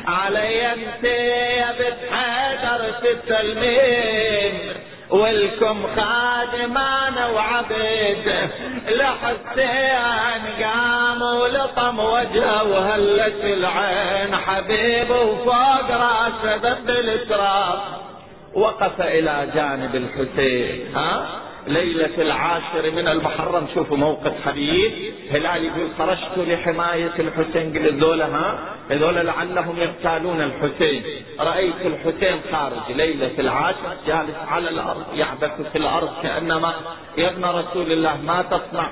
علي 0.07 0.73
أنت 0.73 1.05
يا 1.05 1.75
بنت 1.79 2.13
حيدر 2.13 2.91
تسلمين 3.03 4.73
والكم 5.11 5.87
خادمان 5.97 7.15
وعبيد. 7.35 8.51
لحسين 8.89 10.63
قام 10.63 11.23
ولطم 11.23 11.99
وجهه 11.99 12.65
وهلت 12.65 13.45
العين 13.45 14.37
حبيب 14.37 15.11
وفوق 15.11 15.91
راسه 15.91 16.55
ذب 16.55 16.91
التراب. 16.91 18.08
وقف 18.55 19.01
إلى 19.01 19.49
جانب 19.55 19.95
الحسين 19.95 20.97
ها؟ 20.97 21.41
ليلة 21.67 22.23
العاشر 22.23 22.91
من 22.91 23.09
المحرم 23.09 23.67
شوفوا 23.75 23.97
موقف 23.97 24.33
حبيب. 24.45 24.93
هلال 25.31 25.65
يقول 25.65 25.89
خرجت 25.99 26.39
لحماية 26.39 27.13
الحسين 27.19 27.73
قل 27.73 27.99
ذولا 28.01 28.27
ها؟ 28.27 28.59
هذول 28.91 29.15
لعلهم 29.15 29.77
يغتالون 29.79 30.41
الحسين. 30.41 31.03
رأيت 31.41 31.75
الحسين 31.85 32.41
خارج 32.53 32.97
ليلة 32.97 33.33
العاشر 33.39 33.97
جالس 34.07 34.37
على 34.49 34.69
الأرض 34.69 35.05
يعبث 35.15 35.73
في 35.73 35.79
الأرض 35.79 36.11
كأنما 36.23 36.75
يا 37.19 37.31
ابن 37.31 37.45
رسول 37.45 37.93
الله. 37.93 38.17
ما 38.27 38.43
تصنع؟ 38.43 38.89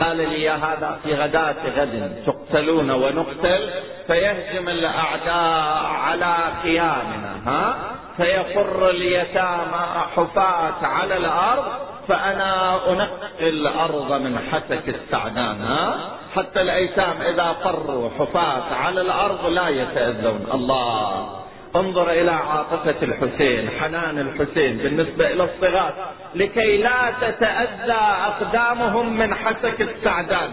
قال 0.00 0.16
لي 0.16 0.42
يا 0.42 0.52
هذا 0.52 0.98
في 1.02 1.14
غداة 1.14 1.54
غد 1.76 2.22
تقتلون 2.26 2.90
ونقتل 2.90 3.70
فيهجم 4.06 4.68
الأعداء 4.68 5.84
على 5.84 6.36
خيامنا 6.62 7.34
ها؟ 7.46 7.76
فيقر 8.16 8.90
اليتامى 8.90 9.86
حفاة 10.16 10.86
على 10.86 11.16
الأرض 11.16 11.64
فأنا 12.08 12.80
أنقي 12.90 13.48
الأرض 13.48 14.12
من 14.12 14.38
حسك 14.52 14.88
السعدان 14.88 15.62
ها؟ 15.62 15.96
حتى 16.36 16.60
الأيتام 16.60 17.22
إذا 17.22 17.56
قروا 17.64 18.10
حفاة 18.18 18.74
على 18.74 19.00
الأرض 19.00 19.46
لا 19.46 19.68
يتأذون. 19.68 20.46
الله 20.54 21.43
انظر 21.76 22.10
إلى 22.10 22.30
عاطفة 22.30 22.96
الحسين 23.02 23.70
حنان 23.70 24.18
الحسين 24.18 24.76
بالنسبة 24.76 25.30
إلى 25.32 25.44
الصغار 25.44 25.94
لكي 26.34 26.76
لا 26.76 27.14
تتأذى 27.20 28.02
أقدامهم 28.26 29.18
من 29.18 29.34
حسك 29.34 29.80
السعدان. 29.80 30.50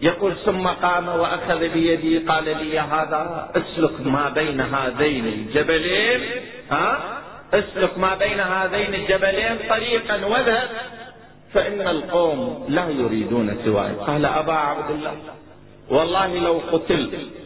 يقول 0.00 0.34
ثم 0.44 0.68
قام 0.68 1.08
وأخذ 1.08 1.58
بيدي 1.58 2.18
قال 2.18 2.44
لي 2.44 2.80
هذا 2.80 3.50
أسلك 3.56 4.06
ما 4.06 4.28
بين 4.28 4.60
هذين 4.60 5.26
الجبلين. 5.26 6.20
ها؟ 6.70 6.98
أسلك 7.54 7.98
ما 7.98 8.14
بين 8.14 8.40
هذين 8.40 8.94
الجبلين 8.94 9.58
طريقا 9.68 10.24
واذهب 10.24 10.68
فإن 11.54 11.80
القوم 11.80 12.66
لا 12.68 12.88
يريدون 12.88 13.56
سواي. 13.64 13.92
قال 13.92 14.26
أبا 14.26 14.52
عبد 14.52 14.90
الله 14.90 15.14
والله 15.90 16.38
لو 16.38 16.60
قتلت 16.72 17.41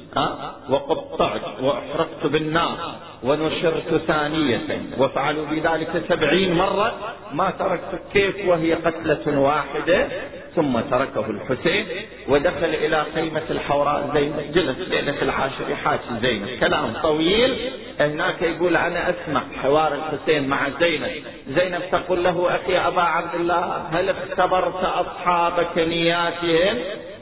وقطعت 0.71 1.61
وأحرقت 1.63 2.27
بالنار 2.27 2.79
ونشرت 3.23 4.01
ثانية 4.07 4.61
وفعلوا 4.99 5.47
بذلك 5.47 6.03
سبعين 6.09 6.55
مرة. 6.55 6.95
ما 7.33 7.51
تركت 7.51 8.03
كيف 8.13 8.49
وهي 8.49 8.75
قتلة 8.75 9.39
واحدة؟ 9.39 10.09
ثم 10.57 10.81
تركه 10.81 11.31
الحسين 11.31 11.87
ودخل 12.29 12.65
إلى 12.65 13.05
خيمة 13.15 13.43
الحوراء 13.51 14.11
زينب 14.15 14.53
جلس 14.55 14.89
ليلة 14.89 15.23
العاشر 15.23 15.71
يحاكي 15.71 16.21
زينب 16.23 16.49
كلام 16.61 16.93
طويل. 17.03 17.71
هناك 18.01 18.43
يقول 18.43 18.77
أنا 18.77 19.11
أسمع 19.11 19.43
حوار 19.63 19.95
الحسين 19.95 20.49
مع 20.49 20.69
زينب. 20.81 21.11
زينب 21.49 21.83
تقول 21.93 22.25
له 22.25 22.57
أخي 22.57 22.79
أبا 22.79 23.03
عبد 23.03 23.35
الله 23.35 23.89
هل 23.93 24.09
اختبرت 24.09 24.85
أصحابك 24.85 25.79
نياتهم؟ 25.79 26.77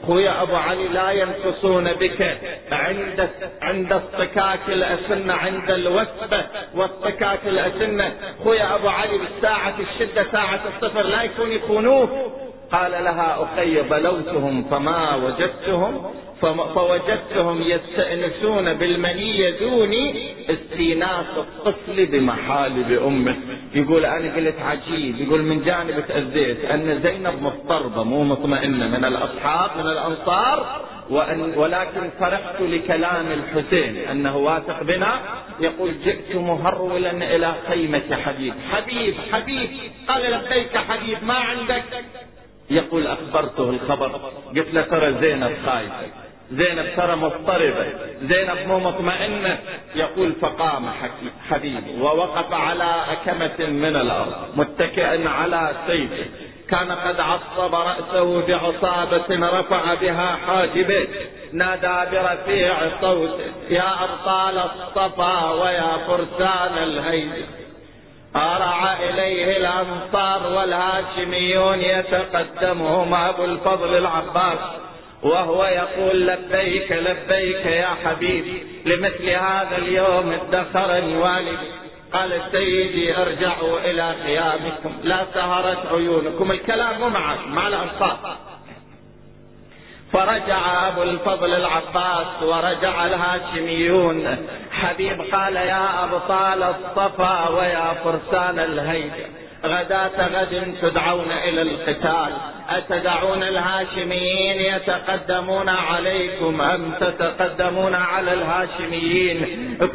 خويا 0.07 0.41
ابو 0.41 0.55
علي 0.55 0.87
لا 0.87 1.11
ينقصون 1.11 1.93
بك. 1.93 2.37
عند 2.71 3.29
عند 3.61 3.93
اصطكاك 3.93 4.59
الاسنه 4.67 5.33
عند 5.33 5.71
الوثبه 5.71 6.45
واصطكاك 6.75 7.39
الاسنه 7.45 8.13
خويا 8.43 8.75
ابو 8.75 8.87
علي 8.87 9.17
بالساعة 9.17 9.75
الشدة 9.79 10.25
ساعة 10.31 10.59
الصفر 10.75 11.01
لا 11.01 11.23
يكون 11.23 11.51
يخونوه. 11.51 12.31
قال 12.75 12.91
لها 12.91 13.43
أخي 13.43 13.81
بلوتهم 13.81 14.63
فما 14.63 15.15
وجدتهم؟ 15.15 16.11
فوجدتهم 16.75 17.61
يستأنسون 17.61 18.73
بالمنية 18.73 19.59
دوني 19.59 20.33
استيناس 20.49 21.25
الطفل 21.37 22.05
بمحالب 22.05 23.01
أمه. 23.07 23.35
يقول 23.75 24.05
أنا 24.05 24.35
قلت 24.35 24.55
عجيب. 24.61 25.21
يقول 25.21 25.41
من 25.41 25.63
جانب 25.63 26.03
تأذيت 26.07 26.65
أن 26.65 26.99
زينب 27.03 27.41
مضطربة 27.41 28.03
مو 28.03 28.23
مطمئنة 28.23 28.87
من 28.87 29.05
الأصحاب 29.05 29.69
من 29.77 29.91
الأنصار 29.91 30.81
وأن 31.09 31.53
ولكن 31.57 32.09
فرحت 32.19 32.61
لكلام 32.61 33.25
الحسين 33.31 33.97
أنه 33.97 34.37
واثق 34.37 34.83
بنا. 34.83 35.19
يقول 35.59 35.91
جئت 36.05 36.35
مهرولا 36.35 37.11
إلى 37.35 37.53
خيمة 37.67 38.15
حبيب. 38.25 38.53
حبيب 38.71 39.15
حبيب 39.31 39.69
قال 40.07 40.31
لبيك 40.31 40.77
حبيب 40.77 41.17
ما 41.23 41.33
عندك؟ 41.33 41.83
يقول 42.69 43.07
أخبرته 43.07 43.69
الخبر. 43.69 44.21
قلت 44.55 44.73
له 44.73 44.81
ترى 44.81 45.13
زينب 45.21 45.57
خايفة 45.65 46.07
زينب 46.51 46.85
ترى 46.97 47.15
مضطربة. 47.15 47.85
زينب 48.21 48.67
مو 48.67 48.79
مطمئنة. 48.79 49.59
يقول 49.95 50.33
فقام 50.41 50.89
حبيبي 51.49 52.01
ووقف 52.01 52.53
على 52.53 52.95
أكمة 53.11 53.69
من 53.69 53.95
الأرض 53.95 54.33
متكئا 54.55 55.29
على 55.29 55.71
سيفه 55.87 56.25
كان 56.69 56.91
قد 56.91 57.19
عصب 57.19 57.75
رأسه 57.75 58.47
بعصابة 58.47 59.59
رفع 59.59 59.93
بها 59.93 60.37
حاجبه. 60.47 61.07
نادى 61.53 62.11
برفيع 62.11 62.75
صوته 63.01 63.51
يا 63.69 64.03
أبطال 64.03 64.57
الصفا 64.57 65.51
ويا 65.51 65.97
فرسان 66.07 66.83
الهيج. 66.83 67.31
أرع 68.35 68.93
إليه 68.93 69.57
الأنصار 69.57 70.53
والهاشميون 70.53 71.81
يتقدمهم 71.81 73.13
أبو 73.13 73.45
الفضل 73.45 73.97
العباس 73.97 74.59
وهو 75.23 75.65
يقول 75.65 76.27
لبيك 76.27 76.91
لبيك 76.91 77.65
يا 77.65 77.89
حبيبي 78.05 78.63
لمثل 78.85 79.29
هذا 79.29 79.77
اليوم 79.77 80.31
ادخرني 80.31 81.17
والدي 81.17 81.85
قال 82.13 82.41
سيدي 82.51 83.17
ارجعوا 83.17 83.79
إلى 83.79 84.15
خيامكم 84.23 84.97
لا 85.03 85.25
سهرت 85.33 85.85
عيونكم 85.91 86.51
الكلام 86.51 87.13
معك 87.13 87.47
مع 87.47 87.67
الأنصار. 87.67 88.37
فرجع 90.15 90.87
أبو 90.87 91.03
الفضل 91.03 91.53
العباس 91.53 92.43
ورجع 92.43 93.05
الهاشميون. 93.05 94.47
حبيب 94.71 95.21
قال 95.33 95.55
يا 95.55 96.03
أبطال 96.03 96.63
الصفا 96.63 97.49
ويا 97.49 97.93
فرسان 98.03 98.59
الهيجه 98.59 99.25
غداة 99.65 100.27
غد 100.27 100.73
تدعون 100.81 101.31
إلى 101.31 101.61
القتال. 101.61 102.31
أتدعون 102.69 103.43
الهاشميين 103.43 104.75
يتقدمون 104.75 105.69
عليكم 105.69 106.61
أم 106.61 106.91
تتقدمون 106.99 107.95
على 107.95 108.33
الهاشميين؟ 108.33 109.45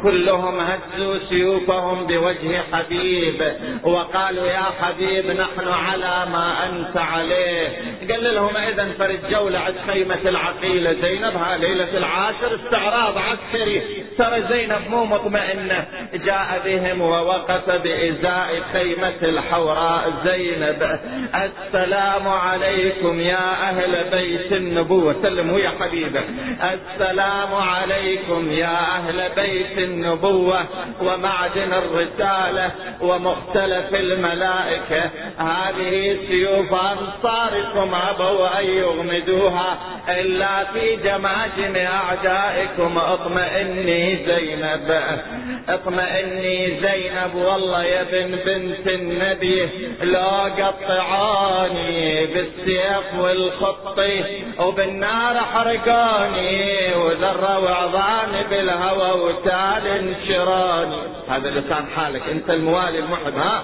كلهم 0.03 0.59
هزوا 0.59 1.17
سيوفهم 1.29 2.07
بوجه 2.07 2.61
حبيب. 2.73 3.53
وقالوا 3.83 4.47
يا 4.47 4.63
حبيب 4.81 5.25
نحن 5.25 5.67
على 5.67 6.31
ما 6.31 6.53
أنت 6.65 6.97
عليه. 6.97 7.67
قال 8.11 8.35
لهم 8.35 8.57
إذا 8.57 8.91
فرد 8.99 9.19
جولة 9.31 9.59
عند 9.59 9.75
خيمة 9.87 10.19
العقيلة. 10.25 10.93
زينب 11.01 11.35
ها 11.35 11.57
ليلة 11.57 11.97
العاشر 11.97 12.55
استعراض 12.55 13.17
عسكري. 13.17 13.81
ترى 14.17 14.43
زينب 14.49 14.81
مو 14.89 15.05
مطمئنة. 15.05 15.85
جاء 16.13 16.61
بهم 16.65 17.01
ووقف 17.01 17.69
بإزاء 17.69 18.61
خيمة 18.73 19.13
الحوراء 19.61 20.13
زينب. 20.25 20.99
السلام 21.35 22.27
عليكم 22.27 23.21
يا 23.21 23.51
أهل 23.69 24.05
بيت 24.11 24.51
النبوة. 24.51 25.15
سلموا 25.23 25.59
يا 25.59 25.71
حبيبه 25.79 26.21
السلام 26.73 27.55
عليكم 27.55 28.51
يا 28.51 28.77
أهل 28.97 29.29
بيت 29.35 29.77
النبوة. 29.77 30.65
ومعدن 31.01 31.73
الرسالة 31.73 32.71
ومختلف 33.01 33.95
الملائكة. 33.95 35.09
هذه 35.37 36.17
سيوف 36.27 36.73
أنصاركم 36.73 37.95
أبوا 38.09 38.59
أن 38.59 38.65
يغمدوها. 38.65 39.77
إلا 40.09 40.65
في 40.73 40.95
جماجم 40.95 41.75
أعدائكم. 41.75 42.97
اطمئني 42.97 44.17
زينب. 44.25 45.01
اطمئني 45.69 46.79
زينب. 46.81 47.35
والله 47.35 47.83
يا 47.83 48.03
بن 48.11 48.35
بنت 48.45 48.87
النبي. 48.87 49.50
لا 50.01 50.43
قطعاني 50.43 52.25
بالسيف 52.25 53.19
والخط 53.19 53.99
وبالنار 54.59 55.37
حرقاني 55.37 56.95
وذرة 56.95 57.59
وعظاني 57.59 58.43
بالهوى 58.49 59.21
وتال 59.21 59.87
انشراني. 59.87 61.01
هذا 61.29 61.49
لسان 61.49 61.85
حالك. 61.95 62.21
انت 62.31 62.49
الموالي 62.49 62.99
المحب 62.99 63.37
ها؟ 63.37 63.63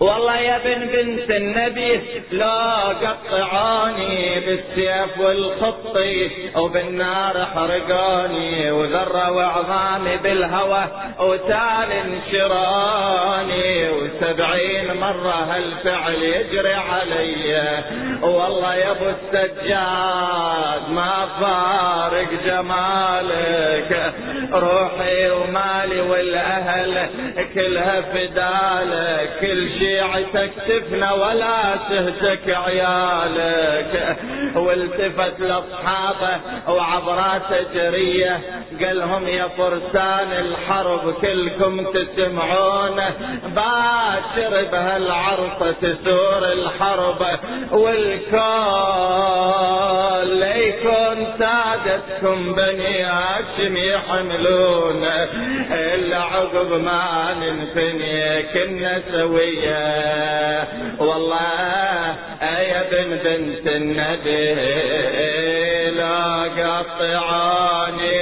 والله 0.00 0.36
يا 0.36 0.58
بن 0.64 0.86
بنت 0.86 1.30
النبي 1.30 2.00
لا 2.32 2.74
قطعاني 2.84 4.40
بالسيف 4.40 5.18
والخط 5.20 5.96
وبالنار 6.56 7.46
حرقاني 7.54 8.70
وذرة 8.70 9.30
وعظامي 9.32 10.16
بالهوى 10.16 10.84
وتال 11.20 11.92
انشراني 12.04 13.90
وسبعين 13.90 14.96
مرة 15.00 15.46
هالفعل 15.50 16.22
يجري 16.22 16.74
علي. 16.74 17.82
والله 18.22 18.74
يا 18.74 18.90
أبو 18.90 19.04
السجاد 19.04 20.90
ما 20.90 21.28
فارق 21.40 22.28
جمالك 22.46 24.12
روحي 24.52 25.30
ومالي 25.30 26.00
والأهل 26.00 27.08
كلها 27.54 28.00
فدالك 28.00 29.30
كل 29.40 29.68
شيء 29.78 29.87
شيعتك 29.88 30.50
تفنى 30.68 31.10
ولا 31.10 31.76
تهتك 31.90 32.46
عيالك. 32.66 34.16
والتفت 34.56 35.40
لأصحابه 35.40 36.34
وعبراته 36.68 37.62
جريه 37.74 38.40
قالهم 38.82 39.28
يا 39.28 39.48
فرسان 39.58 40.32
الحرب 40.32 41.14
كلكم 41.22 41.84
تسمعون 41.92 43.00
باشر 43.56 44.52
بهالعرصة 44.72 45.72
تسور 45.82 46.42
الحرب 46.52 47.22
والكل. 47.72 48.38
ليكون 50.38 51.18
سادتكم 51.38 52.38
بني 52.54 53.02
هاشم 53.02 53.76
يحملون. 53.76 55.04
إلا 55.70 56.18
عقب 56.18 56.70
ما 56.72 57.34
ننفني 57.40 58.42
كنا 58.42 59.02
سوية. 59.12 59.77
والله 60.98 62.16
يا 62.42 62.82
بن 62.92 63.10
بنت 63.24 63.66
النبي 63.66 64.54
لا 65.90 66.42
قطعاني 66.58 68.18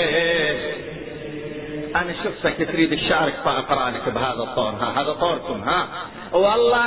أنا 1.97 2.13
شفتك 2.25 2.69
تريد 2.73 2.93
الشعر 2.93 3.31
فاقرا 3.45 3.91
لك 3.91 4.09
بهذا 4.15 4.43
الطور 4.43 4.71
ها 4.81 5.03
هذا 5.03 5.13
طوركم 5.13 5.63
ها. 5.63 5.89
والله 6.33 6.85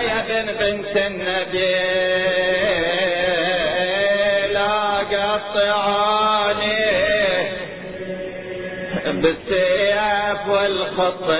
يا 0.00 0.24
بن 0.28 0.46
بنت 0.52 0.96
النبي 0.96 1.74
لا 4.52 4.98
قطعاني 5.12 6.86
بالسيف 9.06 10.48
والخطين 10.48 11.36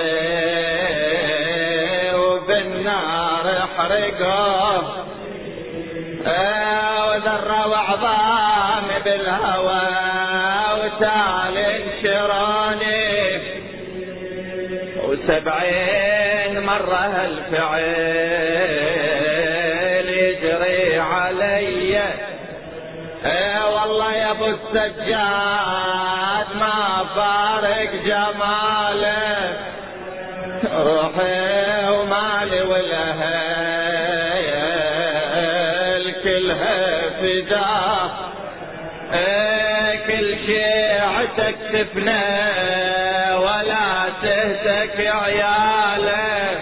بالنار 3.87 3.97
حرقه 4.17 4.83
وذر 7.07 7.51
وعظام 7.69 8.87
بالهوى 9.05 9.87
وتال 10.79 11.55
انشراني. 11.57 13.07
وسبعين 15.03 16.53
مرة 16.65 17.25
الفعل 17.25 17.79
يجري 20.09 20.99
علي. 20.99 22.01
والله 23.73 24.13
يا 24.13 24.31
أبو 24.31 24.45
السجاد 24.45 26.47
ما 26.59 27.05
فارق 27.15 27.91
جماله 28.05 29.57
روحي 30.73 31.89
ومالي 31.89 32.61
والأهل. 32.61 33.76
كلها 36.57 37.11
فداه 37.21 38.11
كل 40.07 40.35
شيعتك 40.45 41.55
تفنى 41.73 42.25
ولا 43.35 44.09
تهتك 44.21 44.97
عياله. 44.99 46.59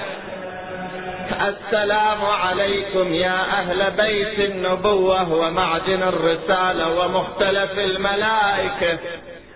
السلام 1.48 2.26
عليكم 2.26 3.14
يا 3.14 3.42
أهل 3.60 3.92
بيت 3.92 4.40
النبوة 4.40 5.34
ومعدن 5.34 6.04
الرسالة 6.04 7.00
ومختلف 7.00 7.80
الملائكة. 7.80 9.00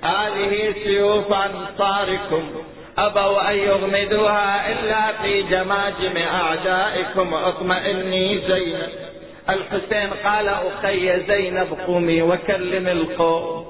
هذه 0.04 0.74
سيوف 0.84 1.34
أنصاركم. 1.34 2.50
أبوا 2.98 3.52
أن 3.52 3.56
يغمدوها 3.56 4.72
إلا 4.72 5.14
في 5.24 5.42
جماجم 5.42 6.18
أعدائكم. 6.18 7.34
اطمئني 7.34 8.40
زينب. 8.48 9.09
الحسين 9.50 10.10
قال 10.26 10.48
أخي 10.48 11.20
زينب 11.28 11.68
قومي 11.88 12.22
وكلم 12.22 12.88
القوم. 12.88 13.66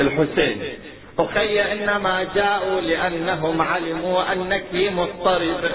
الحسين. 0.00 0.62
أخي 1.18 1.72
إنما 1.72 2.26
جاءوا 2.34 2.80
لأنهم 2.80 3.62
علموا 3.62 4.32
أنك 4.32 4.64
مضطرب. 4.72 5.70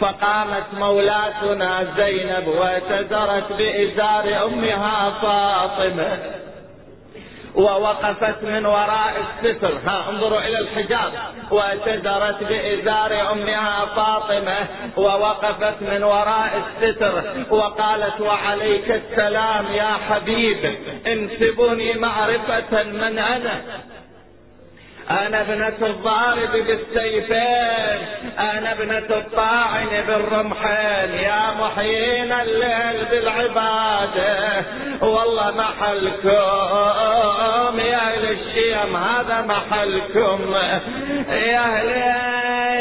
فقامت 0.00 0.64
مولاتنا 0.78 1.94
زينب 1.96 2.48
وتزرت 2.48 3.52
بإزار 3.52 4.44
أمها 4.44 5.10
فاطمة. 5.10 6.43
ووقفت 7.54 8.42
من 8.42 8.66
وراء 8.66 9.14
الستر 9.42 9.78
ها 9.86 10.10
انظروا 10.10 10.40
إلى 10.40 10.58
الحجاب. 10.58 11.12
واتدرت 11.50 12.44
بإزار 12.44 13.32
أمها 13.32 13.84
فاطمة. 13.84 14.66
ووقفت 14.96 15.82
من 15.82 16.02
وراء 16.02 16.62
الستر. 16.82 17.22
وقالت 17.50 18.20
وعليك 18.20 18.90
السلام 18.90 19.66
يا 19.74 19.96
حبيب. 20.10 20.78
انسبوني 21.06 21.92
معرفة 21.92 22.82
من 22.82 23.18
أنا. 23.18 23.62
أنا 25.10 25.40
ابنة 25.40 25.86
الضارب 25.86 26.52
بالسيفين 26.52 28.06
أنا 28.38 28.72
ابنة 28.72 29.16
الطاعن 29.16 29.88
بالرمحين 30.06 31.14
يا 31.14 31.54
محيين 31.60 32.32
الليل 32.32 33.04
بالعبادة 33.10 34.64
والله 35.00 35.50
محلكم 35.50 36.34
يا 37.78 37.96
أهل 37.96 38.24
الشيم 38.30 38.96
هذا 38.96 39.40
محلكم. 39.40 40.54
يا 41.28 41.58
أهل 41.58 41.88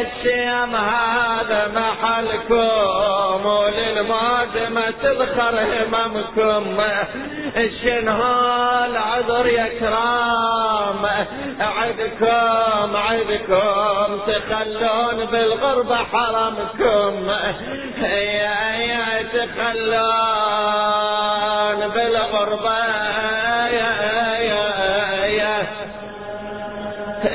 الشيم 0.06 0.76
هذا 0.76 1.72
محلكم. 1.76 3.46
وللموت 3.46 4.56
ما 4.72 4.92
تذخر 5.04 5.60
هممكم. 5.60 6.84
شنو 7.84 8.22
العذر 8.86 9.48
يا 9.48 9.68
كرام. 9.80 11.06
عدكم 12.22 12.98
عدكم 12.98 14.20
تخلون 14.28 15.26
بالغربة 15.26 15.96
حرمكم 15.96 17.30
يا 18.02 18.76
يا 18.76 19.24
تخلون 19.34 19.94
بالغربة 21.90 22.78
يا 23.68 23.94
يا 24.40 24.70
يا 25.26 25.66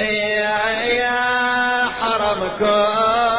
يا 0.01 0.59
يا 0.83 1.19
حرمكم 2.01 3.39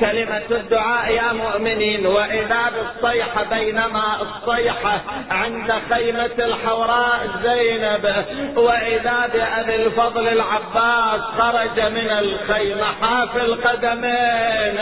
كلمة 0.00 0.42
الدعاء 0.50 1.12
يا 1.12 1.32
مؤمنين 1.32 2.06
وإذا 2.06 2.70
بالصيحة 3.02 3.44
بينما 3.50 4.16
الصيحة 4.22 5.00
عند 5.30 5.72
خيمة 5.90 6.30
الحوراء 6.38 7.28
زينب. 7.42 8.24
وإذا 8.56 9.28
بأبي 9.32 9.86
الفضل 9.86 10.28
العباس 10.28 11.20
خرج 11.38 11.80
من 11.80 12.10
الخيمة 12.10 12.84
حافي 13.00 13.40
القدمين 13.40 14.78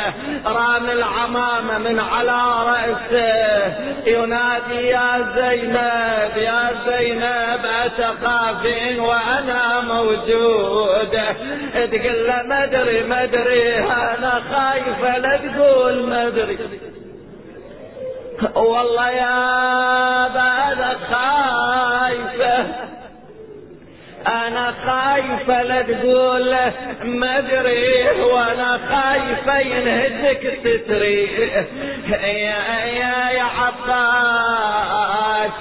رامي 0.46 0.92
العمامة 0.92 1.78
من 1.78 2.00
على 2.00 2.42
رأسه. 2.66 3.74
ينادي 4.06 4.86
يا 4.86 5.26
زينب 5.36 6.36
يا 6.36 6.70
زينب 6.86 7.66
أتخافين 7.84 9.00
وأنا 9.00 9.80
موجود؟ 9.80 11.18
تقول 11.74 12.26
له 12.26 12.42
مدري 12.46 13.02
مدري 13.02 13.78
أنا 13.78 14.42
خايف 14.52 15.00
فلا 15.02 15.36
تقول 15.36 16.06
ما 16.06 16.26
أدري. 16.26 16.58
والله 18.54 19.10
يا 19.10 20.28
بعد 20.28 20.96
خايفة. 21.10 22.66
أنا 24.26 24.74
خايفة 24.86 25.62
لا 25.62 25.82
تقول 25.82 26.56
ما 27.04 27.38
أدري 27.38 28.22
وأنا 28.22 28.78
خايفة 28.90 29.58
ينهدك 29.58 30.58
ستري 30.60 31.24
يا 32.08 32.58
يا 32.84 33.30
يا 33.30 33.42
عباس 34.44 34.84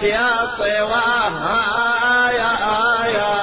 يا 0.03 0.29
طواها 0.57 2.31
يا 2.31 2.51
يا 2.63 3.07
يا 3.17 3.42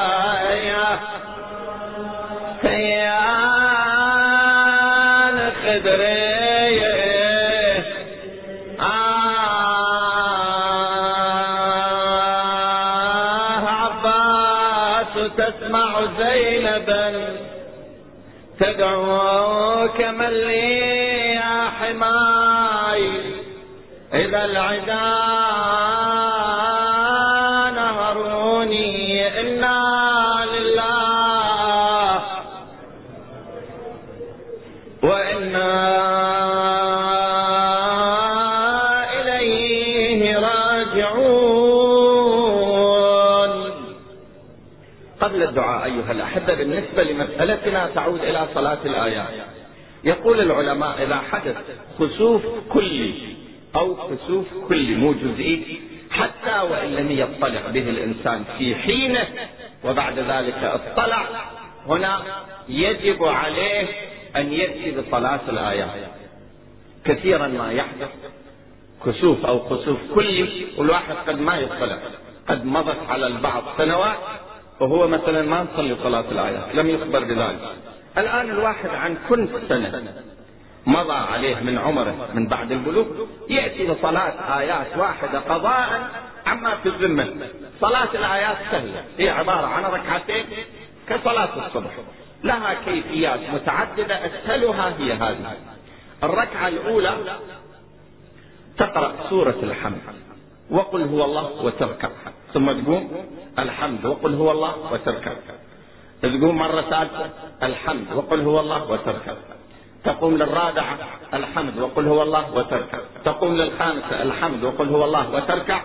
إذا 24.41 24.45
العداء 24.45 25.21
الدعاء 45.51 45.85
أيها 45.85 46.13
الأحبة 46.13 46.55
بالنسبة 46.55 47.03
لمسألتنا 47.03 47.91
تعود 47.95 48.21
إلى 48.21 48.49
صلاة 48.55 48.79
الآيات. 48.85 49.29
يقول 50.05 50.41
العلماء 50.41 51.03
إذا 51.03 51.17
حدث 51.17 51.57
خسوف 51.99 52.43
كلي 52.69 53.30
أو 53.81 53.97
خسوف 53.97 54.47
كلي 54.69 54.95
مو 54.95 55.13
جزئي 55.13 55.81
حتى 56.11 56.61
وإن 56.71 56.95
لم 56.95 57.11
يطلع 57.11 57.61
به 57.75 57.91
الإنسان 57.91 58.45
في 58.59 58.75
حينه 58.75 59.27
وبعد 59.85 60.19
ذلك 60.19 60.55
اطلع. 60.55 61.27
هنا 61.87 62.23
يجب 62.69 63.25
عليه 63.25 63.89
أن 64.37 64.53
يأتي 64.53 64.91
بصلاة 65.01 65.41
الآيات. 65.49 65.91
كثيرا 67.05 67.47
ما 67.47 67.73
يحدث 67.73 68.09
كسوف 69.07 69.47
أو 69.47 69.59
خسوف 69.59 69.99
كلي 70.15 70.67
والواحد 70.77 71.15
قد 71.29 71.41
ما 71.41 71.57
يطلع. 71.57 71.99
قد 72.49 72.65
مضت 72.65 72.99
على 73.09 73.27
البعض 73.27 73.63
سنوات 73.79 74.19
وهو 74.81 75.09
مثلا 75.09 75.43
ما 75.43 75.67
نصلي 75.73 75.97
صلاة 76.03 76.25
الآيات 76.31 76.75
لم 76.75 76.91
يخبر 76.91 77.25
بذلك. 77.25 77.61
الآن 78.19 78.51
الواحد 78.51 78.89
عن 78.89 79.17
كل 79.29 79.49
سنة 79.69 80.13
مضى 80.87 81.13
عليه 81.13 81.61
من 81.61 81.79
عمره 81.79 82.29
من 82.35 82.49
بعد 82.49 82.73
البلوغ 82.73 83.07
يأتي 83.49 83.87
لصلاة 83.87 84.59
آيات 84.59 84.97
واحدة 84.97 85.39
قضاء 85.39 86.11
عما 86.47 86.77
في 86.77 86.89
الذمة. 86.89 87.49
صلاة 87.81 88.09
الآيات 88.15 88.57
سهلة 88.71 89.05
هي 89.19 89.29
عبارة 89.29 89.67
عن 89.67 89.85
ركعتين 89.85 90.47
كصلاة 91.09 91.67
الصبح. 91.67 91.91
لها 92.45 92.75
كيفيات 92.75 93.41
متعددة 93.55 94.27
أسهلها 94.27 94.95
هي 94.99 95.13
هذه. 95.13 95.57
الركعة 96.23 96.69
الأولى 96.69 97.39
تقرأ 98.79 99.15
سورة 99.31 99.59
الحمد 99.63 100.01
وقل 100.71 101.03
هو 101.03 101.25
الله 101.25 101.65
وتركع 101.65 102.09
ثم 102.55 102.73
تقوم 102.73 103.27
الحمد 103.59 104.07
وقل 104.07 104.35
هو 104.35 104.51
الله 104.51 104.93
وتركع 104.93 105.33
تقوم 106.23 106.59
مرة 106.59 106.81
ثالثة 106.81 107.31
الحمد 107.63 108.13
وقل 108.15 108.41
هو 108.41 108.61
الله 108.61 108.91
وتركع 108.91 109.35
تقوم 110.05 110.37
للرابعة 110.37 110.99
الحمد 111.35 111.79
وقل 111.79 112.07
هو 112.09 112.23
الله 112.23 112.55
وتركع 112.55 112.99
تقوم 113.25 113.57
للخامسة 113.57 114.23
الحمد 114.23 114.65
وقل 114.65 114.89
هو 114.89 115.05
الله 115.05 115.31
وتركع 115.31 115.81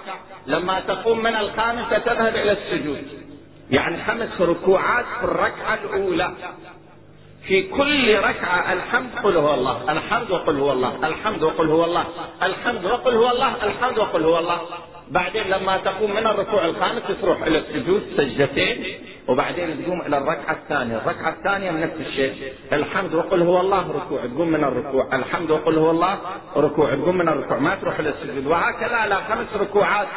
لما 0.48 0.80
تقوم 0.80 1.24
من 1.24 1.36
الخامسة 1.36 1.98
تذهب 1.98 2.36
إلى 2.36 2.52
السجود. 2.52 3.04
يعني 3.70 4.04
خمس 4.04 4.42
ركوعات 4.42 5.06
في 5.20 5.24
الركعة 5.24 5.80
الأولى. 5.84 6.32
في 7.48 7.64
كل 7.64 8.18
ركعة 8.18 8.74
الحمد 8.74 9.10
قل 9.24 9.38
هو 9.38 9.54
الله 9.54 9.92
الحمد 9.92 10.32
وقل 10.32 10.60
هو 10.60 10.72
الله 10.72 11.08
الحمد 11.08 11.44
وقل 11.44 11.68
هو 11.68 11.86
الله 11.86 12.06
الحمد 12.44 12.86
وقل 12.86 13.16
هو 13.16 13.32
الله 13.32 13.64
الحمد 13.64 13.98
وقل 13.98 14.24
هو 14.24 14.40
الله. 14.40 14.62
بعدين 15.12 15.44
لما 15.44 15.78
تقوم 15.78 16.12
من 16.12 16.28
الركوع 16.28 16.66
الخامس 16.66 17.02
تروح 17.22 17.44
إلى 17.44 17.58
السجود 17.58 18.04
سجدتين 18.18 18.86
وبعدين 19.28 19.86
تقوم 19.86 20.02
إلى 20.02 20.18
الركعة 20.18 20.54
الثانية، 20.54 20.98
الركعة 20.98 21.30
الثانية 21.30 21.72
من 21.72 21.82
نفس 21.82 21.96
الشيء، 22.00 22.54
الحمد 22.74 23.16
وقل 23.16 23.42
هو 23.42 23.62
الله 23.62 23.92
ركوع، 23.92 24.26
تقوم 24.26 24.48
من 24.48 24.64
الركوع، 24.64 25.16
الحمد 25.16 25.52
وقل 25.52 25.78
هو 25.78 25.92
الله 25.92 26.18
ركوع، 26.58 26.96
تقوم 26.96 27.18
من 27.18 27.30
الركوع، 27.30 27.58
ما 27.58 27.76
تروح 27.76 28.00
إلى 28.00 28.10
السجود، 28.10 28.46
وهكذا 28.48 28.96
على 28.96 29.16
خمس 29.16 29.62
ركوعات. 29.62 30.08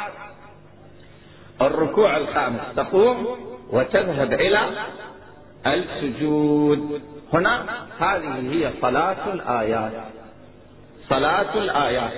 الركوع 1.63 2.17
الخامس 2.17 2.61
تقوم 2.77 3.27
وتذهب 3.71 4.33
إلى 4.33 4.61
السجود، 5.67 7.03
هنا 7.33 7.65
هذه 8.01 8.53
هي 8.53 8.71
صلاة 8.83 9.33
الآيات. 9.33 9.93
صلاة 11.09 11.59
الآيات. 11.59 12.13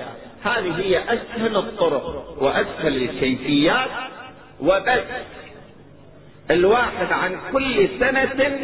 هذه 0.44 0.80
هي 0.80 1.04
أسهل 1.14 1.56
الطرق 1.56 2.36
وأسهل 2.38 2.96
الكيفيات 3.02 3.90
وبس 4.60 5.04
الواحد 6.50 7.12
عن 7.12 7.36
كل 7.52 7.88
سنة 8.00 8.62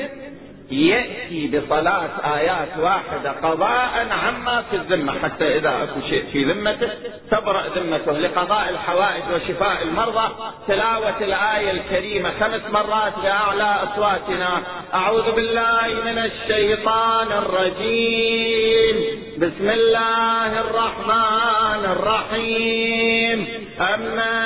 يأتي 0.71 1.49
بصلاة 1.49 2.11
آيات 2.37 2.69
واحدة 2.79 3.33
قضاء 3.43 4.09
عما 4.11 4.65
في 4.71 4.77
الذمة 4.77 5.13
حتى 5.23 5.59
إذا 5.59 5.83
أكو 5.83 6.01
شيء 6.09 6.25
في 6.33 6.45
ذمته 6.45 6.91
تبرأ 7.31 7.63
ذمته 7.77 8.13
لقضاء 8.13 8.69
الحوائج 8.71 9.23
وشفاء 9.35 9.83
المرضى. 9.83 10.35
تلاوة 10.69 11.19
الآية 11.21 11.71
الكريمة 11.71 12.31
خمس 12.41 12.61
مرات 12.73 13.13
بأعلى 13.23 13.77
أصواتنا. 13.85 14.63
أعوذ 14.95 15.33
بالله 15.33 15.89
من 16.05 16.19
الشيطان 16.19 17.33
الرجيم. 17.33 18.97
بسم 19.39 19.71
الله 19.71 20.61
الرحمن 20.61 21.85
الرحيم. 21.85 23.47
أما 23.81 24.37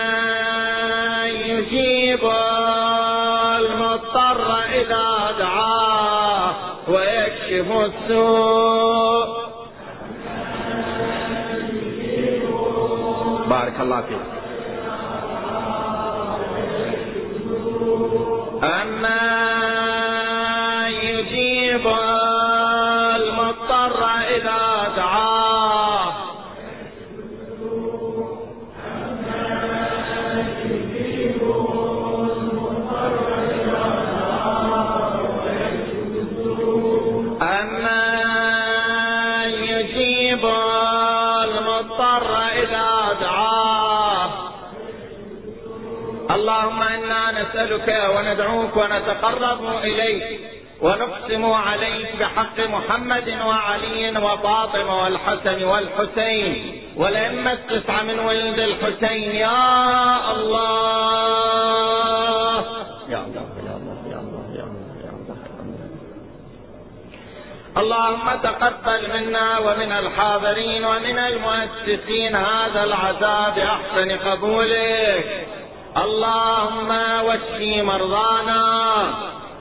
يجيب 1.27 2.25
المضطر 3.61 4.59
إذا 4.75 5.35
دعاه 5.39 6.10
ويكشف 6.91 7.69
السوء. 7.73 9.29
بارك 13.49 13.81
الله 13.81 14.01
فيك. 14.01 14.19
أما 18.65 19.30
نسألك 47.81 48.17
وندعوك 48.17 48.77
ونتقرب 48.77 49.79
إليك 49.85 50.41
ونقسم 50.81 51.45
عليك 51.53 52.17
بحق 52.21 52.61
محمد 52.61 53.29
وعلي 53.47 54.19
وفاطمة 54.19 55.03
والحسن 55.03 55.65
والحسين. 55.65 56.83
والأئمة 56.97 57.53
التسعة 57.53 58.03
من 58.03 58.19
ولد 58.19 58.59
الحسين. 58.59 59.37
يا 59.37 60.33
الله. 60.33 61.41
يا 63.09 63.19
الله 63.19 63.47
يا 63.67 63.77
الله 63.77 63.99
يا 64.11 64.19
الله 64.21 64.45
يا 64.57 64.65
الله 65.11 65.37
اللهم 67.77 68.27
تقبل 68.43 69.03
منا 69.15 69.59
ومن 69.59 69.93
الحاضرين 69.93 70.85
ومن 70.85 71.19
المؤسسين. 71.19 72.37
هذا 72.37 72.85
العزاء 72.85 73.53
بأحسن 73.57 74.19
قبولك. 74.29 75.40
اللهم 75.97 76.91
واشفي 77.27 77.83
مرضانا. 77.83 79.05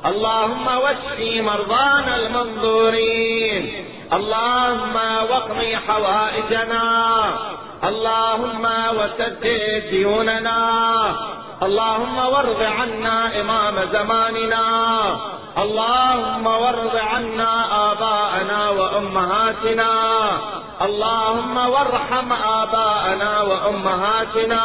اللهم 0.06 0.68
واشفي 0.68 1.42
مرضانا 1.42 2.16
المنظورين. 2.16 3.86
اللهم 4.14 4.96
واقضي 5.30 5.78
حوائجنا. 5.78 7.24
اللهم 7.84 8.68
وسدد 8.98 9.84
ديوننا. 9.90 11.16
اللهم 11.64 12.18
وارض 12.18 12.64
عنا 12.64 13.42
إمام 13.42 13.76
زماننا. 13.92 14.66
اللهم 15.58 16.48
وارض 16.48 16.96
عنا 16.96 17.52
آباءنا 17.92 18.70
وأمهاتنا. 18.70 19.94
اللهم 20.82 21.58
وارحم 21.58 22.34
آباءنا 22.34 23.42
وأمهاتنا. 23.42 24.64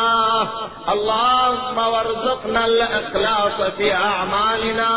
اللهم 0.88 1.78
وارزقنا 1.78 2.64
الإخلاص 2.64 3.70
في 3.76 3.94
أعمالنا. 3.94 4.90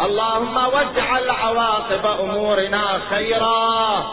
اللهم 0.00 0.56
واجعل 0.56 1.30
عواقب 1.30 2.06
أمورنا 2.20 3.00
خيرا. 3.10 4.04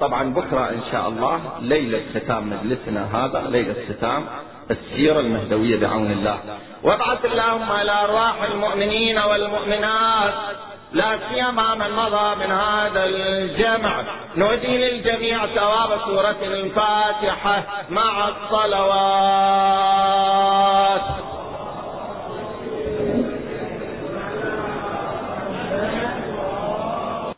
طبعا 0.00 0.34
بكرة 0.34 0.68
إن 0.68 0.82
شاء 0.92 1.08
الله 1.08 1.40
ليلة 1.60 2.02
ختام 2.14 2.50
مجلسنا 2.50 3.08
هذا 3.12 3.44
ليلة 3.50 3.74
ختام. 3.88 4.26
السيرة 4.70 5.20
المهدوية 5.20 5.80
بعون 5.80 6.10
الله. 6.10 6.38
وابعث 6.82 7.24
اللهم 7.24 7.72
إلى 7.72 7.92
أرواح 8.04 8.42
المؤمنين 8.52 9.18
والمؤمنات 9.18 10.34
لا 10.92 11.18
سيما 11.28 11.74
من 11.74 11.90
مضى 11.96 12.34
من 12.34 12.52
هذا 12.52 13.04
الجمع. 13.04 14.02
نودي 14.36 14.78
للجميع 14.78 15.46
ثواب 15.46 16.00
سورة 16.06 16.36
الفاتحة 16.42 17.62
مع 17.90 18.28
الصلوات. 18.28 19.06